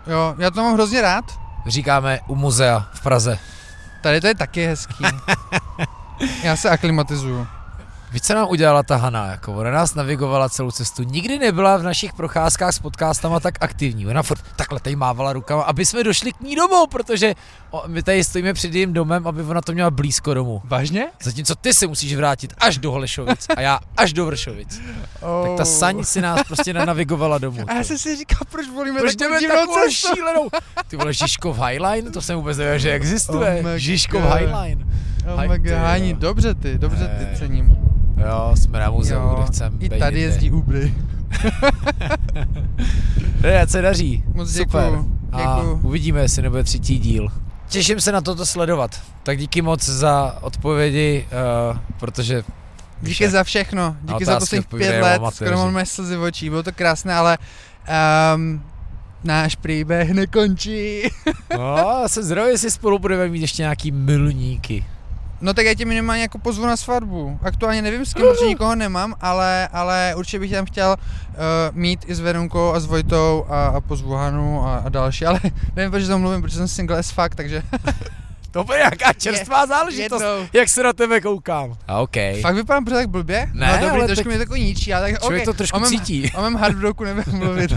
Jo, 0.08 0.36
já 0.38 0.52
to 0.52 0.64
mám 0.64 0.74
hrozně 0.74 1.02
rád. 1.02 1.26
Říkáme 1.68 2.20
u 2.28 2.36
muzea 2.36 2.90
v 2.94 3.02
Praze. 3.02 3.40
Tady 4.02 4.22
to 4.22 4.28
je 4.28 4.36
taky 4.36 4.66
hezký. 4.68 5.06
já 6.44 6.56
se 6.56 6.70
aklimatizuju. 6.70 7.48
Víš, 8.12 8.22
co 8.22 8.34
nám 8.34 8.50
udělala 8.50 8.84
ta 8.84 8.96
Hana? 8.96 9.28
Jako, 9.28 9.54
ona 9.54 9.72
nás 9.72 9.96
navigovala 9.96 10.50
celou 10.50 10.72
cestu. 10.72 11.04
Nikdy 11.04 11.40
nebyla 11.40 11.78
v 11.78 11.84
našich 11.84 12.14
procházkách 12.14 12.74
s 12.74 12.80
podcastama 12.80 13.40
tak 13.40 13.56
aktivní. 13.62 14.08
Ona 14.08 14.24
furt 14.24 14.42
takhle 14.56 14.80
tady 14.80 14.96
mávala 14.96 15.34
rukama, 15.34 15.64
aby 15.64 15.86
jsme 15.86 16.04
došli 16.04 16.32
k 16.32 16.42
ní 16.42 16.56
domů, 16.56 16.88
protože 16.88 17.34
my 17.88 18.04
tady 18.04 18.24
stojíme 18.24 18.54
před 18.54 18.74
jejím 18.74 18.94
domem, 18.94 19.28
aby 19.28 19.44
ona 19.44 19.62
to 19.62 19.72
měla 19.72 19.92
blízko 19.92 20.34
domů. 20.34 20.62
Vážně? 20.66 21.08
Zatímco 21.24 21.56
ty 21.56 21.74
se 21.74 21.88
musíš 21.88 22.16
vrátit 22.16 22.54
až 22.58 22.78
do 22.78 22.92
Holešovic 22.92 23.48
a 23.58 23.62
já 23.62 23.80
až 23.98 24.14
do 24.14 24.26
Vršovic. 24.26 24.82
Oh. 25.22 25.48
Tak 25.48 25.58
ta 25.58 25.66
saň 25.66 26.04
si 26.04 26.22
nás 26.22 26.44
prostě 26.48 26.74
nenavigovala 26.74 27.38
domů. 27.38 27.62
A 27.68 27.74
já 27.74 27.84
jsem 27.84 27.98
si 27.98 28.16
říkal, 28.16 28.40
proč 28.52 28.68
volíme 28.70 29.00
Proč 29.00 29.16
takovou 29.16 29.30
jdeme 29.30 29.40
divnou 29.40 29.56
takovou 29.56 29.90
cestu? 29.90 30.16
šílenou? 30.16 30.50
Ty 30.88 30.98
vole, 30.98 31.14
Žižkov 31.14 31.60
Highline? 31.60 32.12
To 32.12 32.22
jsem 32.22 32.36
vůbec 32.36 32.58
nevěděl, 32.58 32.80
že 32.80 32.92
existuje. 32.92 33.62
Oh 33.66 33.72
Žižkov 33.76 34.22
God. 34.22 34.34
Highline. 34.34 34.86
Oh 35.34 35.48
my 35.48 35.60
ty 35.60 35.70
God, 35.70 36.20
dobře 36.20 36.56
ty, 36.56 36.78
dobře 36.78 37.08
ty 37.20 37.38
cením. 37.38 37.91
Jo, 38.30 38.52
jsme 38.56 38.80
na 38.80 38.90
muzeu, 38.92 39.16
Jo, 39.16 39.34
kde 39.38 39.46
chcem 39.48 39.78
I 39.80 39.90
tady 39.90 40.04
jinde. 40.06 40.20
jezdí 40.20 40.52
Ubry. 40.52 40.94
Ne, 43.42 43.62
ať 43.62 43.70
se 43.70 43.82
daří. 43.82 44.24
Moc 44.34 44.52
Super. 44.56 44.84
děkuju, 44.84 45.12
A 45.32 45.38
děkuju. 45.58 45.80
uvidíme, 45.84 46.22
jestli 46.22 46.42
nebude 46.42 46.64
třetí 46.64 46.98
díl. 47.00 47.28
Těším 47.70 48.02
se 48.02 48.12
na 48.12 48.22
toto 48.22 48.46
sledovat. 48.46 49.02
Tak 49.24 49.38
díky 49.38 49.62
moc 49.62 49.84
za 49.90 50.38
odpovědi, 50.42 51.28
uh, 51.72 51.78
protože 52.00 52.44
Díky 53.02 53.30
za 53.30 53.44
všechno, 53.44 53.96
díky 54.02 54.26
za 54.26 54.40
posledních 54.40 54.68
pět 54.68 55.02
let, 55.02 55.22
skoro 55.34 55.58
mám 55.58 55.74
mé 55.74 55.86
slzy 55.86 56.16
v 56.18 56.22
očích, 56.22 56.50
bylo 56.50 56.64
to 56.64 56.72
krásné, 56.72 57.14
ale 57.14 57.38
um, 58.36 58.62
náš 59.24 59.56
příběh 59.56 60.10
nekončí. 60.12 61.02
no, 61.58 61.76
já 62.02 62.08
jsem 62.08 62.24
zdravý, 62.24 62.52
jestli 62.52 62.72
spolu 62.72 63.00
budeme 63.00 63.28
mít 63.28 63.42
ještě 63.42 63.62
nějaký 63.62 63.92
milníky. 63.92 64.86
No 65.42 65.54
tak 65.54 65.66
já 65.66 65.74
tě 65.74 65.86
minimálně 65.86 66.22
jako 66.22 66.38
pozvu 66.38 66.66
na 66.66 66.78
svatbu. 66.78 67.40
Aktuálně 67.42 67.82
nevím 67.82 68.06
s 68.06 68.14
kým, 68.14 68.26
protože 68.26 68.46
nikoho 68.46 68.76
nemám, 68.76 69.16
ale, 69.22 69.68
ale 69.68 70.14
určitě 70.18 70.40
bych 70.40 70.52
tam 70.52 70.66
chtěl 70.66 70.96
uh, 70.98 71.36
mít 71.72 72.06
i 72.08 72.16
s 72.16 72.20
Verunkou 72.20 72.72
a 72.72 72.80
s 72.80 72.86
Vojtou 72.86 73.46
a, 73.50 73.66
a 73.66 73.82
pozvu 73.82 74.14
Hanu 74.14 74.64
a, 74.68 74.78
a 74.78 74.90
další, 74.90 75.26
ale 75.26 75.40
nevím, 75.76 75.92
proč 75.92 76.08
to 76.08 76.20
mluvím, 76.20 76.42
protože 76.42 76.58
jsem 76.58 76.68
single 76.68 76.98
as 76.98 77.12
fuck, 77.12 77.36
takže 77.36 77.64
To 78.52 78.64
bude 78.64 78.78
nějaká 78.78 79.14
čerstvá 79.14 79.66
záležitost, 79.66 80.22
jednou. 80.22 80.48
jak 80.54 80.70
se 80.70 80.84
na 80.84 80.94
tebe 80.94 81.22
koukám. 81.22 81.76
A 81.88 82.00
OK. 82.00 82.16
Fakt 82.42 82.56
vypadám 82.56 82.86
pořád 82.86 82.98
tak 82.98 83.10
blbě? 83.10 83.50
Ne, 83.54 83.68
no, 83.68 83.74
dobrý, 83.74 83.90
ale 83.90 84.06
trošku 84.06 84.24
tak 84.24 84.28
mě 84.28 84.38
takový 84.38 84.64
ničí, 84.64 84.94
ale 84.94 85.12
tak 85.12 85.22
Člověk 85.22 85.42
okay. 85.42 85.46
to 85.46 85.58
trošku 85.58 85.78
o 85.78 85.80
mém, 85.80 85.90
cítí. 85.90 86.32
O 86.36 86.42
mém 86.42 86.56
hardrocku 86.56 87.04
nebudem 87.04 87.40
mluvit. 87.40 87.72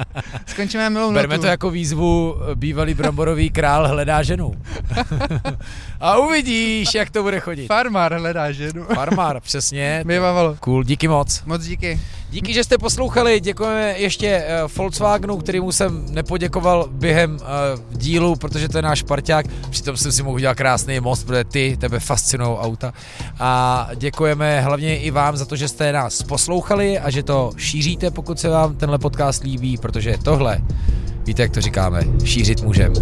Skončíme 0.46 0.90
milou 0.90 1.12
Bereme 1.12 1.34
notu. 1.34 1.42
to 1.42 1.48
jako 1.48 1.70
výzvu 1.70 2.36
bývalý 2.54 2.94
bramborový 2.94 3.50
král 3.50 3.88
hledá 3.88 4.22
ženu. 4.22 4.52
a 6.00 6.16
uvidíš, 6.18 6.94
jak 6.94 7.10
to 7.10 7.22
bude 7.22 7.40
chodit. 7.40 7.66
Farmár 7.66 8.14
hledá 8.14 8.52
ženu. 8.52 8.84
Farmár, 8.94 9.40
přesně. 9.40 10.02
Bývalo. 10.06 10.56
Cool, 10.60 10.84
díky 10.84 11.08
moc. 11.08 11.42
Moc 11.46 11.64
díky. 11.64 12.00
Díky, 12.30 12.52
že 12.54 12.64
jste 12.64 12.78
poslouchali, 12.78 13.40
děkujeme 13.40 13.94
ještě 13.98 14.44
uh, 14.64 14.70
Volkswagenu, 14.76 15.36
kterýmu 15.36 15.72
jsem 15.72 16.06
nepoděkoval 16.10 16.88
během 16.92 17.34
uh, 17.34 17.98
dílu, 17.98 18.36
protože 18.36 18.68
to 18.68 18.78
je 18.78 18.82
náš 18.82 19.02
parťák, 19.02 19.46
přitom 19.70 19.96
jsem 19.96 20.12
si 20.12 20.22
mohl 20.22 20.34
udělat 20.34 20.54
krásný 20.54 21.00
most, 21.00 21.26
protože 21.26 21.44
ty, 21.44 21.76
tebe 21.80 22.00
fascinují 22.00 22.58
auta. 22.58 22.92
A 23.38 23.88
děkujeme 23.94 24.60
hlavně 24.60 24.98
i 24.98 25.10
vám 25.10 25.36
za 25.36 25.44
to, 25.44 25.56
že 25.56 25.68
jste 25.68 25.92
nás 25.92 26.22
poslouchali 26.22 26.98
a 26.98 27.10
že 27.10 27.22
to 27.22 27.52
šíříte, 27.56 28.10
pokud 28.10 28.40
se 28.40 28.48
vám 28.48 28.76
tenhle 28.76 28.98
podcast 28.98 29.42
líbí, 29.42 29.76
protože 29.76 30.18
tohle, 30.22 30.60
víte, 31.26 31.42
jak 31.42 31.50
to 31.50 31.60
říkáme, 31.60 32.02
šířit 32.24 32.62
můžeme. 32.62 32.94